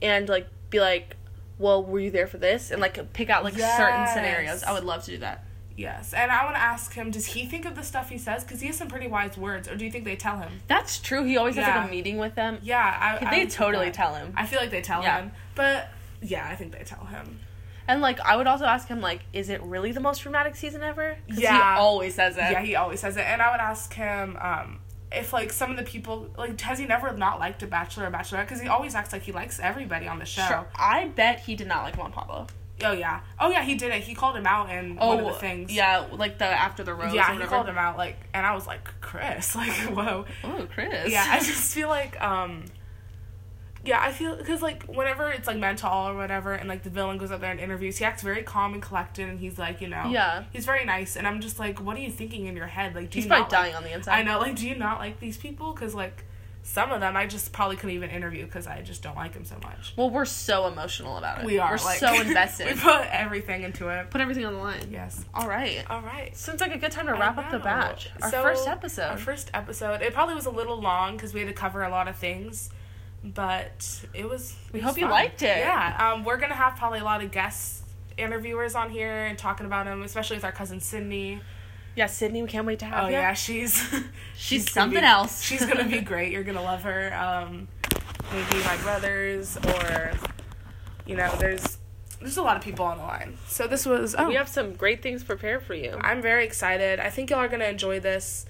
and 0.00 0.28
like 0.28 0.46
be 0.70 0.78
like, 0.78 1.16
well, 1.58 1.82
were 1.82 1.98
you 1.98 2.12
there 2.12 2.28
for 2.28 2.38
this? 2.38 2.70
And 2.70 2.80
like 2.80 3.12
pick 3.12 3.28
out 3.28 3.42
like 3.42 3.54
certain 3.54 4.06
scenarios. 4.08 4.62
I 4.62 4.72
would 4.72 4.84
love 4.84 5.02
to 5.04 5.10
do 5.10 5.18
that. 5.18 5.45
Yes, 5.76 6.14
and 6.14 6.32
I 6.32 6.44
want 6.44 6.56
to 6.56 6.60
ask 6.62 6.94
him: 6.94 7.10
Does 7.10 7.26
he 7.26 7.44
think 7.46 7.66
of 7.66 7.74
the 7.74 7.82
stuff 7.82 8.08
he 8.08 8.16
says? 8.18 8.44
Because 8.44 8.60
he 8.60 8.68
has 8.68 8.76
some 8.76 8.88
pretty 8.88 9.08
wise 9.08 9.36
words, 9.36 9.68
or 9.68 9.76
do 9.76 9.84
you 9.84 9.90
think 9.90 10.04
they 10.04 10.16
tell 10.16 10.38
him? 10.38 10.50
That's 10.68 10.98
true. 10.98 11.24
He 11.24 11.36
always 11.36 11.56
has 11.56 11.66
like 11.66 11.88
a 11.88 11.90
meeting 11.90 12.16
with 12.16 12.34
them. 12.34 12.58
Yeah, 12.62 12.78
I. 13.20 13.26
I 13.26 13.30
They 13.30 13.46
totally 13.46 13.90
tell 13.90 14.14
him. 14.14 14.32
I 14.36 14.46
feel 14.46 14.58
like 14.58 14.70
they 14.70 14.80
tell 14.80 15.02
Yeah. 15.02 15.20
him, 15.22 15.32
but 15.54 15.88
yeah, 16.22 16.48
I 16.50 16.56
think 16.56 16.72
they 16.72 16.82
tell 16.84 17.04
him. 17.04 17.40
And 17.88 18.00
like 18.00 18.18
I 18.20 18.36
would 18.36 18.46
also 18.46 18.64
ask 18.64 18.88
him 18.88 19.00
like, 19.02 19.20
is 19.34 19.48
it 19.50 19.62
really 19.62 19.92
the 19.92 20.00
most 20.00 20.20
dramatic 20.22 20.56
season 20.56 20.82
ever? 20.82 21.18
Yeah. 21.28 21.74
he 21.74 21.78
always 21.78 22.14
says 22.14 22.36
that. 22.36 22.52
Yeah, 22.52 22.62
he 22.62 22.74
always 22.74 23.00
says 23.00 23.16
it, 23.18 23.24
and 23.26 23.42
I 23.42 23.50
would 23.50 23.60
ask 23.60 23.92
him 23.92 24.36
um, 24.40 24.80
if 25.12 25.32
like 25.34 25.52
some 25.52 25.70
of 25.70 25.76
the 25.76 25.82
people 25.84 26.28
like 26.38 26.58
has 26.62 26.78
he 26.78 26.86
never 26.86 27.12
not 27.16 27.38
liked 27.38 27.62
a 27.62 27.66
bachelor 27.66 28.06
or 28.06 28.10
bachelorette? 28.10 28.46
Because 28.46 28.60
he 28.62 28.68
always 28.68 28.94
acts 28.94 29.12
like 29.12 29.22
he 29.22 29.32
likes 29.32 29.60
everybody 29.60 30.08
on 30.08 30.18
the 30.18 30.24
show. 30.24 30.46
Sure. 30.48 30.66
I 30.74 31.08
bet 31.08 31.40
he 31.40 31.54
did 31.54 31.68
not 31.68 31.84
like 31.84 31.96
Juan 31.98 32.12
Pablo. 32.12 32.46
Oh 32.84 32.92
yeah, 32.92 33.20
oh 33.40 33.50
yeah, 33.50 33.62
he 33.62 33.74
did 33.74 33.90
it. 33.92 34.02
He 34.02 34.14
called 34.14 34.36
him 34.36 34.46
out 34.46 34.68
and 34.68 34.98
Oh, 35.00 35.08
one 35.16 35.20
of 35.20 35.26
the 35.26 35.32
things. 35.40 35.72
yeah, 35.72 36.06
like 36.12 36.36
the 36.38 36.44
after 36.44 36.84
the 36.84 36.92
rose. 36.94 37.14
yeah, 37.14 37.32
he 37.32 37.42
called 37.44 37.68
him 37.68 37.78
out 37.78 37.96
like, 37.96 38.16
and 38.34 38.44
I 38.44 38.54
was 38.54 38.66
like, 38.66 38.86
Chris, 39.00 39.54
like, 39.56 39.72
whoa. 39.94 40.26
Oh, 40.44 40.66
Chris. 40.72 41.10
yeah 41.10 41.24
i 41.30 41.38
just 41.52 41.72
feel 41.74 41.88
like 41.88 42.20
um 42.20 42.64
yeah 43.84 44.00
i 44.02 44.10
feel 44.10 44.34
because 44.36 44.60
like 44.62 44.82
whenever 44.86 45.30
it's 45.30 45.46
like 45.46 45.56
mental 45.58 45.90
or 46.08 46.14
whatever 46.16 46.52
and 46.52 46.68
like 46.68 46.82
the 46.82 46.90
villain 46.90 47.18
goes 47.18 47.30
up 47.30 47.40
there 47.40 47.52
and 47.52 47.60
interviews 47.60 47.96
he 47.98 48.04
acts 48.04 48.20
very 48.20 48.42
calm 48.42 48.74
and 48.74 48.82
collected 48.82 49.28
and 49.28 49.38
he's 49.38 49.58
like 49.60 49.80
you 49.80 49.86
know 49.86 50.06
Yeah. 50.10 50.42
he's 50.52 50.66
very 50.66 50.84
nice 50.84 51.14
and 51.16 51.24
i'm 51.26 51.40
just 51.40 51.60
like 51.60 51.80
what 51.80 51.96
are 51.96 52.00
you 52.00 52.10
thinking 52.10 52.46
in 52.46 52.56
your 52.56 52.66
head 52.66 52.96
like 52.96 53.10
do 53.10 53.16
He's 53.18 53.24
you 53.26 53.28
probably 53.28 53.42
not 53.44 53.50
dying 53.50 53.72
like, 53.74 53.82
on 53.82 53.88
the 53.88 53.92
inside. 53.94 54.12
i 54.18 54.22
know 54.24 54.40
like 54.40 54.56
do 54.56 54.66
you 54.68 54.74
not 54.74 54.98
like 54.98 55.20
these 55.20 55.36
people 55.38 55.72
because 55.72 55.94
like 55.94 56.24
some 56.68 56.90
of 56.90 57.00
them 57.00 57.16
i 57.16 57.24
just 57.26 57.52
probably 57.52 57.76
couldn't 57.76 57.94
even 57.94 58.10
interview 58.10 58.44
because 58.44 58.66
i 58.66 58.82
just 58.82 59.00
don't 59.00 59.14
like 59.14 59.32
them 59.32 59.44
so 59.44 59.54
much 59.62 59.94
Well, 59.96 60.10
we're 60.10 60.24
so 60.24 60.66
emotional 60.66 61.16
about 61.16 61.38
it. 61.40 61.44
we 61.46 61.58
are 61.60 61.76
We're 61.78 61.84
like, 61.84 61.98
so 62.00 62.12
invested. 62.20 62.66
we 62.66 62.74
put 62.80 63.06
everything 63.12 63.62
into 63.62 63.88
it 63.88 64.10
Put 64.10 64.20
everything 64.20 64.44
on 64.44 64.52
the 64.54 64.58
line. 64.58 64.88
yes 64.90 65.24
All 65.32 65.48
right. 65.48 65.84
all 65.88 66.00
right 66.02 66.36
Seems 66.36 66.60
like 66.60 66.74
a 66.74 66.78
good 66.78 66.90
time 66.90 67.06
to 67.06 67.12
wrap 67.12 67.38
up 67.38 67.52
the 67.52 67.60
batch. 67.60 68.10
Our 68.20 68.30
So, 68.32 68.42
first 68.42 68.66
episode. 68.66 69.10
Our 69.10 69.16
first 69.16 69.50
episode. 69.54 70.02
It 70.02 70.12
probably 70.12 70.34
was 70.34 70.46
a 70.46 70.50
little 70.50 70.80
long 70.80 71.16
because 71.16 71.32
we 71.32 71.40
had 71.40 71.48
to 71.48 71.54
cover 71.54 71.84
a 71.84 71.88
lot 71.88 72.08
of 72.08 72.16
things, 72.16 72.70
but 73.24 74.04
it 74.12 74.28
was. 74.28 74.54
We 74.72 74.80
it 74.80 74.82
hope 74.82 74.92
was 74.94 74.96
you 74.98 75.02
fun. 75.04 75.10
liked 75.10 75.42
it. 75.42 75.58
Yeah. 75.58 76.12
Um, 76.14 76.24
we're 76.24 76.36
gonna 76.36 76.54
have 76.54 76.76
probably 76.76 76.98
a 77.00 77.04
lot 77.04 77.22
of 77.22 77.30
guest 77.30 77.84
interviewers 78.16 78.74
on 78.74 78.90
here 78.90 79.26
and 79.26 79.38
talking 79.38 79.66
about 79.66 79.86
them, 79.86 80.02
especially 80.02 80.36
with 80.36 80.44
our 80.44 80.52
cousin 80.52 80.80
Sydney. 80.80 81.40
Yeah, 81.96 82.06
Sydney, 82.06 82.42
we 82.42 82.48
can't 82.48 82.66
wait 82.66 82.78
to 82.80 82.84
have 82.84 82.94
her. 82.94 83.02
Oh 83.02 83.06
you. 83.08 83.12
yeah, 83.14 83.32
she's 83.34 83.82
She's 84.36 84.64
gonna 84.66 84.72
something 84.72 85.00
be- 85.00 85.06
else. 85.06 85.42
she's 85.42 85.64
gonna 85.66 85.84
be 85.88 86.00
great. 86.12 86.30
You're 86.32 86.44
gonna 86.44 86.62
love 86.62 86.82
her. 86.82 87.12
Um, 87.14 87.66
maybe 88.32 88.62
my 88.64 88.76
brothers 88.78 89.56
or, 89.56 90.12
you 91.06 91.16
know, 91.16 91.34
there's 91.38 91.78
there's 92.20 92.36
a 92.38 92.42
lot 92.42 92.56
of 92.56 92.62
people 92.62 92.84
on 92.86 92.98
the 92.98 93.04
line. 93.04 93.36
So 93.46 93.66
this 93.66 93.84
was. 93.86 94.14
Oh, 94.18 94.28
We 94.28 94.34
have 94.36 94.48
some 94.48 94.72
great 94.74 95.02
things 95.02 95.22
prepared 95.24 95.62
for 95.62 95.74
you. 95.74 95.98
I'm 96.00 96.22
very 96.22 96.44
excited. 96.44 96.98
I 97.00 97.10
think 97.10 97.30
y'all 97.30 97.40
are 97.40 97.48
gonna 97.48 97.66
enjoy 97.66 98.00
this. 98.00 98.46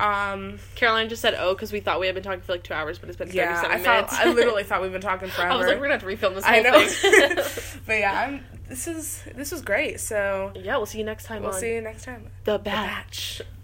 Um, 0.00 0.60
Caroline 0.76 1.08
just 1.08 1.20
said 1.22 1.34
oh 1.36 1.54
because 1.54 1.72
we 1.72 1.80
thought 1.80 1.98
we 1.98 2.06
had 2.06 2.14
been 2.14 2.22
talking 2.22 2.40
for 2.40 2.52
like 2.52 2.62
two 2.62 2.72
hours, 2.74 2.98
but 3.00 3.08
it's 3.08 3.18
been 3.18 3.28
37 3.28 3.50
yeah, 3.52 3.60
I 3.68 3.78
minutes. 3.78 3.84
thought 4.16 4.26
I 4.26 4.30
literally 4.32 4.62
thought 4.62 4.80
we've 4.80 4.92
been 4.92 5.00
talking 5.00 5.28
forever. 5.28 5.50
I 5.52 5.56
was 5.56 5.66
like, 5.66 5.76
we're 5.80 5.88
gonna 5.88 5.94
have 5.98 6.02
to 6.02 6.06
refilm 6.06 6.34
this 6.36 6.44
I 6.46 6.60
know, 6.60 6.86
thing. 6.86 7.80
but 7.86 7.98
yeah, 7.98 8.12
I'm. 8.28 8.44
This 8.68 8.86
is 8.86 9.22
this 9.34 9.50
was 9.50 9.62
great. 9.62 10.00
So 10.00 10.52
yeah, 10.54 10.76
we'll 10.76 10.86
see 10.86 10.98
you 10.98 11.04
next 11.04 11.24
time 11.24 11.42
we'll 11.42 11.52
see 11.52 11.74
you 11.74 11.80
next 11.80 12.04
time. 12.04 12.30
The 12.44 12.58
Batch. 12.58 13.38
Batch. 13.38 13.57